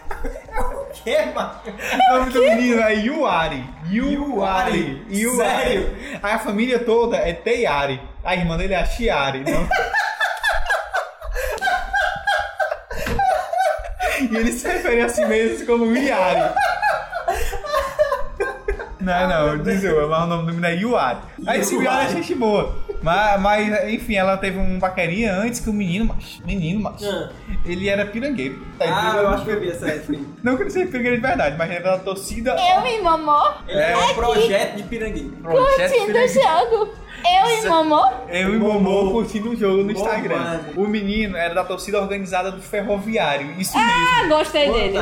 Que, 1.03 1.22
mano? 1.28 1.51
O 2.12 2.18
nome 2.18 2.32
do 2.32 2.41
menino 2.41 2.82
é 2.82 2.93
Yuari. 2.95 3.64
Yuari. 3.89 5.05
Yuari? 5.10 5.38
Sério? 5.38 5.95
Aí 6.22 6.34
a 6.34 6.39
família 6.39 6.80
toda 6.80 7.16
é 7.18 7.32
Teiari. 7.32 8.01
A 8.24 8.36
irmã 8.36 8.57
dele 8.57 8.74
é 8.74 8.78
a 8.78 8.86
Chiari. 8.86 9.39
Não? 9.39 9.70
e 14.30 14.36
ele 14.36 14.51
se 14.51 14.68
refere 14.68 15.01
a 15.01 15.10
si 15.10 15.26
mesmo 15.26 15.66
como 15.66 15.95
Iari. 15.95 16.53
Não, 18.99 19.29
não, 19.29 19.57
desculpa, 19.63 20.07
mas 20.07 20.23
o 20.23 20.27
nome 20.27 20.41
do 20.43 20.47
menino 20.47 20.65
é 20.65 20.75
Yuari. 20.75 21.19
Aí 21.47 21.61
esse 21.61 21.75
Yuari 21.75 22.05
é 22.07 22.09
gente 22.09 22.35
boa. 22.35 22.75
Mas, 23.01 23.39
mas, 23.41 23.93
enfim, 23.93 24.15
ela 24.15 24.35
teve 24.35 24.57
um 24.59 24.77
paquerinha 24.77 25.33
antes 25.33 25.61
que 25.61 25.69
o 25.69 25.73
menino, 25.73 26.05
macho, 26.05 26.45
menino, 26.45 26.81
macho, 26.81 27.05
Ah. 27.05 27.29
ele 27.65 27.87
era 27.87 28.05
pirangueiro. 28.05 28.59
Tá 28.77 28.85
Ah, 28.87 29.17
eu 29.17 29.29
acho 29.29 29.45
que 29.45 29.51
eu 29.51 29.59
vi 29.61 29.69
essa 29.69 29.85
aí. 29.85 30.01
Não 30.43 30.57
que 30.57 30.63
ele 30.63 30.69
seja 30.69 30.87
pirangueiro 30.87 31.15
de 31.15 31.21
verdade, 31.25 31.55
mas 31.57 31.71
era 31.71 31.91
da 31.91 31.97
torcida. 31.99 32.51
Eu 32.51 32.85
e 32.85 33.01
Momô, 33.01 33.51
Ele 33.67 33.79
é 33.79 33.97
um 33.97 34.13
projeto 34.13 34.75
de 34.75 34.83
pirangueiro. 34.83 35.29
Projeto 35.41 35.91
curtindo 35.93 36.17
o 36.19 36.27
jogo. 36.27 36.93
Eu 37.26 37.65
e 37.65 37.70
Momô, 37.70 38.07
Eu 38.30 38.55
e 38.55 38.57
Momô 38.57 39.11
curtindo 39.11 39.49
o 39.51 39.55
jogo 39.55 39.84
no 39.84 39.91
Instagram. 39.91 40.59
O 40.76 40.88
menino 40.88 41.36
era 41.38 41.53
da 41.53 41.63
torcida 41.63 41.99
organizada 41.99 42.51
do 42.51 42.61
ferroviário. 42.61 43.53
Isso 43.59 43.78
ah, 43.78 44.22
mesmo. 44.24 44.38
gostei 44.38 44.72
dele. 44.72 44.99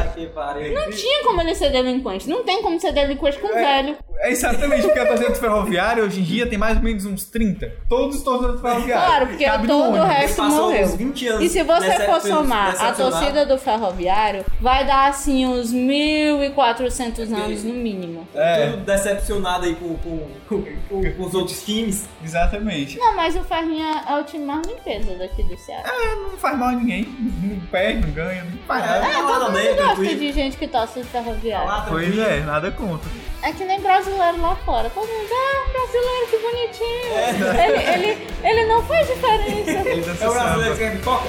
Não 0.73 0.89
tinha 0.91 1.23
como 1.23 1.41
ele 1.41 1.55
ser 1.55 1.71
delinquente. 1.71 2.29
Não 2.29 2.43
tem 2.43 2.61
como 2.61 2.79
ser 2.79 2.91
delinquente 2.91 3.37
com 3.39 3.47
É. 3.49 3.81
velho. 3.83 3.97
É 4.19 4.31
exatamente 4.31 4.81
porque 4.81 4.99
a 4.99 5.05
torcida 5.05 5.29
do 5.29 5.35
ferroviário 5.35 6.03
hoje 6.03 6.21
em 6.21 6.23
dia 6.23 6.47
tem 6.47 6.57
mais 6.57 6.77
ou 6.77 6.83
menos 6.83 7.05
uns 7.05 7.25
30. 7.25 7.71
Todos 7.87 8.17
os 8.17 8.23
torcedores 8.23 8.59
do 8.59 8.67
ferroviário. 8.67 9.05
Claro, 9.05 9.27
porque 9.27 9.45
Cabe 9.45 9.67
todo 9.67 9.95
o 9.95 10.03
resto 10.03 10.43
morreu. 10.43 10.85
uns 10.85 10.95
20 10.95 11.27
anos 11.27 11.43
E 11.43 11.49
se 11.49 11.63
você 11.63 11.99
for 12.05 12.21
somar 12.21 12.83
a 12.83 12.91
torcida 12.93 13.45
do 13.45 13.57
ferroviário, 13.59 14.43
vai 14.59 14.85
dar 14.85 15.09
assim 15.09 15.45
uns 15.45 15.71
1.400 15.71 17.31
anos 17.31 17.63
no 17.63 17.73
mínimo. 17.73 18.27
É. 18.33 18.71
Tudo 18.71 18.83
decepcionado 18.85 19.65
aí 19.65 19.75
com, 19.75 19.95
com, 19.97 20.19
com, 20.49 20.63
com- 20.89 21.11
com 21.11 21.23
os 21.23 21.33
outros 21.35 21.63
times. 21.63 22.06
Exatamente. 22.23 22.97
Não, 22.97 23.15
mas 23.15 23.35
o 23.35 23.43
Ferrinha 23.43 24.03
é 24.07 24.15
o 24.19 24.23
time 24.23 24.45
mais 24.45 24.65
limpeza 24.67 25.15
daqui 25.15 25.43
do 25.43 25.57
Ceará. 25.57 25.87
É, 25.87 26.15
não 26.15 26.37
faz 26.37 26.57
mal 26.57 26.69
a 26.69 26.71
ninguém. 26.73 27.03
Não 27.43 27.59
perde, 27.67 28.05
não 28.07 28.13
ganha, 28.13 28.43
não 28.43 28.57
faz 28.67 28.85
nada. 28.85 29.05
É, 29.07 29.13
Todo 29.13 29.45
mundo 29.51 29.51
gosta 29.53 29.75
tranquilo. 29.75 30.19
de 30.19 30.31
gente 30.33 30.57
que 30.57 30.67
torce 30.67 31.03
ferroviário. 31.03 31.67
Lá 31.67 31.85
Pois 31.87 32.17
é, 32.17 32.39
nada 32.41 32.71
contra. 32.71 33.09
É 33.43 33.51
que 33.51 33.63
nem 33.63 33.79
brasileiro 33.79 34.41
lá 34.41 34.55
fora. 34.65 34.89
Todo 34.89 35.07
mundo, 35.07 35.29
ah, 35.31 35.69
brasileiro, 35.71 36.27
que 36.27 36.37
bonitinho. 36.37 37.57
Ele, 37.63 38.07
ele, 38.11 38.27
ele 38.43 38.65
não 38.65 38.81
faz 38.83 39.07
diferença. 39.07 39.71
Ele 39.87 40.03
É 40.19 40.27
o 40.27 40.33
brasileiro 40.33 40.75
que 40.75 40.79
quer 40.83 40.91
pipoca? 40.97 41.27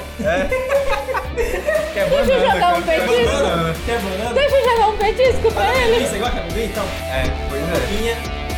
Quer 1.93 2.09
Deixa 2.09 2.31
eu 2.33 2.51
jogar 2.51 2.75
um 2.77 2.81
petisco. 2.81 3.85
Quer 3.85 3.99
banana? 3.99 4.33
Deixa 4.33 4.55
eu 4.55 4.69
jogar 4.69 4.87
um 4.89 4.97
petisco 4.97 5.51
pra 5.53 5.75
ele. 5.77 6.07
Você 6.07 6.17
gosta 6.17 6.35
de 6.35 6.39
amendoim? 6.41 6.65
Então, 6.65 6.83
É, 7.03 7.23
pois 7.49 7.61
é. 7.63 8.48